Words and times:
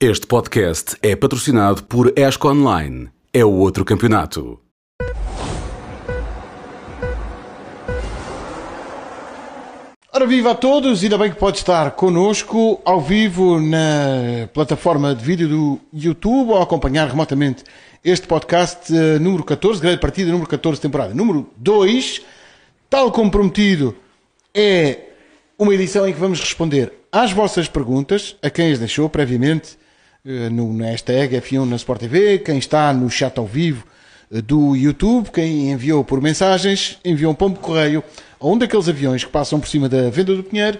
Este 0.00 0.28
podcast 0.28 0.96
é 1.02 1.16
patrocinado 1.16 1.82
por 1.82 2.12
ESCO 2.16 2.50
Online. 2.50 3.08
É 3.32 3.44
o 3.44 3.50
outro 3.50 3.84
campeonato. 3.84 4.60
Ora, 10.12 10.24
viva 10.24 10.52
a 10.52 10.54
todos, 10.54 11.02
ainda 11.02 11.18
bem 11.18 11.32
que 11.32 11.36
pode 11.36 11.58
estar 11.58 11.90
connosco 11.96 12.80
ao 12.84 13.00
vivo 13.00 13.60
na 13.60 14.46
plataforma 14.54 15.16
de 15.16 15.24
vídeo 15.24 15.48
do 15.48 15.80
YouTube 15.92 16.50
ou 16.50 16.62
acompanhar 16.62 17.08
remotamente 17.08 17.64
este 18.04 18.28
podcast 18.28 18.96
eh, 18.96 19.18
número 19.18 19.42
14, 19.42 19.80
grande 19.80 19.98
partida 19.98 20.30
número 20.30 20.48
14, 20.48 20.80
temporada 20.80 21.12
número 21.12 21.50
2. 21.56 22.22
Tal 22.88 23.10
como 23.10 23.32
prometido, 23.32 23.96
é 24.54 25.08
uma 25.58 25.74
edição 25.74 26.06
em 26.06 26.12
que 26.12 26.20
vamos 26.20 26.38
responder 26.38 26.92
às 27.10 27.32
vossas 27.32 27.66
perguntas, 27.66 28.36
a 28.40 28.48
quem 28.48 28.70
as 28.70 28.78
deixou 28.78 29.08
previamente 29.08 29.76
no, 30.24 30.72
na 30.72 30.86
hashtag 30.86 31.36
F1 31.36 31.64
na 31.64 31.76
Sport 31.76 32.00
TV, 32.00 32.38
quem 32.38 32.58
está 32.58 32.92
no 32.92 33.08
chat 33.10 33.38
ao 33.38 33.46
vivo 33.46 33.84
eh, 34.32 34.40
do 34.40 34.76
YouTube, 34.76 35.30
quem 35.30 35.70
enviou 35.70 36.04
por 36.04 36.20
mensagens, 36.20 36.98
enviou 37.04 37.32
um 37.32 37.34
pombo 37.34 37.58
correio 37.60 38.02
a 38.38 38.46
um 38.46 38.58
daqueles 38.58 38.88
aviões 38.88 39.24
que 39.24 39.30
passam 39.30 39.58
por 39.58 39.68
cima 39.68 39.88
da 39.88 40.10
venda 40.10 40.34
do 40.34 40.42
Pinheiro. 40.42 40.78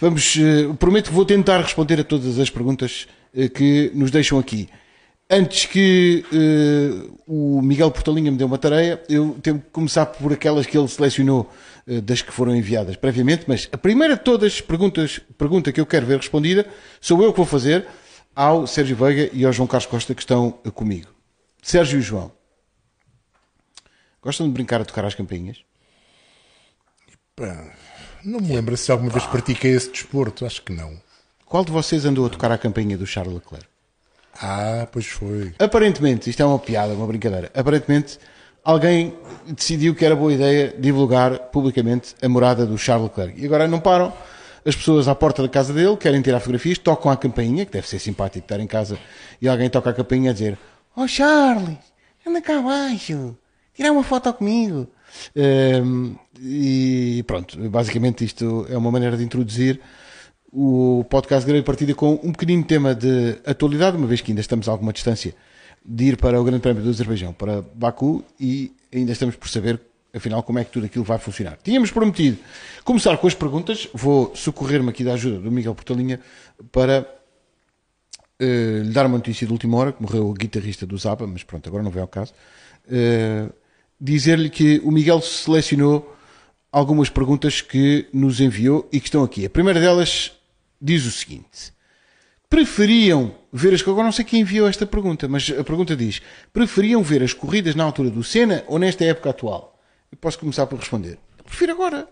Vamos, 0.00 0.36
eh, 0.36 0.72
prometo 0.78 1.08
que 1.08 1.14
vou 1.14 1.24
tentar 1.24 1.60
responder 1.60 2.00
a 2.00 2.04
todas 2.04 2.38
as 2.38 2.50
perguntas 2.50 3.06
que 3.52 3.90
nos 3.94 4.12
deixam 4.12 4.38
aqui. 4.38 4.68
Antes 5.28 5.64
que 5.64 6.22
uh, 6.32 7.18
o 7.26 7.62
Miguel 7.62 7.90
Portalinha 7.90 8.30
me 8.30 8.36
dê 8.36 8.44
uma 8.44 8.58
tarefa, 8.58 9.02
eu 9.08 9.36
tenho 9.42 9.58
que 9.58 9.70
começar 9.72 10.04
por 10.04 10.32
aquelas 10.32 10.66
que 10.66 10.76
ele 10.76 10.86
selecionou 10.86 11.50
uh, 11.88 12.00
das 12.02 12.20
que 12.20 12.30
foram 12.30 12.54
enviadas 12.54 12.94
previamente, 12.94 13.44
mas 13.46 13.66
a 13.72 13.78
primeira 13.78 14.16
de 14.16 14.22
todas 14.22 14.52
as 14.52 14.60
perguntas, 14.60 15.20
pergunta 15.38 15.72
que 15.72 15.80
eu 15.80 15.86
quero 15.86 16.04
ver 16.04 16.18
respondida, 16.18 16.66
sou 17.00 17.22
eu 17.22 17.32
que 17.32 17.38
vou 17.38 17.46
fazer 17.46 17.86
ao 18.34 18.66
Sérgio 18.66 18.96
Veiga 18.96 19.30
e 19.32 19.44
ao 19.44 19.52
João 19.52 19.66
Carlos 19.66 19.86
Costa 19.86 20.14
que 20.14 20.22
estão 20.22 20.50
comigo. 20.74 21.08
Sérgio 21.62 21.98
e 21.98 22.02
João, 22.02 22.30
gostam 24.22 24.46
de 24.46 24.52
brincar 24.52 24.80
a 24.80 24.84
tocar 24.84 25.04
às 25.04 25.14
campainhas? 25.14 25.58
Pá, 27.36 27.72
não 28.24 28.40
me 28.40 28.54
lembro 28.54 28.76
se 28.76 28.90
alguma 28.92 29.10
vez 29.10 29.24
pratiquei 29.26 29.72
esse 29.72 29.90
desporto, 29.90 30.46
acho 30.46 30.62
que 30.62 30.72
não. 30.72 31.00
Qual 31.44 31.64
de 31.64 31.72
vocês 31.72 32.04
andou 32.04 32.26
a 32.26 32.30
tocar 32.30 32.50
a 32.50 32.58
campainha 32.58 32.98
do 32.98 33.06
Charles 33.06 33.34
Leclerc? 33.34 33.66
Ah, 34.40 34.88
pois 34.90 35.06
foi. 35.06 35.54
Aparentemente, 35.58 36.28
isto 36.28 36.42
é 36.42 36.44
uma 36.44 36.58
piada, 36.58 36.92
uma 36.94 37.06
brincadeira. 37.06 37.50
Aparentemente, 37.54 38.18
alguém 38.64 39.14
decidiu 39.46 39.94
que 39.94 40.04
era 40.04 40.16
boa 40.16 40.32
ideia 40.32 40.74
divulgar 40.78 41.38
publicamente 41.50 42.14
a 42.20 42.28
morada 42.28 42.66
do 42.66 42.76
Charles 42.76 43.08
Leclerc. 43.08 43.40
E 43.40 43.46
agora 43.46 43.68
não 43.68 43.78
param. 43.78 44.12
As 44.66 44.74
pessoas 44.74 45.08
à 45.08 45.14
porta 45.14 45.42
da 45.42 45.48
casa 45.48 45.72
dele 45.74 45.96
querem 45.96 46.22
tirar 46.22 46.40
fotografias, 46.40 46.78
tocam 46.78 47.10
a 47.10 47.16
campainha, 47.16 47.66
que 47.66 47.72
deve 47.72 47.86
ser 47.86 47.98
simpático 47.98 48.44
estar 48.44 48.60
em 48.60 48.66
casa, 48.66 48.98
e 49.40 49.46
alguém 49.46 49.68
toca 49.68 49.90
a 49.90 49.92
campainha 49.92 50.30
a 50.30 50.32
dizer: 50.32 50.58
Oh 50.96 51.06
Charles, 51.06 51.76
anda 52.26 52.40
cá 52.40 52.58
abaixo, 52.58 53.36
tirar 53.74 53.92
uma 53.92 54.02
foto 54.02 54.32
comigo. 54.32 54.88
Um, 55.36 56.16
e 56.40 57.22
pronto, 57.26 57.58
basicamente 57.68 58.24
isto 58.24 58.66
é 58.68 58.76
uma 58.76 58.90
maneira 58.90 59.16
de 59.16 59.22
introduzir 59.22 59.80
o 60.52 61.04
podcast 61.10 61.46
Grande 61.46 61.64
Partida 61.64 61.94
com 61.94 62.14
um 62.22 62.32
pequenino 62.32 62.64
tema 62.64 62.94
de 62.94 63.38
atualidade, 63.44 63.96
uma 63.96 64.06
vez 64.06 64.20
que 64.20 64.30
ainda 64.30 64.40
estamos 64.40 64.68
a 64.68 64.72
alguma 64.72 64.92
distância 64.92 65.34
de 65.84 66.04
ir 66.04 66.16
para 66.16 66.40
o 66.40 66.44
Grande 66.44 66.62
Prémio 66.62 66.82
do 66.82 66.88
Azerbaijão, 66.88 67.32
para 67.32 67.60
Baku, 67.74 68.24
e 68.40 68.72
ainda 68.92 69.12
estamos 69.12 69.36
por 69.36 69.48
saber, 69.48 69.80
afinal, 70.14 70.42
como 70.42 70.58
é 70.58 70.64
que 70.64 70.70
tudo 70.70 70.86
aquilo 70.86 71.04
vai 71.04 71.18
funcionar. 71.18 71.58
Tínhamos 71.62 71.90
prometido 71.90 72.38
começar 72.84 73.16
com 73.18 73.26
as 73.26 73.34
perguntas, 73.34 73.88
vou 73.92 74.34
socorrer-me 74.34 74.90
aqui 74.90 75.02
da 75.02 75.14
ajuda 75.14 75.38
do 75.38 75.50
Miguel 75.50 75.74
Portalinha 75.74 76.20
para 76.70 77.06
uh, 78.40 78.82
lhe 78.82 78.92
dar 78.92 79.06
uma 79.06 79.18
notícia 79.18 79.46
de 79.46 79.52
última 79.52 79.76
hora, 79.76 79.92
que 79.92 80.02
morreu 80.02 80.28
o 80.28 80.32
guitarrista 80.32 80.86
do 80.86 80.96
Zaba, 80.96 81.26
mas 81.26 81.42
pronto, 81.42 81.68
agora 81.68 81.82
não 81.82 81.90
vem 81.90 82.02
ao 82.02 82.08
caso. 82.08 82.32
Uh, 82.86 83.52
Dizer-lhe 84.00 84.50
que 84.50 84.80
o 84.84 84.90
Miguel 84.90 85.20
selecionou 85.20 86.14
algumas 86.70 87.08
perguntas 87.08 87.60
que 87.60 88.06
nos 88.12 88.40
enviou 88.40 88.88
e 88.92 89.00
que 89.00 89.06
estão 89.06 89.22
aqui. 89.22 89.46
A 89.46 89.50
primeira 89.50 89.80
delas 89.80 90.32
diz 90.80 91.06
o 91.06 91.10
seguinte: 91.10 91.72
preferiam 92.50 93.34
ver 93.52 93.72
as. 93.72 93.80
Agora 93.82 94.04
não 94.04 94.12
sei 94.12 94.24
quem 94.24 94.40
enviou 94.40 94.68
esta 94.68 94.84
pergunta, 94.84 95.28
mas 95.28 95.48
a 95.48 95.62
pergunta 95.62 95.96
diz: 95.96 96.20
preferiam 96.52 97.02
ver 97.02 97.22
as 97.22 97.32
corridas 97.32 97.74
na 97.74 97.84
altura 97.84 98.10
do 98.10 98.24
Senna 98.24 98.64
ou 98.66 98.78
nesta 98.78 99.04
época 99.04 99.30
atual? 99.30 99.73
Eu 100.14 100.18
posso 100.20 100.38
começar 100.38 100.64
por 100.68 100.78
responder. 100.78 101.18
Prefiro 101.44 101.72
agora. 101.72 102.08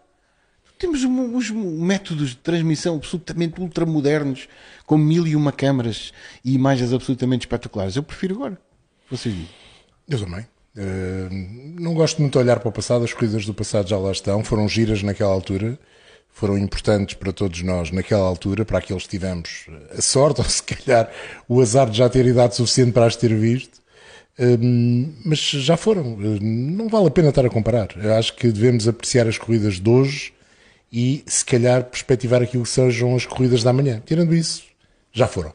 Temos 0.76 1.04
uns 1.04 1.52
métodos 1.52 2.30
de 2.30 2.36
transmissão 2.36 2.96
absolutamente 2.96 3.60
ultramodernos, 3.60 4.48
com 4.84 4.98
mil 4.98 5.24
e 5.24 5.36
uma 5.36 5.52
câmaras 5.52 6.12
e 6.44 6.52
imagens 6.52 6.92
absolutamente 6.92 7.46
espetaculares. 7.46 7.94
Eu 7.94 8.02
prefiro 8.02 8.34
agora. 8.34 8.60
Vocês 9.08 9.32
dizem. 9.32 9.50
Eu 10.08 10.18
também. 10.18 10.40
Uh, 10.76 11.80
não 11.80 11.94
gosto 11.94 12.20
muito 12.20 12.32
de 12.32 12.38
olhar 12.38 12.58
para 12.58 12.70
o 12.70 12.72
passado, 12.72 13.04
as 13.04 13.12
corridas 13.12 13.46
do 13.46 13.54
passado 13.54 13.88
já 13.88 13.96
lá 13.96 14.10
estão, 14.10 14.42
foram 14.42 14.66
giras 14.68 15.00
naquela 15.04 15.32
altura 15.32 15.78
foram 16.32 16.56
importantes 16.56 17.14
para 17.14 17.30
todos 17.30 17.62
nós 17.62 17.90
naquela 17.90 18.26
altura, 18.26 18.64
para 18.64 18.78
aqueles 18.78 19.02
que 19.02 19.10
tivemos 19.10 19.66
a 19.96 20.00
sorte, 20.00 20.40
ou 20.42 20.46
se 20.46 20.62
calhar 20.62 21.12
o 21.46 21.60
azar 21.60 21.88
de 21.90 21.98
já 21.98 22.08
ter 22.08 22.26
idade 22.26 22.56
suficiente 22.56 22.92
para 22.92 23.04
as 23.04 23.14
ter 23.14 23.36
visto. 23.36 23.81
Um, 24.38 25.12
mas 25.24 25.38
já 25.38 25.76
foram. 25.76 26.16
Não 26.40 26.88
vale 26.88 27.08
a 27.08 27.10
pena 27.10 27.28
estar 27.28 27.44
a 27.44 27.50
comparar. 27.50 27.88
Eu 27.96 28.14
acho 28.14 28.34
que 28.34 28.50
devemos 28.50 28.88
apreciar 28.88 29.26
as 29.26 29.38
corridas 29.38 29.78
de 29.78 29.88
hoje 29.88 30.32
e, 30.90 31.22
se 31.26 31.44
calhar, 31.44 31.84
perspectivar 31.84 32.42
aquilo 32.42 32.64
que 32.64 32.68
sejam 32.68 33.14
as 33.14 33.26
corridas 33.26 33.62
da 33.62 33.72
manhã. 33.72 34.02
Tirando 34.04 34.34
isso, 34.34 34.64
já 35.12 35.26
foram. 35.26 35.54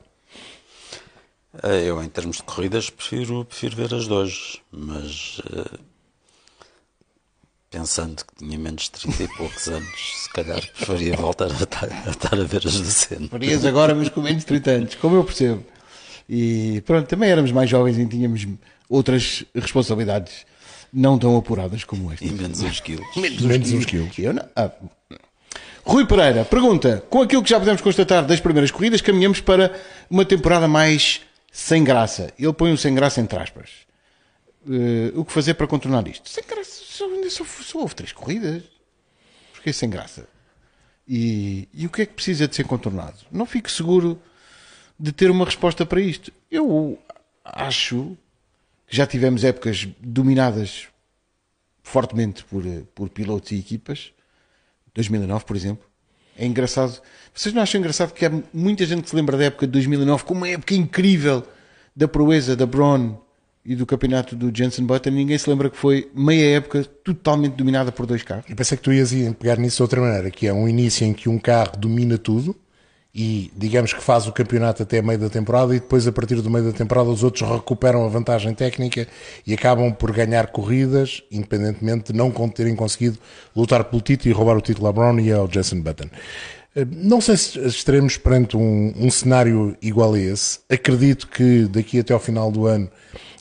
Eh, 1.64 1.86
eu, 1.86 2.02
em 2.04 2.10
termos 2.10 2.38
de 2.38 2.44
corridas, 2.44 2.90
prefiro, 2.90 3.44
prefiro 3.46 3.76
ver 3.76 3.94
as 3.94 4.06
de 4.06 4.14
hoje, 4.14 4.62
mas 4.72 5.40
uh, 5.40 5.80
pensando 7.70 8.24
que 8.24 8.36
tinha 8.36 8.60
menos 8.60 8.84
de 8.84 8.92
30 8.92 9.24
e 9.24 9.28
poucos 9.30 9.68
anos, 9.70 10.24
se 10.24 10.30
calhar 10.34 10.62
preferia 10.74 11.16
voltar 11.16 11.52
a 11.52 11.64
estar 11.64 11.92
a, 11.92 12.10
estar 12.12 12.40
a 12.40 12.44
ver 12.44 12.68
as 12.68 12.80
do 12.80 12.86
centro. 12.86 13.30
Farias 13.30 13.66
agora, 13.66 13.96
mas 13.96 14.10
com 14.10 14.22
menos 14.22 14.42
de 14.42 14.48
30 14.48 14.72
anos, 14.72 14.96
como 14.96 15.16
eu 15.16 15.24
percebo. 15.24 15.66
E 16.30 16.82
pronto, 16.86 17.08
também 17.08 17.30
éramos 17.30 17.52
mais 17.52 17.70
jovens 17.70 17.98
e 17.98 18.06
tínhamos 18.06 18.46
outras 18.90 19.46
responsabilidades 19.56 20.46
não 20.92 21.18
tão 21.18 21.38
apuradas 21.38 21.84
como 21.84 22.12
esta. 22.12 22.26
E 22.26 22.32
menos 22.32 22.62
uns 22.62 22.80
quilos. 22.80 23.06
menos, 23.16 23.42
menos 23.42 23.72
uns 23.72 23.86
quilos. 23.86 24.12
quilos. 24.12 24.18
Eu 24.18 24.34
não. 24.34 24.50
Ah. 24.56 24.72
Rui 25.84 26.06
Pereira 26.06 26.44
pergunta: 26.44 27.04
com 27.10 27.22
aquilo 27.22 27.44
que 27.44 27.50
já 27.50 27.60
podemos 27.60 27.82
constatar 27.82 28.26
das 28.26 28.40
primeiras 28.40 28.72
corridas, 28.72 29.02
caminhamos 29.02 29.40
para 29.40 29.80
uma 30.10 30.26
temporada 30.26 30.68
mais 30.68 31.22
sem 31.52 31.84
graça. 31.84 32.34
Ele 32.38 32.54
põe 32.54 32.74
o 32.74 32.78
sem 32.78 32.94
graça 32.94 33.22
entre 33.22 33.40
aspas. 33.40 33.70
Uh, 34.66 35.18
o 35.18 35.24
que 35.24 35.32
fazer 35.32 35.54
para 35.54 35.66
contornar 35.66 36.06
isto? 36.10 36.28
Sem 36.28 36.44
graça 36.44 36.82
só, 36.84 37.06
ainda 37.06 37.30
só, 37.30 37.46
só 37.46 37.80
houve 37.80 37.96
três 37.96 38.12
corridas. 38.12 38.64
Porque 39.54 39.72
sem 39.72 39.90
graça. 39.90 40.28
E, 41.08 41.70
e 41.74 41.86
o 41.86 41.90
que 41.90 42.02
é 42.02 42.06
que 42.06 42.14
precisa 42.14 42.50
de 42.50 42.56
ser 42.56 42.66
contornado? 42.66 43.16
Não 43.32 43.46
fico 43.46 43.72
seguro 43.72 44.22
de 45.00 45.12
ter 45.12 45.30
uma 45.30 45.46
resposta 45.46 45.86
para 45.86 46.02
isto. 46.02 46.32
Eu 46.50 46.98
acho 47.44 48.18
que 48.88 48.96
já 48.96 49.06
tivemos 49.06 49.44
épocas 49.44 49.88
dominadas 50.00 50.88
fortemente 51.84 52.44
por, 52.46 52.64
por 52.94 53.10
pilotos 53.10 53.52
e 53.52 53.60
equipas. 53.60 54.12
2009, 54.94 55.46
por 55.46 55.56
exemplo. 55.56 55.88
É 56.38 56.46
engraçado. 56.46 57.02
Vocês 57.34 57.54
não 57.54 57.62
acham 57.62 57.80
engraçado 57.80 58.14
que 58.14 58.26
há 58.26 58.32
muita 58.54 58.86
gente 58.86 59.04
que 59.04 59.10
se 59.10 59.16
lembra 59.16 59.38
da 59.38 59.46
época 59.46 59.66
de 59.66 59.72
2009 59.74 60.24
como 60.24 60.42
uma 60.42 60.50
época 60.50 60.74
incrível 60.74 61.44
da 61.96 62.08
proeza 62.08 62.56
da 62.56 62.66
Braun 62.66 63.16
e 63.66 63.76
do 63.76 63.86
campeonato 63.86 64.36
do 64.36 64.56
Jensen 64.56 64.86
Button, 64.86 65.10
ninguém 65.10 65.38
se 65.38 65.50
lembra 65.50 65.70
que 65.70 65.76
foi 65.76 66.10
meia 66.16 66.56
época 66.56 66.86
totalmente 67.04 67.56
dominada 67.56 67.92
por 67.92 68.06
dois 68.06 68.24
carros. 68.24 68.46
Eu 68.48 68.56
pensei 68.56 68.78
que 68.78 68.84
tu 68.84 68.94
ias 68.94 69.12
pegar 69.38 69.58
nisso 69.58 69.78
de 69.78 69.82
outra 69.82 70.00
maneira, 70.00 70.32
que 70.32 70.48
é 70.48 70.54
um 70.54 70.70
início 70.70 71.06
em 71.06 71.14
que 71.14 71.28
um 71.28 71.38
carro 71.38 71.76
domina 71.76 72.18
tudo 72.18 72.56
e 73.14 73.52
digamos 73.56 73.94
que 73.94 74.02
faz 74.02 74.28
o 74.28 74.32
campeonato 74.32 74.84
até 74.84 75.02
meio 75.02 75.18
da 75.18 75.30
temporada 75.30 75.76
e 75.76 75.80
depois 75.80 76.08
a 76.08 76.12
partir 76.12 76.42
do 76.42 76.50
meio 76.50 76.66
da 76.66 76.72
temporada 76.72 77.10
os 77.10 77.24
outros 77.24 77.50
recuperam 77.50 78.06
a 78.06 78.10
vantagem 78.10 78.54
técnica 78.54 79.08
e 79.46 79.54
acabam 79.54 79.92
por 79.92 80.12
ganhar 80.12 80.48
corridas, 80.48 81.24
independentemente 81.32 82.12
de 82.12 82.18
não 82.18 82.32
terem 82.50 82.76
conseguido 82.76 83.18
lutar 83.56 83.84
pelo 83.86 84.02
título 84.02 84.30
e 84.30 84.34
roubar 84.34 84.58
o 84.58 84.62
título 84.62 84.88
a 84.88 84.92
Brown 84.94 85.20
e 85.20 85.32
ao 85.32 85.52
Jensen 85.52 85.82
Button. 85.82 86.10
Eh, 86.76 86.86
não 86.92 87.20
sei 87.20 87.36
se 87.38 87.60
estaremos 87.66 88.18
perante 88.18 88.56
um, 88.56 88.94
um 88.96 89.10
cenário 89.10 89.76
igual 89.82 90.14
a 90.14 90.20
esse. 90.20 90.60
Acredito 90.70 91.28
que 91.28 91.64
daqui 91.64 92.00
até 92.00 92.14
ao 92.14 92.20
final 92.20 92.52
do 92.52 92.68
ano 92.68 92.90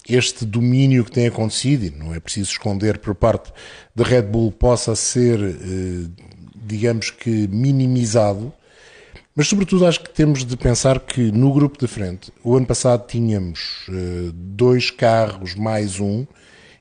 este 0.08 0.46
domínio 0.46 1.04
que 1.04 1.10
tem 1.10 1.26
acontecido, 1.26 1.84
e 1.84 1.90
não 1.90 2.14
é 2.14 2.20
preciso 2.20 2.52
esconder 2.52 2.98
por 2.98 3.14
parte 3.14 3.52
da 3.94 4.04
Red 4.04 4.22
Bull, 4.22 4.52
possa 4.52 4.94
ser, 4.94 5.38
eh, 5.40 6.08
digamos 6.54 7.10
que, 7.10 7.48
minimizado. 7.48 8.52
Mas, 9.38 9.48
sobretudo, 9.48 9.84
acho 9.84 10.00
que 10.00 10.08
temos 10.08 10.46
de 10.46 10.56
pensar 10.56 10.98
que 10.98 11.30
no 11.30 11.52
grupo 11.52 11.78
de 11.78 11.86
frente, 11.86 12.32
o 12.42 12.56
ano 12.56 12.64
passado 12.64 13.06
tínhamos 13.06 13.86
eh, 13.90 14.30
dois 14.32 14.90
carros 14.90 15.54
mais 15.54 16.00
um, 16.00 16.26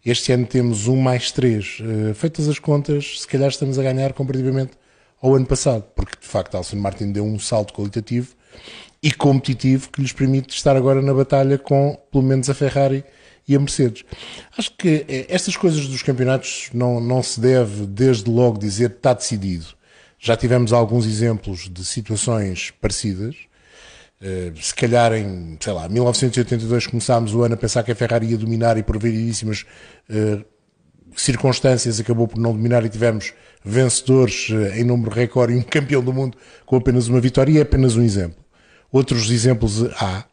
este 0.05 0.31
ano 0.31 0.45
temos 0.45 0.87
um 0.87 0.95
mais 0.95 1.33
três. 1.33 1.79
Eh, 1.81 2.13
feitas 2.13 2.47
as 2.47 2.57
contas, 2.57 3.19
se 3.19 3.27
calhar 3.27 3.49
estamos 3.49 3.77
a 3.77 3.83
ganhar 3.83 4.13
comparativamente 4.13 4.71
ao 5.21 5.35
ano 5.35 5.45
passado, 5.45 5.83
porque 5.93 6.17
de 6.17 6.25
facto 6.25 6.55
Alson 6.55 6.77
Martin 6.77 7.11
deu 7.11 7.25
um 7.25 7.37
salto 7.37 7.73
qualitativo 7.73 8.29
e 9.03 9.11
competitivo 9.11 9.89
que 9.89 9.99
lhes 9.99 10.13
permite 10.13 10.55
estar 10.55 10.77
agora 10.77 11.01
na 11.01 11.13
batalha 11.13 11.57
com, 11.57 11.99
pelo 12.09 12.23
menos, 12.23 12.49
a 12.49 12.53
Ferrari 12.53 13.03
e 13.45 13.53
a 13.53 13.59
Mercedes. 13.59 14.05
Acho 14.57 14.71
que 14.77 15.05
eh, 15.09 15.25
estas 15.27 15.57
coisas 15.57 15.87
dos 15.87 16.01
campeonatos 16.01 16.69
não, 16.73 17.01
não 17.01 17.21
se 17.21 17.37
deve, 17.37 17.85
desde 17.85 18.31
logo, 18.31 18.57
dizer 18.57 18.91
está 18.91 19.11
decidido. 19.13 19.75
Já 20.25 20.35
tivemos 20.35 20.73
alguns 20.73 21.05
exemplos 21.05 21.69
de 21.71 21.85
situações 21.85 22.73
parecidas. 22.81 23.35
Uh, 24.19 24.59
se 24.59 24.73
calhar 24.73 25.13
em, 25.13 25.55
sei 25.59 25.71
lá, 25.71 25.87
1982 25.87 26.87
começámos 26.87 27.35
o 27.35 27.43
ano 27.43 27.53
a 27.53 27.57
pensar 27.57 27.83
que 27.83 27.91
a 27.91 27.95
Ferrari 27.95 28.31
ia 28.31 28.37
dominar 28.39 28.75
e 28.75 28.81
por 28.81 28.97
variedíssimas 28.97 29.67
uh, 30.09 30.43
circunstâncias 31.15 31.99
acabou 31.99 32.27
por 32.27 32.39
não 32.39 32.53
dominar 32.53 32.83
e 32.83 32.89
tivemos 32.89 33.33
vencedores 33.63 34.49
uh, 34.49 34.73
em 34.73 34.83
número 34.83 35.11
recorde 35.11 35.53
e 35.53 35.57
um 35.57 35.61
campeão 35.61 36.03
do 36.03 36.11
mundo 36.11 36.35
com 36.65 36.75
apenas 36.75 37.07
uma 37.07 37.21
vitória 37.21 37.51
e 37.51 37.57
é 37.59 37.61
apenas 37.61 37.95
um 37.95 38.01
exemplo. 38.01 38.43
Outros 38.91 39.29
exemplos 39.29 39.83
há. 40.01 40.25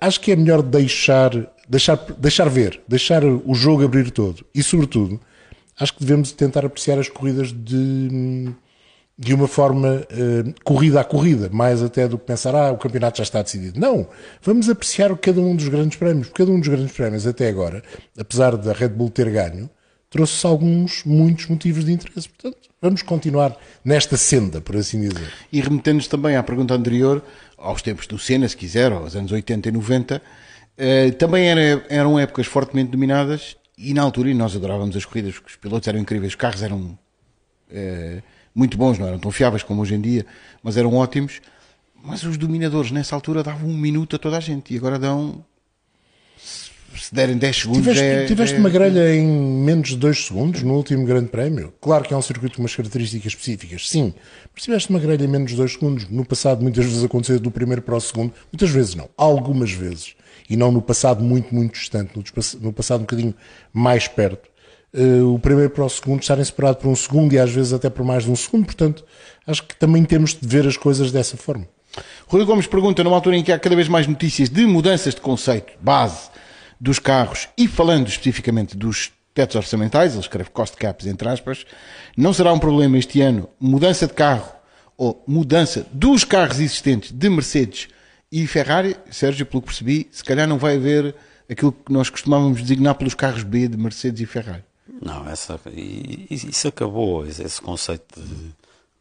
acho 0.00 0.20
que 0.20 0.30
é 0.30 0.36
melhor 0.36 0.62
deixar 0.62 1.32
deixar, 1.68 1.96
deixar 2.16 2.48
ver, 2.48 2.80
deixar 2.86 3.24
o 3.24 3.54
jogo 3.56 3.84
abrir 3.84 4.12
todo. 4.12 4.46
E, 4.54 4.62
sobretudo, 4.62 5.20
acho 5.76 5.94
que 5.94 6.00
devemos 6.04 6.30
tentar 6.30 6.64
apreciar 6.64 6.96
as 7.00 7.08
corridas 7.08 7.52
de, 7.52 8.52
de 9.22 9.34
uma 9.34 9.46
forma 9.46 9.96
uh, 9.96 10.54
corrida 10.64 10.98
a 10.98 11.04
corrida, 11.04 11.50
mais 11.52 11.82
até 11.82 12.08
do 12.08 12.16
que 12.16 12.24
pensar, 12.24 12.54
ah, 12.54 12.72
o 12.72 12.78
campeonato 12.78 13.18
já 13.18 13.22
está 13.22 13.42
decidido. 13.42 13.78
Não, 13.78 14.08
vamos 14.40 14.70
apreciar 14.70 15.14
cada 15.18 15.42
um 15.42 15.54
dos 15.54 15.68
grandes 15.68 15.98
prémios, 15.98 16.28
porque 16.28 16.42
cada 16.42 16.50
um 16.50 16.58
dos 16.58 16.68
grandes 16.68 16.92
prémios 16.92 17.26
até 17.26 17.46
agora, 17.46 17.82
apesar 18.18 18.56
da 18.56 18.72
Red 18.72 18.88
Bull 18.88 19.10
ter 19.10 19.30
ganho, 19.30 19.68
trouxe 20.08 20.46
alguns, 20.46 21.04
muitos 21.04 21.48
motivos 21.48 21.84
de 21.84 21.92
interesse. 21.92 22.30
Portanto, 22.30 22.70
vamos 22.80 23.02
continuar 23.02 23.54
nesta 23.84 24.16
senda, 24.16 24.58
por 24.58 24.74
assim 24.74 25.02
dizer. 25.06 25.30
E 25.52 25.60
remetendo-nos 25.60 26.08
também 26.08 26.36
à 26.36 26.42
pergunta 26.42 26.72
anterior, 26.72 27.22
aos 27.58 27.82
tempos 27.82 28.06
do 28.06 28.18
Senna, 28.18 28.48
se 28.48 28.56
quiser, 28.56 28.90
aos 28.90 29.14
anos 29.14 29.30
80 29.32 29.68
e 29.68 29.72
90, 29.72 30.22
eh, 30.78 31.10
também 31.10 31.46
era, 31.46 31.84
eram 31.90 32.18
épocas 32.18 32.46
fortemente 32.46 32.92
dominadas 32.92 33.54
e 33.76 33.92
na 33.92 34.00
altura, 34.00 34.30
e 34.30 34.34
nós 34.34 34.56
adorávamos 34.56 34.96
as 34.96 35.04
corridas, 35.04 35.34
porque 35.34 35.50
os 35.50 35.56
pilotos 35.56 35.86
eram 35.88 35.98
incríveis, 35.98 36.32
os 36.32 36.36
carros 36.36 36.62
eram 36.62 36.98
uh, 37.70 38.22
muito 38.54 38.76
bons, 38.76 38.98
não 38.98 39.06
eram 39.06 39.18
tão 39.18 39.30
fiáveis 39.30 39.62
como 39.62 39.82
hoje 39.82 39.94
em 39.94 40.00
dia, 40.00 40.26
mas 40.62 40.76
eram 40.76 40.94
ótimos. 40.94 41.40
Mas 42.02 42.22
os 42.22 42.36
dominadores 42.36 42.90
nessa 42.90 43.14
altura 43.14 43.42
davam 43.42 43.68
um 43.68 43.76
minuto 43.76 44.16
a 44.16 44.18
toda 44.18 44.38
a 44.38 44.40
gente 44.40 44.72
e 44.72 44.76
agora 44.76 44.98
dão. 44.98 45.44
Se 46.96 47.14
derem 47.14 47.36
10 47.36 47.56
segundos. 47.56 47.82
Tiveste, 47.82 48.04
é, 48.04 48.26
tiveste 48.26 48.56
é... 48.56 48.58
uma 48.58 48.68
grelha 48.68 49.14
em 49.14 49.26
menos 49.26 49.90
de 49.90 49.96
2 49.96 50.26
segundos 50.26 50.62
no 50.62 50.74
último 50.74 51.04
Grande 51.06 51.28
Prémio. 51.28 51.72
Claro 51.80 52.04
que 52.04 52.12
é 52.12 52.16
um 52.16 52.22
circuito 52.22 52.56
com 52.56 52.62
umas 52.62 52.74
características 52.74 53.32
específicas, 53.32 53.88
sim. 53.88 54.12
Mas 54.52 54.64
tiveste 54.64 54.90
uma 54.90 54.98
grelha 54.98 55.24
em 55.24 55.28
menos 55.28 55.50
de 55.50 55.56
2 55.56 55.72
segundos. 55.74 56.08
No 56.08 56.24
passado, 56.24 56.62
muitas 56.62 56.84
vezes 56.84 57.04
aconteceu 57.04 57.38
do 57.38 57.50
primeiro 57.50 57.82
para 57.82 57.94
o 57.94 58.00
segundo. 58.00 58.32
Muitas 58.52 58.70
vezes 58.70 58.94
não. 58.94 59.08
Algumas 59.16 59.70
vezes 59.70 60.16
e 60.50 60.56
não 60.56 60.72
no 60.72 60.82
passado 60.82 61.22
muito, 61.22 61.54
muito 61.54 61.74
distante, 61.74 62.12
no 62.60 62.72
passado 62.72 62.98
um 62.98 63.04
bocadinho 63.04 63.34
mais 63.72 64.08
perto. 64.08 64.49
Uh, 64.92 65.34
o 65.34 65.38
primeiro 65.38 65.70
para 65.70 65.84
o 65.84 65.88
segundo 65.88 66.20
estarem 66.20 66.44
separados 66.44 66.82
por 66.82 66.88
um 66.88 66.96
segundo 66.96 67.32
e 67.32 67.38
às 67.38 67.50
vezes 67.50 67.72
até 67.72 67.88
por 67.88 68.04
mais 68.04 68.24
de 68.24 68.30
um 68.30 68.36
segundo, 68.36 68.64
portanto, 68.64 69.04
acho 69.46 69.62
que 69.62 69.76
também 69.76 70.04
temos 70.04 70.34
de 70.34 70.46
ver 70.46 70.66
as 70.66 70.76
coisas 70.76 71.12
dessa 71.12 71.36
forma. 71.36 71.68
Rui 72.26 72.44
Gomes 72.44 72.66
pergunta, 72.66 73.02
numa 73.04 73.16
altura 73.16 73.36
em 73.36 73.42
que 73.42 73.52
há 73.52 73.58
cada 73.58 73.76
vez 73.76 73.88
mais 73.88 74.06
notícias 74.06 74.48
de 74.48 74.66
mudanças 74.66 75.14
de 75.14 75.20
conceito, 75.20 75.72
base 75.80 76.30
dos 76.80 76.98
carros 76.98 77.48
e 77.56 77.68
falando 77.68 78.08
especificamente 78.08 78.76
dos 78.76 79.12
tetos 79.34 79.56
orçamentais, 79.56 80.12
ele 80.12 80.20
escreve 80.20 80.50
cost 80.50 80.76
caps 80.76 81.06
entre 81.06 81.28
aspas, 81.28 81.64
não 82.16 82.32
será 82.32 82.52
um 82.52 82.58
problema 82.58 82.98
este 82.98 83.20
ano 83.20 83.48
mudança 83.60 84.06
de 84.06 84.12
carro 84.12 84.52
ou 84.96 85.22
mudança 85.26 85.86
dos 85.92 86.24
carros 86.24 86.58
existentes 86.58 87.12
de 87.12 87.28
Mercedes 87.30 87.88
e 88.30 88.46
Ferrari, 88.46 88.96
Sérgio, 89.10 89.46
pelo 89.46 89.62
que 89.62 89.68
percebi, 89.68 90.08
se 90.10 90.22
calhar 90.22 90.46
não 90.46 90.58
vai 90.58 90.76
haver 90.76 91.14
aquilo 91.50 91.72
que 91.72 91.92
nós 91.92 92.10
costumávamos 92.10 92.62
designar 92.62 92.94
pelos 92.94 93.14
carros 93.14 93.42
B 93.42 93.66
de 93.66 93.76
Mercedes 93.76 94.20
e 94.20 94.26
Ferrari. 94.26 94.69
Não, 95.00 95.28
essa, 95.28 95.60
isso 95.74 96.68
acabou, 96.68 97.26
esse 97.26 97.60
conceito 97.60 98.20
de 98.20 98.50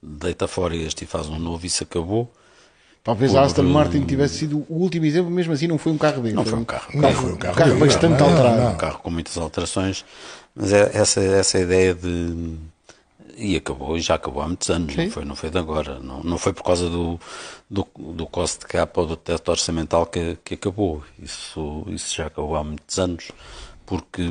deita 0.01 0.47
fora 0.47 0.75
este 0.75 1.03
e 1.03 1.07
faz 1.07 1.27
um 1.27 1.37
novo, 1.37 1.65
isso 1.65 1.83
acabou. 1.83 2.31
Talvez 3.03 3.33
a 3.33 3.43
Aston 3.43 3.63
Martin 3.63 4.05
tivesse 4.05 4.39
sido 4.39 4.65
o 4.69 4.75
último 4.75 5.05
exemplo, 5.05 5.31
mesmo 5.31 5.53
assim 5.53 5.67
não 5.67 5.77
foi 5.77 5.91
um 5.91 5.97
carro 5.97 6.21
B. 6.21 6.33
Não 6.33 6.45
foi 6.45 6.59
um 6.59 6.65
carro. 6.65 6.89
Não 6.93 7.11
foi 7.13 7.31
um 7.31 7.37
carro, 7.37 7.53
um 7.53 7.57
carro 7.57 7.79
bastante 7.79 8.19
não, 8.19 8.29
alterado. 8.29 8.61
Não, 8.61 8.71
Um 8.73 8.77
carro 8.77 8.99
com 8.99 9.09
muitas 9.09 9.37
alterações, 9.37 10.05
mas 10.55 10.73
é 10.73 10.91
essa, 10.93 11.21
essa 11.21 11.59
ideia 11.59 11.93
de 11.93 12.57
e 13.39 13.55
acabou, 13.55 13.97
já 13.97 14.15
acabou 14.15 14.43
há 14.43 14.47
muitos 14.47 14.69
anos, 14.69 14.93
não 14.93 15.09
foi, 15.09 15.25
não 15.25 15.35
foi 15.35 15.49
de 15.49 15.57
agora. 15.57 15.99
Não, 15.99 16.21
não 16.21 16.37
foi 16.37 16.51
por 16.51 16.61
causa 16.61 16.89
do, 16.89 17.17
do, 17.69 17.87
do 17.97 18.27
cost 18.27 18.65
cap 18.65 18.99
ou 18.99 19.07
do 19.07 19.15
teto 19.15 19.49
orçamental 19.49 20.05
que, 20.05 20.37
que 20.43 20.55
acabou. 20.55 21.01
Isso, 21.17 21.85
isso 21.87 22.13
já 22.13 22.27
acabou 22.27 22.57
há 22.57 22.63
muitos 22.65 22.99
anos, 22.99 23.31
porque 23.85 24.29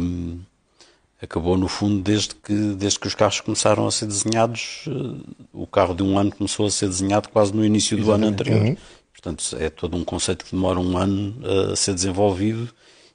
acabou 1.21 1.57
no 1.57 1.69
fundo 1.69 2.03
desde 2.03 2.35
que, 2.35 2.53
desde 2.53 2.99
que 2.99 3.07
os 3.07 3.15
carros 3.15 3.41
começaram 3.41 3.87
a 3.87 3.91
ser 3.91 4.07
desenhados. 4.07 4.85
Uh, 4.87 5.21
o 5.53 5.67
carro 5.67 5.95
de 5.95 6.03
um 6.03 6.19
ano 6.19 6.31
começou 6.33 6.67
a 6.67 6.71
ser 6.71 6.89
desenhado 6.89 7.29
quase 7.29 7.53
no 7.55 7.65
início 7.65 7.97
do 7.97 8.05
Exatamente. 8.05 8.27
ano 8.27 8.35
anterior. 8.35 8.63
Uhum. 8.63 8.77
Portanto, 9.13 9.57
é 9.59 9.69
todo 9.69 9.97
um 9.97 10.05
conceito 10.05 10.45
que 10.45 10.53
demora 10.53 10.79
um 10.79 10.97
ano 10.97 11.35
a 11.73 11.75
ser 11.75 11.93
desenvolvido 11.93 12.69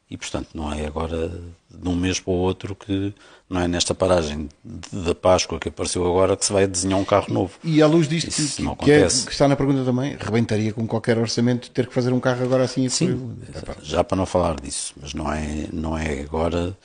e, 0.10 0.18
portanto, 0.18 0.50
não 0.54 0.72
é 0.72 0.86
agora 0.86 1.32
de 1.74 1.90
um 1.90 1.96
mês 1.96 2.20
para 2.20 2.32
o 2.32 2.36
outro 2.36 2.76
que 2.76 3.14
não 3.50 3.62
é 3.62 3.68
nesta 3.68 3.96
paragem 3.96 4.50
da 4.92 5.16
Páscoa 5.16 5.58
que 5.60 5.70
apareceu 5.70 6.06
agora 6.06 6.36
que 6.36 6.46
se 6.46 6.52
vai 6.52 6.68
desenhar 6.68 7.00
um 7.00 7.06
carro 7.06 7.34
novo. 7.34 7.54
E 7.64 7.82
à 7.82 7.88
luz 7.88 8.08
disto 8.08 8.30
que, 8.30 8.86
que, 8.86 8.92
é, 8.92 9.08
que, 9.08 9.32
está 9.32 9.48
na 9.48 9.56
pergunta 9.56 9.84
também, 9.86 10.18
rebentaria 10.20 10.74
com 10.74 10.86
qualquer 10.86 11.18
orçamento 11.18 11.72
ter 11.72 11.88
que 11.88 11.94
fazer 11.94 12.12
um 12.12 12.20
carro 12.20 12.44
agora 12.44 12.64
assim. 12.64 12.88
Sim, 12.90 13.36
já 13.82 14.04
para 14.04 14.18
não 14.18 14.26
falar 14.26 14.60
disso, 14.60 14.94
mas 15.02 15.14
não 15.14 15.32
é, 15.32 15.68
não 15.72 15.98
é 15.98 16.22
agora 16.22 16.78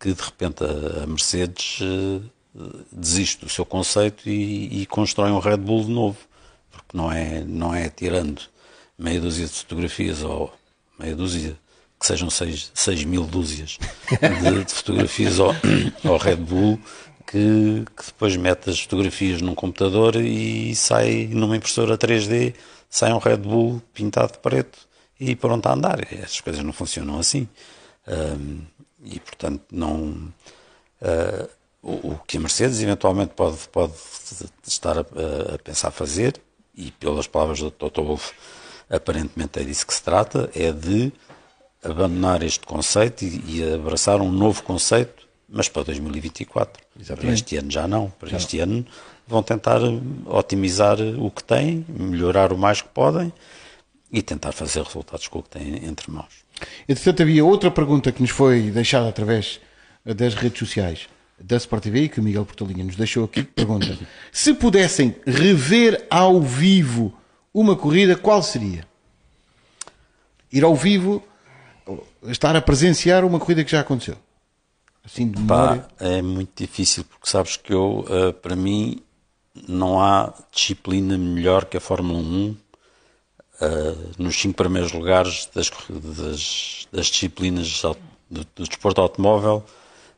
que 0.00 0.14
de 0.14 0.22
repente 0.22 0.64
a 0.64 1.06
Mercedes 1.06 1.78
uh, 1.80 2.22
desiste 2.90 3.44
do 3.44 3.50
seu 3.50 3.66
conceito 3.66 4.28
e, 4.28 4.82
e 4.82 4.86
constrói 4.86 5.30
um 5.30 5.38
Red 5.38 5.58
Bull 5.58 5.84
de 5.84 5.90
novo, 5.90 6.18
porque 6.70 6.96
não 6.96 7.12
é, 7.12 7.44
não 7.44 7.74
é 7.74 7.88
tirando 7.90 8.40
meia 8.98 9.20
dúzia 9.20 9.46
de 9.46 9.52
fotografias 9.52 10.22
ou 10.22 10.52
meia 10.98 11.14
dúzia 11.14 11.56
que 11.98 12.06
sejam 12.06 12.30
6 12.30 13.04
mil 13.04 13.24
dúzias 13.24 13.78
de, 14.10 14.64
de 14.64 14.72
fotografias 14.72 15.38
ao, 15.38 15.54
ao, 16.02 16.16
Red 16.16 16.36
Bull, 16.36 16.80
que, 17.26 17.84
que, 17.94 18.06
depois 18.06 18.34
mete 18.36 18.70
as 18.70 18.80
fotografias 18.80 19.42
num 19.42 19.54
computador 19.54 20.16
e 20.16 20.74
sai 20.74 21.28
numa 21.30 21.58
impressora 21.58 21.98
3D, 21.98 22.54
sai 22.88 23.12
um 23.12 23.18
Red 23.18 23.36
Bull 23.36 23.82
pintado 23.92 24.32
de 24.32 24.38
preto 24.38 24.78
e 25.20 25.36
pronto 25.36 25.66
a 25.66 25.74
andar. 25.74 26.10
Essas 26.10 26.40
coisas 26.40 26.64
não 26.64 26.72
funcionam 26.72 27.18
assim. 27.18 27.46
Um, 28.06 28.62
e 29.04 29.18
portanto 29.20 29.64
não. 29.70 30.32
Uh, 31.00 31.48
o, 31.82 32.12
o, 32.12 32.20
que 32.26 32.36
a 32.36 32.40
Mercedes 32.40 32.80
eventualmente 32.82 33.32
pode, 33.34 33.56
pode 33.72 33.94
estar 34.66 34.98
a, 34.98 35.00
a 35.00 35.58
pensar 35.64 35.90
fazer, 35.90 36.40
e 36.74 36.90
pelas 36.90 37.26
palavras 37.26 37.60
do 37.60 37.70
Toto 37.70 38.04
Wolff, 38.04 38.32
aparentemente 38.90 39.58
é 39.60 39.64
disso 39.64 39.86
que 39.86 39.94
se 39.94 40.02
trata, 40.02 40.50
é 40.54 40.72
de 40.72 41.10
abandonar 41.82 42.42
este 42.42 42.66
conceito 42.66 43.24
e, 43.24 43.60
e, 43.60 43.74
abraçar 43.74 44.20
um 44.20 44.30
novo 44.30 44.62
conceito, 44.62 45.26
mas 45.48 45.68
para 45.68 45.84
2024. 45.84 46.82
Exatamente. 46.98 47.26
Para 47.26 47.34
este 47.34 47.56
ano 47.56 47.70
já 47.70 47.88
não. 47.88 48.10
Para 48.10 48.28
já 48.28 48.36
este 48.36 48.58
não. 48.58 48.64
ano 48.64 48.86
vão 49.26 49.42
tentar 49.42 49.80
otimizar 50.26 50.98
o 51.00 51.30
que 51.30 51.42
têm, 51.42 51.86
melhorar 51.88 52.52
o 52.52 52.58
mais 52.58 52.82
que 52.82 52.88
podem 52.88 53.32
e 54.12 54.22
tentar 54.22 54.52
fazer 54.52 54.82
resultados 54.82 55.28
com 55.28 55.38
o 55.38 55.42
que 55.42 55.50
têm 55.50 55.84
entre 55.86 56.10
mãos. 56.10 56.44
Entretanto, 56.88 57.22
havia 57.22 57.44
outra 57.44 57.70
pergunta 57.70 58.12
que 58.12 58.20
nos 58.20 58.30
foi 58.30 58.70
deixada 58.70 59.08
através 59.08 59.60
das 60.04 60.34
redes 60.34 60.58
sociais 60.58 61.08
da 61.38 61.56
Sport 61.56 61.84
TV 61.84 62.08
que 62.08 62.20
o 62.20 62.22
Miguel 62.22 62.44
Portalinha 62.44 62.84
nos 62.84 62.96
deixou 62.96 63.24
aqui. 63.24 63.42
Pergunta: 63.54 63.98
se 64.30 64.52
pudessem 64.54 65.16
rever 65.26 66.06
ao 66.10 66.40
vivo 66.40 67.12
uma 67.52 67.74
corrida, 67.74 68.16
qual 68.16 68.42
seria? 68.42 68.86
Ir 70.52 70.64
ao 70.64 70.74
vivo 70.74 71.22
estar 72.24 72.54
a 72.54 72.60
presenciar 72.60 73.24
uma 73.24 73.38
corrida 73.38 73.64
que 73.64 73.70
já 73.70 73.80
aconteceu? 73.80 74.16
Assim 75.04 75.30
de 75.30 75.38
memória? 75.38 75.82
Pá, 75.82 76.04
é 76.04 76.20
muito 76.20 76.50
difícil, 76.54 77.04
porque 77.04 77.28
sabes 77.28 77.56
que 77.56 77.72
eu, 77.72 78.04
uh, 78.08 78.32
para 78.34 78.54
mim, 78.54 79.00
não 79.66 80.00
há 80.00 80.32
disciplina 80.52 81.16
melhor 81.16 81.64
que 81.64 81.76
a 81.76 81.80
Fórmula 81.80 82.18
1 82.18 82.56
uh, 83.60 84.10
nos 84.18 84.36
cinco 84.40 84.54
primeiros 84.54 84.92
lugares 84.92 85.48
das, 85.54 85.70
das, 85.88 86.88
das 86.92 87.06
disciplinas 87.06 87.82
do, 88.30 88.44
do, 88.44 88.64
desporto 88.66 89.00
automóvel. 89.00 89.64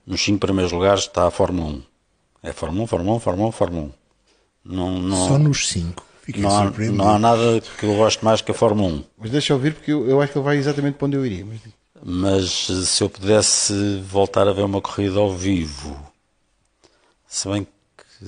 Nos 0.06 0.22
cinco 0.22 0.40
primeiros 0.40 0.72
lugares 0.72 1.02
está 1.02 1.26
a 1.26 1.30
Fórmula 1.30 1.68
1. 1.70 1.82
É 2.44 2.52
Fórmula 2.52 2.84
1, 2.84 2.86
Fórmula 2.86 3.16
1, 3.16 3.20
Fórmula 3.20 3.48
1, 3.48 3.52
Fórmula 3.52 3.84
1. 3.84 3.92
Não, 4.64 5.00
não, 5.00 5.28
Só 5.28 5.38
nos 5.38 5.68
cinco. 5.68 6.04
não 6.36 6.56
há, 6.56 6.70
não 6.70 7.10
há 7.10 7.18
nada 7.18 7.60
que 7.78 7.84
eu 7.84 7.96
goste 7.96 8.24
mais 8.24 8.40
que 8.40 8.50
a 8.50 8.54
Fórmula 8.54 8.88
1. 8.88 9.04
Mas 9.18 9.30
deixa 9.30 9.52
eu 9.52 9.56
ouvir, 9.56 9.74
porque 9.74 9.92
eu, 9.92 10.08
eu 10.08 10.20
acho 10.20 10.32
que 10.32 10.38
ele 10.38 10.44
vai 10.44 10.56
exatamente 10.56 10.94
para 10.94 11.06
onde 11.06 11.16
eu 11.16 11.26
iria. 11.26 11.44
Mas... 11.44 11.60
mas 12.04 12.88
se 12.88 13.02
eu 13.02 13.10
pudesse 13.10 14.00
voltar 14.00 14.46
a 14.46 14.52
ver 14.52 14.64
uma 14.64 14.80
corrida 14.80 15.18
ao 15.18 15.32
vivo, 15.32 15.96
se 17.26 17.48
bem 17.48 17.64
que 17.64 17.71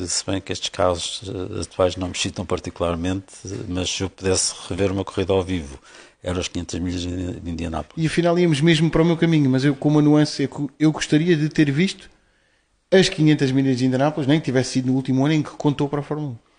se 0.06 0.24
bem 0.26 0.40
que 0.40 0.52
estes 0.52 0.68
casos 0.68 1.22
eh, 1.28 1.60
atuais 1.60 1.96
não 1.96 2.08
me 2.08 2.14
excitam 2.14 2.44
particularmente, 2.44 3.26
mas 3.68 3.90
se 3.90 4.02
eu 4.02 4.10
pudesse 4.10 4.54
rever 4.68 4.90
uma 4.92 5.04
corrida 5.04 5.32
ao 5.32 5.42
vivo, 5.42 5.78
eram 6.22 6.40
as 6.40 6.48
500 6.48 6.78
milhas 6.80 7.00
de 7.02 7.50
Indianápolis. 7.50 8.02
E 8.02 8.06
afinal 8.06 8.38
íamos 8.38 8.60
mesmo 8.60 8.90
para 8.90 9.02
o 9.02 9.04
meu 9.04 9.16
caminho, 9.16 9.50
mas 9.50 9.64
eu 9.64 9.74
com 9.74 9.88
uma 9.88 10.02
nuance, 10.02 10.48
eu 10.78 10.90
gostaria 10.90 11.36
de 11.36 11.48
ter 11.48 11.70
visto 11.70 12.10
as 12.90 13.08
500 13.08 13.52
milhas 13.52 13.78
de 13.78 13.86
Indianápolis, 13.86 14.26
nem 14.26 14.38
que 14.38 14.44
tivesse 14.44 14.72
sido 14.72 14.86
no 14.86 14.94
último 14.94 15.24
ano 15.24 15.34
em 15.34 15.42
que 15.42 15.50
contou 15.50 15.88
para 15.88 16.00
a 16.00 16.02
Fórmula 16.02 16.32
1. 16.32 16.53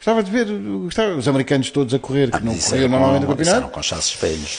Gostava 0.00 0.22
de 0.22 0.30
ver 0.30 0.46
gostava, 0.84 1.14
os 1.16 1.28
americanos 1.28 1.70
todos 1.70 1.92
a 1.92 1.98
correr, 1.98 2.30
que 2.30 2.42
não 2.42 2.56
corriam 2.56 2.78
era 2.78 2.88
normalmente 2.88 3.20
no 3.26 3.36
campeonato. 3.36 3.68
com 3.68 3.82
chassis 3.82 4.14
velhos. 4.18 4.58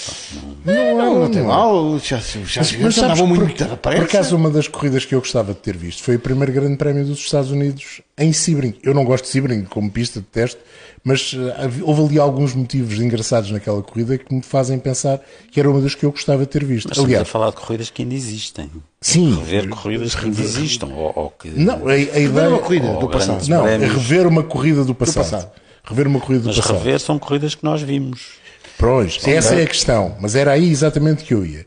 não- 0.65 0.75
Não, 0.75 0.97
não, 0.97 1.19
não 1.21 1.31
tem 1.31 1.41
mal, 1.41 1.97
já 1.97 2.17
mas 2.17 2.67
sabes 2.67 2.97
andavam 2.99 3.25
muito 3.25 3.39
por, 3.41 3.47
depressa. 3.67 3.75
por 3.97 4.03
acaso 4.05 4.35
uma 4.35 4.51
das 4.51 4.67
corridas 4.67 5.03
que 5.03 5.15
eu 5.15 5.19
gostava 5.19 5.51
de 5.55 5.59
ter 5.59 5.75
visto 5.75 6.03
foi 6.03 6.15
o 6.17 6.19
primeiro 6.19 6.51
grande 6.53 6.77
prémio 6.77 7.03
dos 7.03 7.17
Estados 7.17 7.49
Unidos 7.49 8.01
em 8.19 8.31
Sebring. 8.31 8.75
Eu 8.83 8.93
não 8.93 9.03
gosto 9.03 9.23
de 9.23 9.31
Sebring 9.31 9.63
como 9.63 9.89
pista 9.89 10.19
de 10.19 10.27
teste, 10.27 10.59
mas 11.03 11.33
eh, 11.35 11.69
houve 11.81 12.03
ali 12.03 12.19
alguns 12.19 12.53
motivos 12.53 12.99
engraçados 12.99 13.49
naquela 13.49 13.81
corrida 13.81 14.19
que 14.19 14.31
me 14.35 14.43
fazem 14.43 14.77
pensar 14.77 15.19
que 15.51 15.59
era 15.59 15.67
uma 15.71 15.81
das 15.81 15.95
que 15.95 16.05
eu 16.05 16.11
gostava 16.11 16.41
de 16.43 16.49
ter 16.49 16.63
visto. 16.63 16.87
Mas 16.89 16.97
estamos 16.97 17.11
a 17.11 17.15
Aliás, 17.15 17.27
falar 17.27 17.49
de 17.49 17.55
corridas 17.55 17.89
que 17.89 18.03
ainda 18.03 18.13
existem. 18.13 18.69
Sim, 19.01 19.35
Rever 19.35 19.69
corridas 19.69 20.15
que 20.15 20.27
existam. 20.27 20.87
Ou, 20.87 21.11
ou 21.15 21.29
que, 21.31 21.49
não, 21.49 21.87
a, 21.87 21.91
a 21.91 21.95
ideia 21.97 22.49
uma 22.49 22.59
corrida 22.59 22.93
do 22.93 23.09
passado. 23.09 23.47
não, 23.47 23.67
é 23.67 23.77
rever 23.77 24.27
uma 24.27 24.43
corrida 24.43 24.83
do 24.83 24.93
passado. 24.95 25.23
passado. 25.23 25.51
Rever 25.83 26.07
uma 26.07 26.19
corrida 26.19 26.43
do 26.43 26.47
Mas 26.47 26.57
passado. 26.57 26.77
rever 26.77 26.99
são 26.99 27.17
corridas 27.17 27.55
que 27.55 27.63
nós 27.63 27.81
vimos. 27.81 28.39
Pois, 28.77 29.19
essa 29.27 29.55
é 29.55 29.63
a 29.63 29.67
questão, 29.67 30.15
mas 30.19 30.35
era 30.35 30.51
aí 30.51 30.69
exatamente 30.69 31.23
que 31.23 31.33
eu 31.33 31.45
ia. 31.45 31.65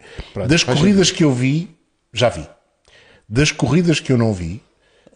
das 0.49 0.65
corridas 0.65 1.11
que 1.11 1.23
eu 1.23 1.33
vi, 1.33 1.71
já 2.13 2.29
vi. 2.29 2.47
Das 3.29 3.53
corridas 3.53 4.01
que 4.01 4.13
eu 4.13 4.19
não 4.19 4.33
vi, 4.33 4.61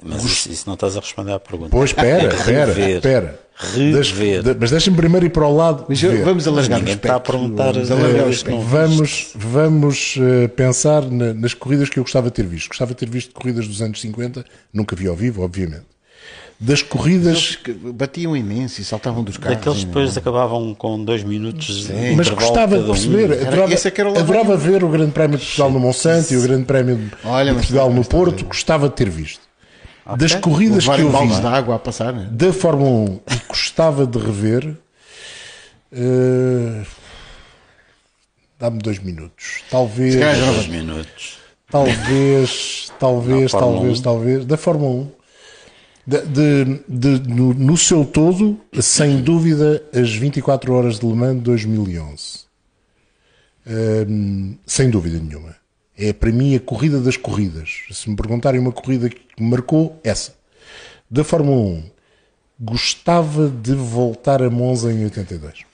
Mas 0.03 0.25
isso, 0.25 0.51
isso 0.51 0.65
não 0.67 0.75
estás 0.75 0.97
a 0.97 1.01
responder 1.01 1.33
à 1.33 1.41
pergunta. 1.41 1.71
pois 1.71 1.91
espera, 1.91 2.29
espera, 2.35 2.91
espera. 2.91 3.41
Rever. 3.61 4.41
da- 4.45 4.55
mas 4.55 4.71
deixa-me 4.71 4.97
primeiro 4.97 5.27
ir 5.27 5.31
para 5.31 5.45
o 5.45 5.57
lado. 5.57 5.85
Eu- 5.93 6.25
vamos 6.25 6.47
alargar 6.47 6.81
o 6.81 6.89
está 6.89 7.17
a 7.17 7.21
perguntar, 7.21 7.73
Vamos 7.73 8.45
eh. 8.47 8.61
Vamos, 8.69 9.31
vamos 9.35 10.15
eh, 10.21 10.47
pensar 10.47 11.03
na- 11.11 11.35
nas 11.35 11.55
corridas 11.55 11.89
que 11.89 11.99
eu 11.99 12.05
gostava 12.05 12.29
de 12.29 12.35
ter 12.35 12.47
visto. 12.47 12.69
Gostava 12.69 12.93
de 12.93 12.97
ter 12.99 13.11
visto 13.11 13.35
corridas 13.35 13.67
dos 13.67 13.83
anos 13.83 14.01
50, 14.01 14.45
nunca 14.73 14.95
vi 14.95 15.09
ao 15.09 15.17
vivo, 15.17 15.43
obviamente. 15.43 15.87
Das 16.61 16.83
corridas. 16.83 17.57
Que 17.57 17.73
batiam 17.73 18.37
imenso 18.37 18.81
e 18.81 18.85
saltavam 18.85 19.25
dos 19.25 19.37
carros. 19.37 19.57
Daqueles 19.59 19.85
depois 19.85 20.17
acabavam 20.17 20.73
com 20.75 21.05
dois 21.05 21.25
minutos 21.25 21.87
de 21.89 22.15
Mas 22.17 22.29
gostava 22.29 22.77
de 22.79 22.85
um. 22.85 22.87
perceber, 22.93 23.31
Era- 23.33 23.49
adorava, 23.49 23.73
era 23.75 24.21
adorava 24.21 24.57
ver 24.57 24.85
o 24.85 24.89
Grande 24.89 25.11
Prémio 25.13 25.37
de 25.39 25.45
Portugal 25.45 25.71
no 25.73 25.81
Monsanto 25.81 26.33
e 26.33 26.37
o 26.37 26.43
Grande 26.43 26.65
Prémio 26.65 26.97
de 26.97 27.11
Olha, 27.25 27.51
de 27.53 27.59
Portugal 27.59 27.93
no 27.93 28.05
Porto, 28.05 28.45
gostava 28.45 28.89
de 28.89 28.95
ter 28.95 29.09
visto. 29.09 29.48
Das 30.17 30.35
corridas 30.37 30.85
que 30.85 31.01
eu 31.01 31.11
vi 31.11 31.29
de 31.41 31.47
água 31.47 31.77
a 31.77 31.79
passar, 31.79 32.13
né? 32.13 32.29
da 32.31 32.53
Fórmula 32.53 33.11
1 33.11 33.21
e 33.35 33.41
gostava 33.49 34.07
de 34.07 34.19
rever, 34.19 34.77
eh, 35.93 36.83
dá-me 38.59 38.79
dois 38.79 38.99
minutos. 38.99 39.63
Talvez, 39.71 40.15
calhar 40.17 40.47
não 40.47 40.55
Dois 40.55 40.67
minutos. 40.69 41.39
talvez, 41.71 42.93
talvez, 42.99 43.53
Não, 43.53 43.61
talvez, 43.61 43.99
1. 43.99 44.03
talvez, 44.03 44.45
da 44.47 44.57
Fórmula 44.57 44.91
1. 45.03 45.19
De, 46.07 46.23
de- 46.23 46.81
de- 46.89 47.29
no, 47.29 47.53
no 47.53 47.77
seu 47.77 48.03
todo, 48.03 48.59
sem 48.81 49.21
dúvida, 49.21 49.83
as 49.95 50.11
24 50.15 50.73
horas 50.73 50.99
de 50.99 51.07
Le 51.07 51.15
Mans 51.15 51.35
de 51.37 51.41
2011. 51.43 52.49
Hum, 53.67 54.57
sem 54.67 54.89
dúvida 54.89 55.19
nenhuma. 55.19 55.55
É 55.99 56.13
para 56.13 56.31
mim 56.31 56.55
a 56.55 56.61
corrida 56.61 57.01
das 57.01 57.17
corridas. 57.17 57.81
Se 57.91 58.09
me 58.09 58.15
perguntarem 58.15 58.61
uma 58.61 58.71
corrida 58.71 59.09
que 59.09 59.21
me 59.39 59.51
marcou, 59.51 59.99
essa. 60.05 60.35
Da 61.11 61.25
Fórmula 61.25 61.57
1, 61.57 61.85
gostava 62.61 63.49
de 63.49 63.75
voltar 63.75 64.43
a 64.43 64.49
Monza 64.49 64.93
em 64.93 65.05
82. 65.05 65.65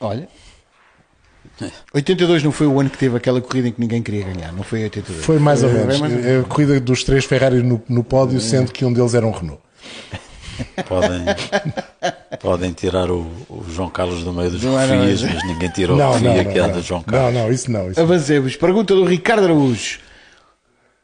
Olha. 0.00 0.28
82 1.92 2.42
não 2.42 2.52
foi 2.52 2.66
o 2.66 2.80
ano 2.80 2.90
que 2.90 2.98
teve 2.98 3.16
aquela 3.16 3.40
corrida 3.40 3.68
em 3.68 3.72
que 3.72 3.80
ninguém 3.80 4.02
queria 4.02 4.24
ganhar, 4.24 4.52
não 4.52 4.62
foi 4.62 4.82
82. 4.82 5.24
Foi 5.24 5.38
mais 5.38 5.62
ou 5.62 5.70
menos. 5.70 5.86
mais 5.86 6.00
ou 6.00 6.08
menos. 6.08 6.26
É 6.26 6.40
a 6.40 6.42
corrida 6.42 6.78
dos 6.80 7.02
três 7.02 7.24
Ferraris 7.24 7.62
no, 7.62 7.80
no 7.88 8.04
pódio, 8.04 8.40
sendo 8.40 8.72
que 8.72 8.84
um 8.84 8.92
deles 8.92 9.14
era 9.14 9.26
um 9.26 9.30
Renault. 9.30 9.62
Podem, 10.86 11.24
podem 12.40 12.72
tirar 12.72 13.10
o, 13.10 13.20
o 13.48 13.64
João 13.68 13.88
Carlos 13.90 14.22
do 14.22 14.32
meio 14.32 14.50
dos 14.50 14.62
Não 14.62 14.76
refias, 14.76 15.22
mas 15.22 15.44
ninguém 15.44 15.70
tirou 15.70 15.96
o 15.96 15.98
Não, 15.98 16.12
refia 16.12 16.42
não, 16.42 16.52
que 16.52 16.58
é 16.58 16.68
do 16.68 16.82
João 16.82 17.02
Carlos. 17.02 17.34
não, 17.34 17.52
isso 17.52 17.70
não. 17.70 17.90
Isso 17.90 17.98
não. 18.00 18.04
Avancemos. 18.06 18.56
Pergunta 18.56 18.94
do 18.94 19.04
Ricardo 19.04 19.44
Araújo. 19.44 19.98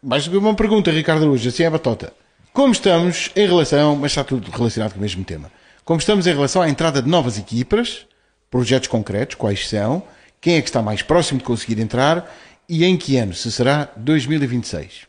Mais 0.03 0.27
uma 0.27 0.55
pergunta, 0.55 0.91
Ricardo 0.91 1.23
Araújo, 1.23 1.49
assim 1.49 1.63
é 1.63 1.67
a 1.67 1.71
batota. 1.71 2.13
Como 2.53 2.73
estamos 2.73 3.31
em 3.37 3.47
relação, 3.47 3.97
mas 3.97 4.11
está 4.13 4.23
tudo 4.25 4.51
relacionado 4.51 4.93
com 4.93 4.99
o 4.99 5.03
mesmo 5.03 5.25
tema, 5.25 5.51
como 5.85 5.99
estamos 6.01 6.27
em 6.27 6.33
relação 6.35 6.61
à 6.61 6.69
entrada 6.69 7.01
de 7.01 7.09
novas 7.09 7.39
equipas, 7.39 8.05
projetos 8.51 8.89
concretos, 8.89 9.37
quais 9.37 9.69
são, 9.69 10.03
quem 10.41 10.57
é 10.57 10.61
que 10.61 10.69
está 10.69 10.83
mais 10.83 11.03
próximo 11.03 11.39
de 11.39 11.45
conseguir 11.45 11.81
entrar 11.81 12.31
e 12.69 12.85
em 12.85 12.97
que 12.97 13.17
ano? 13.17 13.33
Se 13.33 13.51
será 13.51 13.89
2026? 13.97 15.07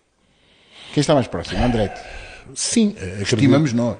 Quem 0.94 1.02
está 1.02 1.14
mais 1.16 1.28
próximo? 1.28 1.64
André, 1.64 1.94
Sim, 2.54 2.90
acredito. 2.98 3.34
estimamos 3.34 3.74
nós. 3.74 3.98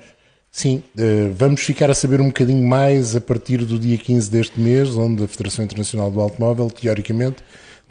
Sim, 0.56 0.84
eh, 0.96 1.32
vamos 1.36 1.62
ficar 1.62 1.90
a 1.90 1.96
saber 1.96 2.22
um 2.22 2.28
bocadinho 2.28 2.64
mais 2.64 3.16
a 3.16 3.20
partir 3.20 3.66
do 3.66 3.80
dia 3.80 3.98
15 3.98 4.30
deste 4.30 4.60
mês, 4.60 4.96
onde 4.96 5.24
a 5.24 5.28
Federação 5.28 5.66
Internacional 5.66 6.12
do 6.12 6.22
Automóvel, 6.22 6.70
teoricamente, 6.70 7.38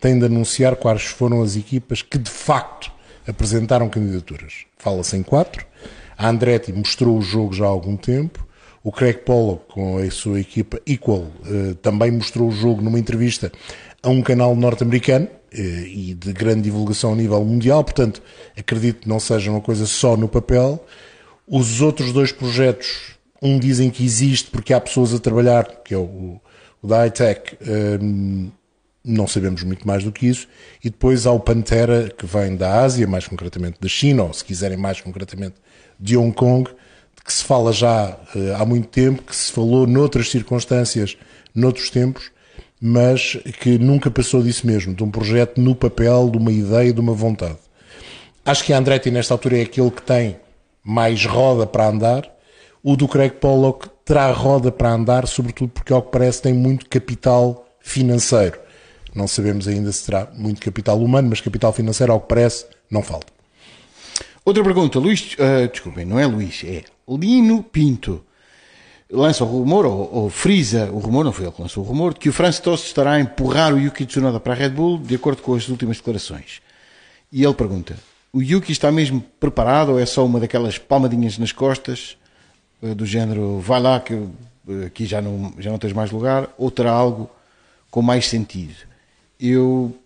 tem 0.01 0.17
de 0.17 0.27
anunciar 0.27 0.77
quais 0.77 1.03
foram 1.03 1.43
as 1.43 1.57
equipas 1.57 2.03
que 2.03 2.17
de 2.17 2.31
facto 2.31 2.93
apresentaram 3.27 3.89
candidaturas. 3.89 4.65
Fala-se 4.79 5.17
em 5.17 5.25
quatro. 5.25 5.67
A 6.17 6.29
Andretti 6.29 6.73
mostrou 6.73 7.19
o 7.19 7.21
jogo 7.21 7.53
já 7.53 7.65
há 7.65 7.69
algum 7.69 7.97
tempo. 7.97 8.47
O 8.85 8.93
Craig 8.93 9.19
Pollock, 9.25 9.65
com 9.75 9.99
a 9.99 10.09
sua 10.13 10.39
equipa 10.39 10.81
Equal, 10.87 11.27
eh, 11.45 11.75
também 11.83 12.13
mostrou 12.13 12.49
o 12.49 12.53
jogo 12.53 12.81
numa 12.81 12.99
entrevista 12.99 13.51
a 14.01 14.09
um 14.09 14.23
canal 14.23 14.55
norte-americano 14.55 15.27
eh, 15.53 15.85
e 15.89 16.15
de 16.15 16.33
grande 16.33 16.63
divulgação 16.63 17.13
a 17.13 17.17
nível 17.17 17.45
mundial. 17.45 17.83
Portanto, 17.83 18.23
acredito 18.57 19.01
que 19.01 19.09
não 19.09 19.19
seja 19.19 19.51
uma 19.51 19.61
coisa 19.61 19.85
só 19.85 20.17
no 20.17 20.29
papel. 20.29 20.81
Os 21.47 21.81
outros 21.81 22.13
dois 22.13 22.33
projetos, 22.33 23.17
um 23.41 23.59
dizem 23.59 23.91
que 23.91 24.05
existe 24.05 24.51
porque 24.51 24.73
há 24.73 24.81
pessoas 24.81 25.13
a 25.13 25.19
trabalhar, 25.19 25.65
que 25.85 25.95
é 25.95 25.99
o, 25.99 26.41
o 26.81 26.87
da 26.87 27.07
iTech, 27.07 27.59
hum, 28.01 28.51
não 29.05 29.27
sabemos 29.27 29.63
muito 29.65 29.87
mais 29.87 30.05
do 30.05 30.13
que 30.13 30.27
isso. 30.27 30.47
E 30.83 30.89
depois 30.89 31.27
há 31.27 31.33
o 31.33 31.41
Pantera, 31.41 32.13
que 32.17 32.25
vem 32.27 32.57
da 32.57 32.81
Ásia, 32.81 33.07
mais 33.07 33.27
concretamente 33.27 33.79
da 33.81 33.89
China, 33.89 34.25
ou 34.25 34.33
se 34.33 34.45
quiserem 34.45 34.77
mais 34.77 35.01
concretamente 35.01 35.57
de 35.99 36.17
Hong 36.17 36.33
Kong, 36.33 36.71
que 37.25 37.33
se 37.33 37.45
fala 37.45 37.73
já 37.73 38.19
eh, 38.35 38.55
há 38.57 38.65
muito 38.65 38.89
tempo, 38.89 39.23
que 39.23 39.35
se 39.35 39.53
falou 39.53 39.87
noutras 39.87 40.31
circunstâncias, 40.31 41.17
noutros 41.55 41.91
tempos, 41.91 42.31
mas 42.81 43.37
que 43.61 43.79
nunca 43.79 44.11
passou 44.11 44.43
disso 44.43 44.67
mesmo, 44.67 44.95
de 44.95 45.05
um 45.05 45.11
projeto 45.11 45.61
no 45.61 45.75
papel, 45.75 46.29
de 46.31 46.39
uma 46.39 46.51
ideia, 46.51 46.93
de 46.93 47.01
uma 47.01 47.13
vontade. 47.13 47.59
Acho 48.45 48.65
que 48.65 48.73
a 48.73 48.79
Andretti 48.79 49.11
nesta 49.11 49.35
altura 49.35 49.59
é 49.59 49.63
aquele 49.63 49.91
que 49.91 50.03
tem 50.03 50.37
mais 50.85 51.25
roda 51.25 51.67
para 51.67 51.89
andar. 51.89 52.31
O 52.83 52.97
do 52.97 53.07
Craig 53.07 53.35
Pollock 53.35 53.89
terá 54.05 54.31
roda 54.33 54.73
para 54.73 54.91
andar, 54.91 55.27
sobretudo 55.27 55.71
porque, 55.71 55.93
ao 55.93 56.03
que 56.03 56.11
parece, 56.11 56.43
tem 56.43 56.53
muito 56.53 56.89
capital 56.89 57.67
financeiro. 57.81 58.59
Não 59.15 59.29
sabemos 59.29 59.69
ainda 59.69 59.93
se 59.93 60.05
terá 60.07 60.29
muito 60.35 60.61
capital 60.61 60.99
humano, 60.99 61.29
mas 61.29 61.41
capital 61.41 61.73
financeiro, 61.73 62.13
ao 62.13 62.21
que 62.21 62.29
parece, 62.29 62.67
não 62.91 63.03
falta. 63.03 63.33
Outra 64.45 64.65
pergunta, 64.65 64.99
Luís, 64.99 65.37
ah, 65.39 65.67
desculpem, 65.69 66.05
não 66.05 66.19
é 66.19 66.27
Luís, 66.27 66.63
é 66.65 66.83
Lino 67.09 67.63
Pinto. 67.63 68.25
Lança 69.11 69.45
o 69.45 69.47
rumor, 69.47 69.85
ou, 69.85 70.13
ou 70.13 70.31
frisa 70.31 70.91
o 70.91 70.99
rumor, 70.99 71.25
não 71.25 71.33
foi 71.33 71.45
ele 71.45 71.53
que 71.53 71.61
lançou 71.61 71.85
o 71.85 71.87
rumor, 71.87 72.15
de 72.15 72.21
que 72.21 72.29
o 72.31 72.33
Franz 72.33 72.59
Tost 72.59 72.87
estará 72.87 73.13
a 73.13 73.21
empurrar 73.21 73.75
o 73.75 73.79
Yuki 73.79 74.07
Tsunoda 74.07 74.41
para 74.41 74.55
a 74.55 74.57
Red 74.57 74.71
Bull, 74.71 74.99
de 74.99 75.15
acordo 75.15 75.43
com 75.43 75.55
as 75.55 75.69
últimas 75.69 75.99
declarações. 75.99 76.63
E 77.31 77.45
ele 77.45 77.55
pergunta: 77.55 77.97
o 78.33 78.41
Yuki 78.43 78.73
está 78.73 78.91
mesmo 78.91 79.21
preparado 79.39 79.91
ou 79.93 80.01
é 80.01 80.07
só 80.07 80.25
uma 80.25 80.41
daquelas 80.41 80.79
palmadinhas 80.79 81.37
nas 81.39 81.53
costas, 81.53 82.17
ah, 82.83 82.95
do 82.95 83.05
género 83.05 83.61
vai 83.61 83.81
lá 83.81 84.01
que 84.01 84.15
ah, 84.15 84.87
aqui 84.87 85.05
já 85.05 85.21
não, 85.21 85.55
já 85.59 85.71
não 85.71 85.79
tens 85.79 85.93
mais 85.93 86.11
lugar, 86.11 86.49
ou 86.57 86.71
terá 86.71 86.91
algo 86.91 87.31
com 87.91 88.01
mais 88.01 88.27
sentido? 88.27 88.75
Eu 89.39 89.97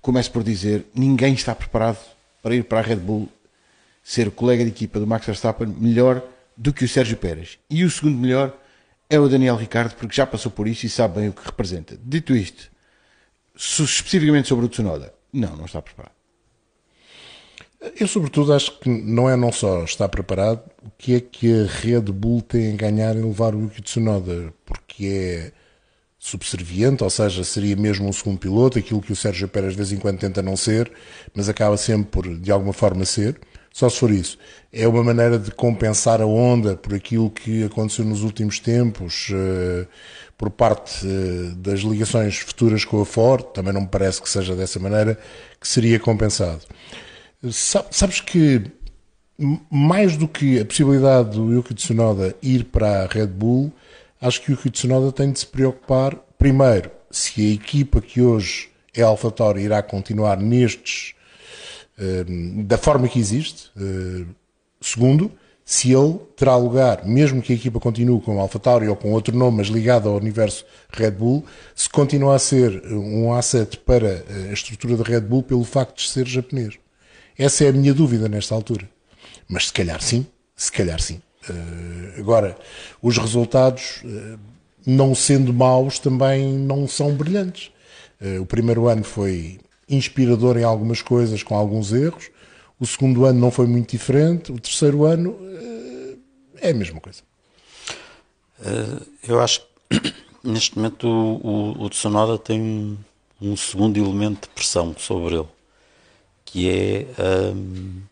começo 0.00 0.30
por 0.30 0.44
dizer: 0.44 0.86
ninguém 0.94 1.34
está 1.34 1.54
preparado 1.54 1.98
para 2.42 2.54
ir 2.54 2.64
para 2.64 2.78
a 2.78 2.82
Red 2.82 2.96
Bull 2.96 3.28
ser 4.02 4.30
colega 4.30 4.62
de 4.62 4.70
equipa 4.70 5.00
do 5.00 5.06
Max 5.06 5.26
Verstappen 5.26 5.66
melhor 5.66 6.22
do 6.56 6.72
que 6.72 6.84
o 6.84 6.88
Sérgio 6.88 7.16
Pérez. 7.16 7.58
E 7.68 7.84
o 7.84 7.90
segundo 7.90 8.18
melhor 8.18 8.56
é 9.08 9.18
o 9.18 9.28
Daniel 9.28 9.56
Ricciardo, 9.56 9.94
porque 9.96 10.14
já 10.14 10.26
passou 10.26 10.52
por 10.52 10.68
isso 10.68 10.86
e 10.86 10.88
sabe 10.88 11.20
bem 11.20 11.28
o 11.30 11.32
que 11.32 11.44
representa. 11.44 11.98
Dito 12.02 12.36
isto, 12.36 12.70
especificamente 13.56 14.46
sobre 14.46 14.66
o 14.66 14.68
Tsunoda, 14.68 15.12
não, 15.32 15.56
não 15.56 15.64
está 15.64 15.80
preparado. 15.80 16.12
Eu, 18.00 18.08
sobretudo, 18.08 18.52
acho 18.52 18.78
que 18.78 18.88
não 18.88 19.28
é 19.28 19.36
não 19.36 19.52
só 19.52 19.84
estar 19.84 20.08
preparado, 20.08 20.62
o 20.82 20.90
que 20.96 21.14
é 21.16 21.20
que 21.20 21.52
a 21.52 21.66
Red 21.66 22.00
Bull 22.00 22.40
tem 22.40 22.72
a 22.72 22.76
ganhar 22.76 23.14
em 23.14 23.22
levar 23.22 23.54
o 23.54 23.62
Yuki 23.62 23.82
Tsunoda, 23.82 24.52
porque 24.64 25.06
é 25.06 25.52
subserviente, 26.18 27.04
ou 27.04 27.10
seja, 27.10 27.44
seria 27.44 27.76
mesmo 27.76 28.08
um 28.08 28.12
segundo 28.12 28.38
piloto, 28.38 28.78
aquilo 28.78 29.02
que 29.02 29.12
o 29.12 29.16
Sérgio 29.16 29.46
Pérez 29.46 29.72
de 29.72 29.76
vez 29.76 29.92
em 29.92 29.98
quando 29.98 30.18
tenta 30.18 30.40
não 30.40 30.56
ser, 30.56 30.90
mas 31.34 31.50
acaba 31.50 31.76
sempre 31.76 32.10
por, 32.10 32.38
de 32.38 32.50
alguma 32.50 32.72
forma, 32.72 33.04
ser. 33.04 33.38
Só 33.70 33.90
se 33.90 33.98
for 33.98 34.10
isso. 34.10 34.38
É 34.72 34.86
uma 34.86 35.02
maneira 35.02 35.36
de 35.36 35.50
compensar 35.50 36.22
a 36.22 36.26
onda 36.26 36.76
por 36.76 36.94
aquilo 36.94 37.28
que 37.28 37.64
aconteceu 37.64 38.04
nos 38.04 38.22
últimos 38.22 38.60
tempos, 38.60 39.30
uh, 39.30 39.86
por 40.38 40.48
parte 40.48 41.04
uh, 41.04 41.54
das 41.56 41.80
ligações 41.80 42.38
futuras 42.38 42.84
com 42.84 43.02
a 43.02 43.04
Ford. 43.04 43.44
Também 43.52 43.72
não 43.72 43.80
me 43.80 43.88
parece 43.88 44.22
que 44.22 44.28
seja 44.28 44.54
dessa 44.54 44.78
maneira 44.78 45.18
que 45.60 45.66
seria 45.66 45.98
compensado. 45.98 46.62
Sabes 47.50 48.20
que 48.20 48.70
mais 49.70 50.16
do 50.16 50.28
que 50.28 50.60
a 50.60 50.64
possibilidade 50.64 51.30
do 51.30 51.52
Yuki 51.52 51.74
Tsunoda 51.74 52.34
ir 52.42 52.64
para 52.64 53.02
a 53.02 53.06
Red 53.06 53.26
Bull, 53.26 53.72
acho 54.20 54.40
que 54.40 54.50
o 54.50 54.54
Yuki 54.54 54.70
Tsunoda 54.70 55.10
tem 55.12 55.32
de 55.32 55.40
se 55.40 55.46
preocupar, 55.46 56.16
primeiro, 56.38 56.90
se 57.10 57.40
a 57.40 57.54
equipa 57.54 58.00
que 58.00 58.20
hoje 58.20 58.68
é 58.94 59.02
AlphaTauri 59.02 59.62
irá 59.62 59.82
continuar 59.82 60.36
nestes, 60.38 61.14
uh, 61.98 62.62
da 62.62 62.78
forma 62.78 63.08
que 63.08 63.18
existe. 63.18 63.70
Uh, 63.76 64.26
segundo, 64.80 65.32
se 65.64 65.92
ele 65.92 66.18
terá 66.36 66.56
lugar, 66.56 67.04
mesmo 67.04 67.42
que 67.42 67.52
a 67.52 67.56
equipa 67.56 67.80
continue 67.80 68.20
com 68.20 68.38
AlphaTauri 68.38 68.86
ou 68.88 68.94
com 68.94 69.12
outro 69.12 69.36
nome, 69.36 69.58
mas 69.58 69.66
ligado 69.66 70.08
ao 70.08 70.16
universo 70.16 70.64
Red 70.90 71.12
Bull, 71.12 71.44
se 71.74 71.88
continua 71.88 72.36
a 72.36 72.38
ser 72.38 72.86
um 72.92 73.32
asset 73.32 73.78
para 73.78 74.24
a 74.48 74.52
estrutura 74.52 74.96
da 74.96 75.02
Red 75.02 75.22
Bull 75.22 75.42
pelo 75.42 75.64
facto 75.64 75.96
de 75.96 76.08
ser 76.08 76.26
japonês. 76.26 76.83
Essa 77.38 77.64
é 77.64 77.68
a 77.68 77.72
minha 77.72 77.92
dúvida 77.92 78.28
nesta 78.28 78.54
altura. 78.54 78.88
Mas 79.48 79.66
se 79.66 79.72
calhar 79.72 80.00
sim, 80.00 80.26
se 80.56 80.70
calhar 80.70 81.00
sim. 81.00 81.20
Uh, 81.48 82.18
agora, 82.20 82.56
os 83.02 83.18
resultados, 83.18 84.00
uh, 84.04 84.38
não 84.86 85.14
sendo 85.14 85.52
maus, 85.52 85.98
também 85.98 86.52
não 86.52 86.88
são 86.88 87.14
brilhantes. 87.14 87.70
Uh, 88.20 88.40
o 88.40 88.46
primeiro 88.46 88.88
ano 88.88 89.04
foi 89.04 89.58
inspirador 89.88 90.56
em 90.56 90.64
algumas 90.64 91.02
coisas, 91.02 91.42
com 91.42 91.54
alguns 91.54 91.92
erros. 91.92 92.30
O 92.80 92.86
segundo 92.86 93.24
ano 93.24 93.38
não 93.38 93.50
foi 93.50 93.66
muito 93.66 93.90
diferente. 93.90 94.50
O 94.50 94.58
terceiro 94.58 95.04
ano 95.04 95.36
é 96.60 96.70
a 96.70 96.74
mesma 96.74 97.00
coisa. 97.00 97.22
eu 99.28 99.40
acho 99.40 99.60
que 99.60 100.14
neste 100.42 100.76
momento 100.76 101.06
o, 101.06 101.76
o, 101.78 101.84
o 101.84 101.90
Tsunoda 101.90 102.38
tem 102.38 102.60
um, 102.60 102.96
um, 103.40 103.56
segundo 103.56 103.98
elemento 103.98 104.48
de 104.48 104.54
pressão 104.54 104.94
sobre 104.98 105.36
ele, 105.36 105.48
que 106.44 106.70
é. 106.70 107.06
Um, 107.54 108.02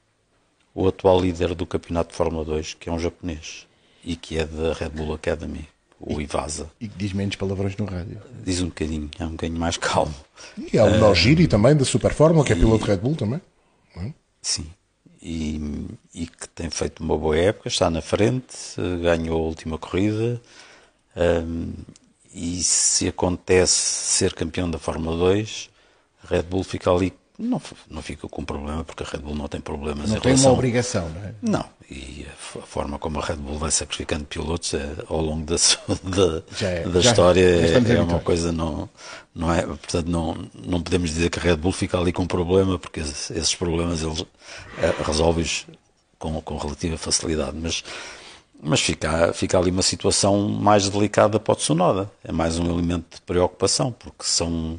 o 0.74 0.88
atual 0.88 1.20
líder 1.20 1.54
do 1.54 1.66
campeonato 1.66 2.10
de 2.10 2.16
Fórmula 2.16 2.44
2, 2.44 2.74
que 2.74 2.88
é 2.88 2.92
um 2.92 2.98
japonês 2.98 3.66
e 4.04 4.16
que 4.16 4.38
é 4.38 4.44
da 4.44 4.72
Red 4.72 4.90
Bull 4.90 5.14
Academy, 5.14 5.68
o 6.00 6.20
Ivasa. 6.20 6.70
E 6.80 6.88
que 6.88 6.96
diz 6.96 7.12
menos 7.12 7.36
palavrões 7.36 7.76
no 7.76 7.84
rádio. 7.84 8.20
Diz 8.44 8.60
um 8.60 8.66
bocadinho, 8.66 9.08
é 9.18 9.24
um 9.24 9.32
bocadinho 9.32 9.60
mais 9.60 9.76
calmo. 9.76 10.14
E 10.72 10.78
há 10.78 10.84
o 10.84 10.98
Nogiri 10.98 11.44
uh, 11.44 11.48
também, 11.48 11.76
da 11.76 11.84
Super 11.84 12.12
Fórmula, 12.12 12.44
que 12.44 12.52
é 12.52 12.56
piloto 12.56 12.84
Red 12.84 12.96
Bull 12.96 13.14
também. 13.14 13.40
É? 13.96 14.12
Sim. 14.40 14.66
E, 15.20 15.86
e, 16.12 16.26
que 16.26 16.48
tem 16.48 16.68
feito 16.68 17.00
uma 17.00 17.16
boa 17.16 17.36
época, 17.36 17.68
está 17.68 17.88
na 17.88 18.02
frente, 18.02 18.56
ganhou 19.00 19.40
a 19.40 19.46
última 19.46 19.78
corrida. 19.78 20.40
Um, 21.16 21.72
e 22.34 22.60
se 22.64 23.06
acontece 23.06 23.72
ser 23.72 24.34
campeão 24.34 24.68
da 24.68 24.78
Fórmula 24.78 25.16
2, 25.16 25.70
a 26.24 26.34
Red 26.34 26.42
Bull 26.42 26.64
fica 26.64 26.90
ali 26.90 27.12
não, 27.42 27.60
não 27.90 28.00
fica 28.00 28.28
com 28.28 28.44
problema, 28.44 28.84
porque 28.84 29.02
a 29.02 29.06
Red 29.06 29.18
Bull 29.18 29.34
não 29.34 29.48
tem 29.48 29.60
problemas 29.60 30.08
não 30.08 30.16
em 30.16 30.20
tem 30.20 30.30
relação... 30.30 30.50
uma 30.50 30.58
obrigação, 30.58 31.08
não 31.08 31.22
é? 31.22 31.34
Não, 31.42 31.64
e 31.90 32.24
a 32.30 32.62
forma 32.62 32.98
como 32.98 33.18
a 33.18 33.24
Red 33.24 33.36
Bull 33.36 33.58
vai 33.58 33.70
sacrificando 33.70 34.24
pilotos 34.24 34.72
é, 34.74 34.88
ao 35.08 35.20
longo 35.20 35.44
da, 35.44 35.56
da, 36.04 36.42
é, 36.64 36.88
da 36.88 37.00
história 37.00 37.42
é, 37.42 37.94
é 37.94 38.00
uma 38.00 38.20
coisa 38.20 38.52
não, 38.52 38.88
não 39.34 39.52
é, 39.52 39.62
portanto 39.62 40.06
não, 40.06 40.36
não 40.54 40.80
podemos 40.80 41.10
dizer 41.10 41.30
que 41.30 41.38
a 41.38 41.42
Red 41.42 41.56
Bull 41.56 41.72
fica 41.72 41.98
ali 41.98 42.12
com 42.12 42.26
problema, 42.26 42.78
porque 42.78 43.00
esses 43.00 43.54
problemas 43.54 44.02
eles 44.02 44.24
é, 44.78 44.94
resolvem-os 45.04 45.66
com, 46.18 46.40
com 46.40 46.56
relativa 46.56 46.96
facilidade, 46.96 47.56
mas 47.60 47.82
mas 48.64 48.80
fica, 48.80 49.32
fica 49.32 49.58
ali 49.58 49.72
uma 49.72 49.82
situação 49.82 50.48
mais 50.48 50.88
delicada 50.88 51.40
para 51.40 51.52
o 51.52 51.56
Tsunoda. 51.56 52.08
É 52.22 52.30
mais 52.30 52.60
um 52.60 52.70
elemento 52.70 53.16
de 53.16 53.20
preocupação, 53.22 53.90
porque 53.90 54.22
são 54.22 54.78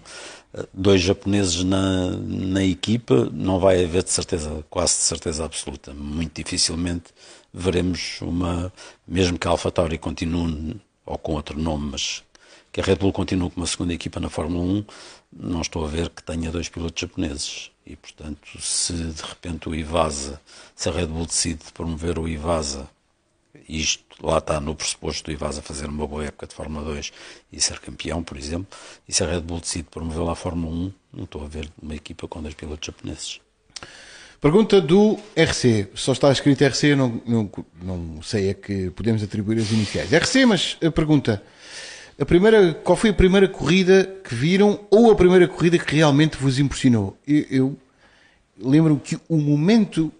dois 0.73 1.01
japoneses 1.01 1.63
na, 1.63 2.11
na 2.11 2.63
equipa, 2.63 3.29
não 3.31 3.59
vai 3.59 3.83
haver 3.83 4.03
de 4.03 4.11
certeza, 4.11 4.63
quase 4.69 4.93
de 4.97 5.03
certeza 5.03 5.45
absoluta. 5.45 5.93
Muito 5.93 6.41
dificilmente 6.41 7.05
veremos 7.53 8.19
uma, 8.21 8.71
mesmo 9.07 9.37
que 9.37 9.47
a 9.47 9.51
AlphaTauri 9.51 9.97
continue, 9.97 10.79
ou 11.05 11.17
com 11.17 11.33
outro 11.33 11.59
nome, 11.59 11.91
mas 11.91 12.23
que 12.71 12.81
a 12.81 12.83
Red 12.83 12.95
Bull 12.95 13.13
continue 13.13 13.49
com 13.49 13.61
uma 13.61 13.67
segunda 13.67 13.93
equipa 13.93 14.19
na 14.19 14.29
Fórmula 14.29 14.63
1, 14.63 14.85
não 15.31 15.61
estou 15.61 15.85
a 15.85 15.87
ver 15.87 16.09
que 16.09 16.23
tenha 16.23 16.51
dois 16.51 16.69
pilotos 16.69 17.01
japoneses. 17.01 17.71
E, 17.85 17.95
portanto, 17.95 18.61
se 18.61 18.93
de 18.93 19.21
repente 19.21 19.67
o 19.67 19.75
Ivasa, 19.75 20.39
se 20.75 20.89
a 20.89 20.91
Red 20.91 21.07
Bull 21.07 21.25
decide 21.25 21.59
promover 21.73 22.17
o 22.17 22.27
Ivasa 22.27 22.89
isto 23.67 24.03
lá 24.21 24.37
está 24.37 24.59
no 24.59 24.75
pressuposto 24.75 25.23
do 25.25 25.31
Ivasa 25.31 25.61
fazer 25.61 25.87
uma 25.87 26.07
boa 26.07 26.25
época 26.25 26.47
de 26.47 26.55
Fórmula 26.55 26.85
2 26.85 27.11
e 27.51 27.61
ser 27.61 27.79
campeão, 27.79 28.23
por 28.23 28.37
exemplo, 28.37 28.67
e 29.07 29.13
se 29.13 29.23
a 29.23 29.27
Red 29.27 29.41
Bull 29.41 29.59
decide 29.59 29.87
promover 29.89 30.23
lá 30.23 30.33
a 30.33 30.35
Fórmula 30.35 30.73
1, 30.73 30.93
não 31.13 31.23
estou 31.23 31.43
a 31.43 31.47
ver 31.47 31.69
uma 31.81 31.95
equipa 31.95 32.27
com 32.27 32.41
dois 32.41 32.53
pilotos 32.53 32.85
japoneses. 32.85 33.39
Pergunta 34.43 34.81
do 34.81 35.17
RC, 35.37 35.87
só 35.95 36.11
está 36.11 36.29
escrito 36.29 36.65
RC, 36.65 36.95
não, 36.95 37.21
não, 37.25 37.49
não 37.81 38.21
sei 38.21 38.49
a 38.49 38.53
que 38.53 38.89
podemos 38.89 39.23
atribuir 39.23 39.57
as 39.59 39.71
iniciais. 39.71 40.11
RC, 40.11 40.45
mas 40.45 40.77
a 40.85 40.91
pergunta, 40.91 41.41
a 42.19 42.25
primeira, 42.25 42.73
qual 42.73 42.97
foi 42.97 43.11
a 43.11 43.13
primeira 43.13 43.47
corrida 43.47 44.03
que 44.21 44.35
viram 44.35 44.81
ou 44.91 45.09
a 45.11 45.15
primeira 45.15 45.47
corrida 45.47 45.79
que 45.79 45.95
realmente 45.95 46.35
vos 46.35 46.59
impressionou? 46.59 47.17
Eu, 47.25 47.45
eu 47.49 47.77
lembro 48.59 48.99
que 49.01 49.17
o 49.29 49.37
momento 49.37 50.11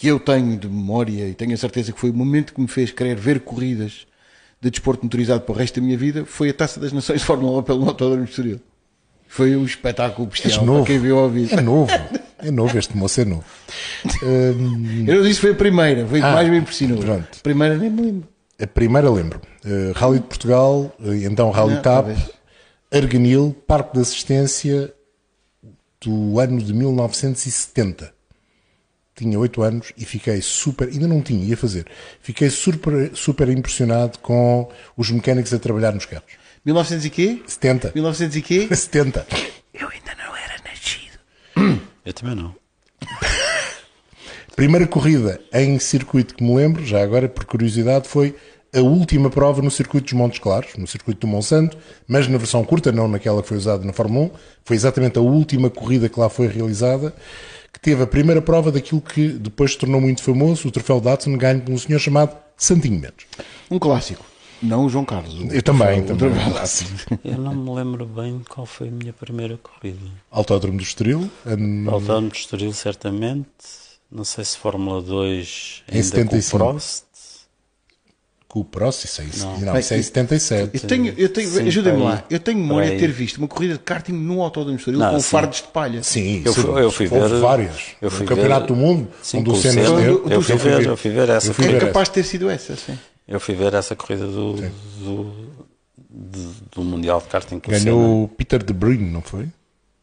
que 0.00 0.08
eu 0.08 0.18
tenho 0.18 0.56
de 0.56 0.66
memória 0.66 1.28
e 1.28 1.34
tenho 1.34 1.52
a 1.52 1.56
certeza 1.58 1.92
que 1.92 2.00
foi 2.00 2.08
o 2.08 2.14
momento 2.14 2.54
que 2.54 2.60
me 2.62 2.66
fez 2.66 2.90
querer 2.90 3.14
ver 3.16 3.40
corridas 3.40 4.06
de 4.58 4.70
desporto 4.70 5.04
motorizado 5.04 5.42
para 5.42 5.52
o 5.52 5.54
resto 5.54 5.78
da 5.78 5.84
minha 5.84 5.98
vida, 5.98 6.24
foi 6.24 6.48
a 6.48 6.54
Taça 6.54 6.80
das 6.80 6.90
Nações 6.90 7.20
de 7.20 7.26
Fórmula 7.26 7.58
1 7.58 7.62
pelo 7.64 7.86
Autódromo 7.86 8.24
de 8.24 8.30
Estoril. 8.30 8.60
Foi 9.28 9.54
um 9.54 9.62
espetáculo 9.62 10.26
bestial 10.26 10.64
novo. 10.64 10.78
para 10.78 10.86
quem 10.86 10.98
viu 10.98 11.18
ao 11.18 11.28
vivo. 11.28 11.54
É 11.54 11.60
novo. 11.60 11.92
É 12.38 12.50
novo, 12.50 12.78
este 12.78 12.96
moço 12.96 13.20
é 13.20 13.26
novo. 13.26 13.44
Um... 14.22 15.04
Eu 15.06 15.16
não 15.16 15.22
disse 15.22 15.38
foi 15.38 15.50
a 15.50 15.54
primeira, 15.54 16.06
foi 16.06 16.20
a 16.20 16.22
que 16.22 16.28
ah, 16.28 16.32
mais 16.32 16.48
me 16.48 16.56
impressionou. 16.56 16.98
Pronto. 16.98 17.28
A 17.38 17.42
primeira 17.42 17.76
nem 17.76 17.90
me 17.90 18.00
lembro. 18.00 18.28
A 18.58 18.66
primeira 18.66 19.10
lembro. 19.10 19.38
Uh, 19.62 19.92
Rally 19.94 20.20
de 20.20 20.24
Portugal, 20.24 20.96
uh, 20.98 21.14
então 21.14 21.50
Rally 21.50 21.74
não, 21.74 21.82
TAP, 21.82 22.06
talvez. 22.06 22.30
Arganil, 22.90 23.54
Parque 23.66 23.96
de 23.96 24.00
Assistência 24.00 24.94
do 26.00 26.40
ano 26.40 26.58
de 26.58 26.72
1970 26.72 28.18
tinha 29.20 29.38
8 29.38 29.62
anos 29.62 29.92
e 29.96 30.04
fiquei 30.04 30.40
super, 30.40 30.88
ainda 30.88 31.06
não 31.06 31.20
tinha, 31.20 31.44
ia 31.44 31.56
fazer, 31.56 31.86
fiquei 32.22 32.48
super, 32.48 33.10
super 33.14 33.48
impressionado 33.50 34.18
com 34.18 34.68
os 34.96 35.10
mecânicos 35.10 35.52
a 35.52 35.58
trabalhar 35.58 35.92
nos 35.92 36.06
carros. 36.06 36.32
1900 36.64 37.04
e 37.04 37.10
quê? 37.10 37.42
70. 37.46 37.92
1900 37.94 38.36
e 38.36 38.42
quê? 38.42 38.68
70. 38.74 39.26
Eu 39.74 39.88
ainda 39.88 40.14
não 40.22 40.36
era 40.36 40.54
nascido. 40.64 41.18
Eu 42.04 42.12
também 42.14 42.34
não. 42.34 42.54
Primeira 44.56 44.86
corrida 44.86 45.40
em 45.52 45.78
circuito 45.78 46.34
que 46.34 46.42
me 46.42 46.54
lembro, 46.54 46.84
já 46.84 47.02
agora 47.02 47.28
por 47.28 47.44
curiosidade, 47.44 48.08
foi 48.08 48.34
a 48.74 48.80
última 48.80 49.28
prova 49.28 49.60
no 49.60 49.70
circuito 49.70 50.04
dos 50.04 50.12
Montes 50.14 50.38
Claros, 50.38 50.76
no 50.76 50.86
circuito 50.86 51.20
do 51.20 51.26
Monsanto, 51.26 51.76
mas 52.06 52.28
na 52.28 52.38
versão 52.38 52.64
curta, 52.64 52.92
não 52.92 53.08
naquela 53.08 53.42
que 53.42 53.48
foi 53.48 53.56
usada 53.56 53.84
na 53.84 53.92
Fórmula 53.92 54.26
1. 54.26 54.30
Foi 54.64 54.76
exatamente 54.76 55.18
a 55.18 55.22
última 55.22 55.68
corrida 55.68 56.08
que 56.08 56.18
lá 56.18 56.28
foi 56.28 56.46
realizada 56.46 57.12
que 57.80 57.90
teve 57.90 58.02
a 58.02 58.06
primeira 58.06 58.42
prova 58.42 58.70
daquilo 58.70 59.00
que 59.00 59.28
depois 59.28 59.72
se 59.72 59.78
tornou 59.78 60.00
muito 60.00 60.22
famoso, 60.22 60.68
o 60.68 60.70
troféu 60.70 61.00
Datsun, 61.00 61.36
ganho 61.36 61.62
por 61.62 61.72
um 61.72 61.78
senhor 61.78 61.98
chamado 61.98 62.36
Santinho 62.56 63.00
Mendes. 63.00 63.26
Um 63.70 63.78
clássico. 63.78 64.24
Não 64.62 64.84
o 64.84 64.90
João 64.90 65.06
Carlos. 65.06 65.34
O 65.34 65.46
eu 65.46 65.62
também, 65.62 66.04
também. 66.04 66.30
Eu 67.24 67.38
não 67.38 67.54
me 67.54 67.70
lembro 67.74 68.04
bem 68.04 68.42
qual 68.46 68.66
foi 68.66 68.88
a 68.88 68.90
minha 68.90 69.12
primeira 69.12 69.56
corrida. 69.56 69.98
Autódromo 70.30 70.76
do 70.76 70.82
Estoril. 70.82 71.30
Autódromo 71.86 72.28
do 72.28 72.34
Estoril, 72.34 72.72
certamente. 72.74 73.48
Não 74.12 74.24
sei 74.24 74.44
se 74.44 74.58
Fórmula 74.58 75.00
2 75.00 75.84
ainda 75.88 75.98
em 75.98 76.02
75. 76.02 76.50
com 76.50 76.56
o 76.56 76.72
Prost 76.72 77.04
com 78.50 78.58
o 78.58 78.64
Prost, 78.64 79.04
isso 79.04 79.20
é, 79.22 79.24
isso, 79.26 79.46
não. 79.46 79.60
Não, 79.60 79.78
isso 79.78 79.94
é 79.94 80.02
77. 80.02 80.70
Eu 80.74 80.80
tenho, 80.88 81.14
eu 81.16 81.28
tenho, 81.28 81.68
ajuda-me 81.68 82.02
lá, 82.02 82.24
eu 82.28 82.40
tenho 82.40 82.58
memória 82.58 82.90
de 82.90 82.98
ter 82.98 83.12
visto 83.12 83.38
uma 83.38 83.46
corrida 83.46 83.74
de 83.74 83.78
karting 83.78 84.12
no 84.12 84.42
Autódromo 84.42 84.76
de 84.76 84.80
Estoril 84.80 84.98
com 84.98 85.20
sim. 85.20 85.28
fardos 85.28 85.58
de 85.58 85.68
palha. 85.68 86.02
Sim, 86.02 86.42
eu, 86.44 86.52
fui, 86.52 86.82
eu 86.82 86.90
fui 86.90 87.06
ver 87.06 87.28
várias. 87.28 87.76
Eu 88.02 88.10
fui 88.10 88.26
Campeonato 88.26 88.62
ver, 88.62 88.66
do 88.66 88.74
Mundo, 88.74 89.08
sim, 89.22 89.38
onde 89.38 89.50
o 89.50 89.54
Senna 89.54 89.82
deu. 89.82 90.28
Eu 90.28 90.42
fui 90.42 90.56
ver, 90.56 90.84
eu 90.84 90.96
fui 90.96 91.10
ver 91.12 91.28
essa. 91.28 91.52
É 91.62 91.78
capaz 91.78 92.08
de 92.08 92.14
ter 92.14 92.24
sido 92.24 92.50
essa, 92.50 92.74
sim. 92.74 92.98
Eu 93.28 93.38
fui 93.38 93.54
ver 93.54 93.72
essa 93.72 93.94
corrida 93.94 94.26
do, 94.26 94.54
do, 94.54 95.32
do, 96.10 96.54
do 96.74 96.82
Mundial 96.82 97.20
de 97.20 97.28
Karting. 97.28 97.62
Ganhou 97.64 98.24
o 98.24 98.28
Peter 98.28 98.60
de 98.60 98.72
Bruyne, 98.72 99.08
não 99.08 99.22
foi? 99.22 99.46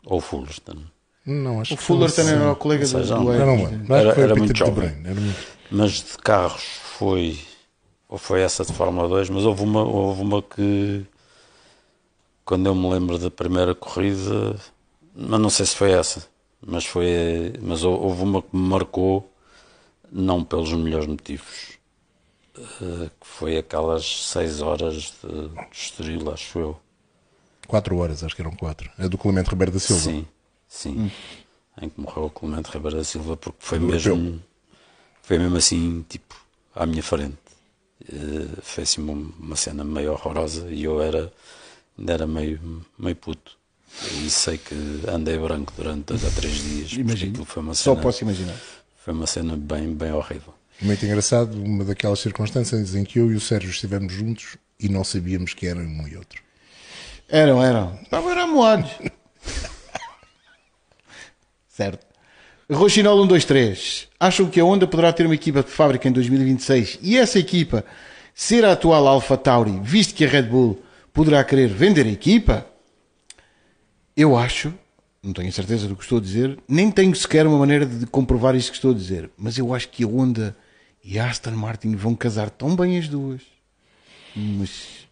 Ou 0.06 0.22
Fullerton. 0.22 0.78
Não, 1.26 1.60
acho 1.60 1.74
o 1.74 1.78
Fullerton 1.78 2.22
era 2.22 2.52
o 2.54 2.56
colega 2.56 2.88
do, 2.88 3.04
do 3.04 3.24
Não, 3.24 3.58
não, 3.90 3.98
era 3.98 4.36
muito 4.38 4.58
jovem. 4.58 4.94
Mas 5.70 5.92
de 5.96 6.18
carros 6.24 6.64
foi 6.98 7.38
ou 8.10 8.18
foi 8.18 8.42
essa 8.42 8.64
de 8.64 8.74
Fórmula 8.74 9.08
2, 9.08 9.30
mas 9.30 9.44
houve 9.44 9.64
uma, 9.64 9.84
houve 9.84 10.22
uma 10.22 10.42
que 10.42 11.06
quando 12.46 12.68
eu 12.68 12.76
me 12.76 12.90
lembro 12.90 13.20
da 13.20 13.30
primeira 13.30 13.76
corrida, 13.76 14.56
mas 15.14 15.40
não 15.40 15.50
sei 15.50 15.66
se 15.66 15.76
foi 15.76 15.92
essa, 15.92 16.28
mas 16.66 16.86
foi, 16.86 17.54
mas 17.62 17.84
houve 17.84 18.24
uma 18.24 18.42
que 18.42 18.56
me 18.56 18.68
marcou 18.70 19.30
não 20.10 20.44
pelos 20.44 20.72
melhores 20.72 21.08
motivos, 21.08 21.78
eh, 22.58 23.10
que 23.20 23.28
foi 23.28 23.58
aquelas 23.58 24.30
seis 24.30 24.62
horas 24.62 25.14
de, 25.22 25.50
de 25.50 25.78
Estoril, 25.78 26.32
acho 26.32 26.60
eu. 26.60 26.80
Quatro 27.68 27.98
horas, 27.98 28.24
acho 28.24 28.34
que 28.34 28.42
eram 28.42 28.56
quatro. 28.56 28.90
A 28.98 29.08
do 29.08 29.18
Clemente 29.18 29.50
Ribeiro 29.50 29.74
da 29.74 29.80
Silva. 29.80 30.02
Sim, 30.02 30.26
sim. 30.70 31.12
Em 31.82 31.90
que 31.90 32.00
morreu 32.00 32.26
o 32.26 32.30
Clemente 32.30 32.72
Ribeiro 32.72 32.96
da 32.96 33.04
Silva, 33.04 33.36
porque 33.36 33.58
foi 33.60 33.78
mesmo, 33.78 34.42
foi 35.22 35.38
mesmo 35.38 35.58
assim, 35.58 36.06
tipo, 36.08 36.34
à 36.74 36.86
minha 36.86 37.04
frente. 37.04 37.47
Eh, 38.06 38.60
Foi 38.62 38.84
assim 38.84 39.02
uma, 39.02 39.14
uma 39.40 39.56
cena 39.56 39.84
meio 39.84 40.12
horrorosa 40.12 40.68
e 40.70 40.84
eu 40.84 41.02
era, 41.02 41.32
ainda 41.98 42.14
era 42.14 42.28
meio, 42.28 42.86
meio 42.98 43.16
puto. 43.16 43.58
E 44.24 44.30
sei 44.30 44.58
que 44.58 44.76
andei 45.08 45.38
branco 45.38 45.74
durante 45.76 46.04
dois 46.06 46.24
ou 46.24 46.32
três 46.32 46.56
dias. 46.56 46.92
Imagino. 46.94 47.46
Foi 47.46 47.64
uma 47.64 47.74
Só 47.74 47.92
cena, 47.92 48.04
posso 48.04 48.24
imaginar. 48.24 48.56
Foi 49.04 49.14
uma 49.14 49.26
cena 49.26 49.56
bem, 49.58 49.94
bem 49.94 50.12
horrível. 50.12 50.54
Muito 50.80 51.04
engraçado, 51.06 51.54
uma 51.64 51.84
daquelas 51.84 52.20
circunstâncias 52.20 52.94
em 52.94 53.04
que 53.04 53.18
eu 53.20 53.32
e 53.32 53.36
o 53.36 53.42
Sérgio 53.42 53.72
estivemos 53.72 54.14
juntos 54.14 54.58
e 54.80 54.88
não 54.90 55.04
sabíamos 55.04 55.54
que 55.54 55.66
eram 55.66 55.82
um 55.82 56.08
e 56.08 56.16
outro. 56.16 56.44
Eram, 57.28 57.64
eram. 57.64 58.00
Estavam 58.04 58.30
eram 58.30 58.48
moados. 58.54 58.92
certo. 61.68 62.06
Rochinol 62.70 63.22
123. 63.22 64.10
Acham 64.20 64.50
que 64.50 64.60
a 64.60 64.66
Honda 64.66 64.86
poderá 64.86 65.14
ter 65.14 65.26
uma 65.26 65.36
equipa 65.36 65.64
de 65.64 65.70
fábrica 65.70 66.10
em 66.10 66.12
2026 66.12 67.00
e 67.02 67.18
essa 67.18 67.40
equipa 67.40 67.86
ser 68.36 68.66
a 68.66 68.74
atual 68.74 69.08
Alpha 69.08 69.38
Tauri, 69.38 69.80
visto 69.82 70.14
que 70.14 70.26
a 70.26 70.28
Red 70.28 70.44
Bull 70.44 70.84
poderá 71.14 71.42
querer 71.46 71.70
vender 71.70 72.06
a 72.06 72.10
equipa? 72.10 72.68
Eu 74.18 74.36
acho, 74.36 74.74
não 75.24 75.32
tenho 75.32 75.52
certeza 75.54 75.88
do 75.88 75.96
que 75.96 76.04
estou 76.04 76.18
a 76.18 76.22
dizer, 76.22 76.60
nem 76.68 76.92
tenho 76.92 77.16
sequer 77.16 77.48
uma 77.48 77.58
maneira 77.58 77.86
de 77.86 78.06
comprovar 78.06 78.54
isto 78.54 78.72
que 78.72 78.78
estou 78.78 78.92
a 78.92 78.96
dizer, 78.96 79.30
mas 79.38 79.58
eu 79.58 79.74
acho 79.74 79.88
que 79.88 80.04
a 80.04 80.08
Honda 80.08 80.54
e 81.02 81.18
a 81.18 81.30
Aston 81.30 81.52
Martin 81.52 81.96
vão 81.96 82.14
casar 82.16 82.50
tão 82.50 82.76
bem 82.76 82.98
as 82.98 83.08
duas. 83.08 83.44
Mas 84.36 85.08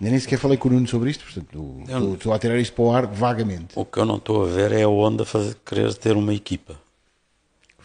nem 0.00 0.16
sequer 0.20 0.38
falei 0.38 0.56
com 0.56 0.68
o 0.68 0.72
Nuno 0.72 0.86
sobre 0.86 1.10
isto, 1.10 1.24
portanto, 1.24 1.82
estou 2.14 2.32
a 2.32 2.38
tirar 2.38 2.60
isto 2.60 2.74
para 2.74 2.84
o 2.84 2.92
ar 2.92 3.06
vagamente. 3.06 3.72
O 3.74 3.84
que 3.84 3.98
eu 3.98 4.04
não 4.04 4.18
estou 4.18 4.44
a 4.44 4.46
ver 4.46 4.70
é 4.70 4.82
a 4.84 4.88
Honda 4.88 5.24
fazer, 5.24 5.56
querer 5.66 5.92
ter 5.94 6.16
uma 6.16 6.32
equipa. 6.32 6.80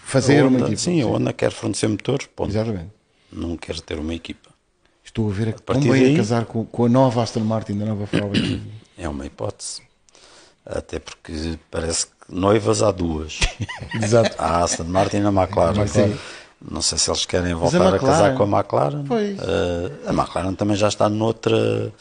Fazer 0.08 0.40
a 0.40 0.48
uma 0.48 0.58
Honda, 0.58 0.66
equipa. 0.68 0.78
Sim, 0.82 1.02
a 1.02 1.06
Honda 1.06 1.34
quer 1.34 1.52
fornecer 1.52 1.88
motores, 1.88 2.28
ponto. 2.36 2.50
Exatamente. 2.50 2.90
Não 3.32 3.58
quer 3.58 3.80
ter 3.82 4.00
uma 4.00 4.14
equipa. 4.14 4.50
Estou 5.04 5.30
a 5.30 5.34
ver 5.34 5.50
a 5.50 5.62
partir 5.62 5.90
bem 5.90 6.02
daí- 6.04 6.14
a 6.14 6.18
casar 6.18 6.46
com, 6.46 6.66
com 6.66 6.86
a 6.86 6.90
nova 6.90 7.22
Aston 7.24 7.42
Martin 7.42 7.78
da 7.78 7.86
nova 7.86 8.06
fábrica. 8.08 8.60
É 8.98 9.08
uma 9.10 9.26
hipótese. 9.26 9.82
Até 10.66 11.00
porque 11.00 11.58
parece 11.72 12.08
que 12.08 12.12
noivas 12.30 12.82
há 12.82 12.92
duas. 12.92 13.40
Exato. 14.02 14.36
A 14.38 14.64
Aston 14.64 14.84
Martin 14.86 15.18
e 15.18 15.26
a 15.26 15.30
McLaren. 15.32 15.88
Sim. 15.88 16.18
Não 16.70 16.82
sei 16.82 16.98
se 16.98 17.10
eles 17.10 17.26
querem 17.26 17.52
a 17.54 17.56
voltar 17.56 17.78
a, 17.82 17.90
McLaren- 17.90 18.06
casar 18.06 18.36
com 18.36 18.44
a 18.44 18.60
McLaren. 18.60 19.04
Pois. 19.06 19.38
Eh, 19.40 19.92
a 20.08 20.12
McLaren 20.14 20.54
também 20.56 20.76
já 20.76 20.88
está 20.88 21.08
noutra. 21.10 21.92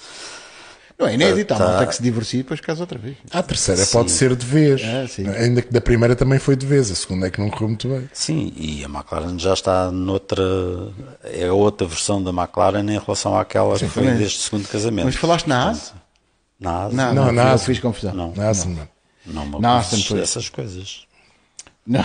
Não 0.99 1.07
é 1.07 1.13
inédito, 1.15 1.53
há 1.53 1.59
Tá. 1.59 1.65
malta 1.69 1.87
que 1.87 1.95
se 1.97 2.03
divorcia 2.03 2.41
e 2.41 2.43
depois 2.43 2.59
casa 2.61 2.81
outra 2.83 2.99
vez. 2.99 3.17
A 3.31 3.43
terceira 3.43 3.85
pode 3.87 4.11
ser 4.11 4.35
de 4.35 4.47
vez. 4.47 4.81
Sim. 5.11 5.29
Ainda 5.29 5.61
que 5.61 5.71
da 5.71 5.81
primeira 5.81 6.17
também 6.17 6.39
foi 6.39 6.57
de 6.57 6.65
vez, 6.65 6.91
a 6.91 6.95
segunda 6.95 7.27
é 7.27 7.31
que 7.31 7.39
não 7.39 7.51
correu 7.51 7.69
muito 7.69 7.87
bem. 7.89 8.09
Sim, 8.15 8.51
e 8.57 8.83
a 8.83 8.89
McLaren 8.89 9.39
já 9.39 9.53
está 9.53 9.91
noutra. 9.91 10.43
É 11.25 11.51
outra 11.53 11.87
versão 11.87 12.23
da 12.23 12.31
McLaren 12.31 12.81
em 12.91 12.99
relação 12.99 13.37
àquela 13.39 13.79
que 13.79 13.87
foi 13.89 14.05
também. 14.05 14.19
deste 14.19 14.41
segundo 14.41 14.67
casamento. 14.69 15.05
Mas 15.05 15.17
falaste 15.17 15.47
na 15.47 15.69
AS? 15.71 15.93
Na 16.59 16.87
AS? 16.87 16.93
Não, 16.95 17.15
Não, 17.15 17.25
não, 17.27 17.33
na 17.33 17.53
Aston. 17.53 17.67
fiz 17.67 17.79
confusão. 17.79 18.15
Não. 18.15 18.33
Não, 18.35 18.49
assim, 18.49 18.75
não. 19.27 19.45
Não 19.47 19.61
Na 19.61 19.79
Aston 19.79 19.99
foi. 19.99 20.21
dessas 20.21 20.49
coisas. 20.49 21.05
Não. 21.87 22.05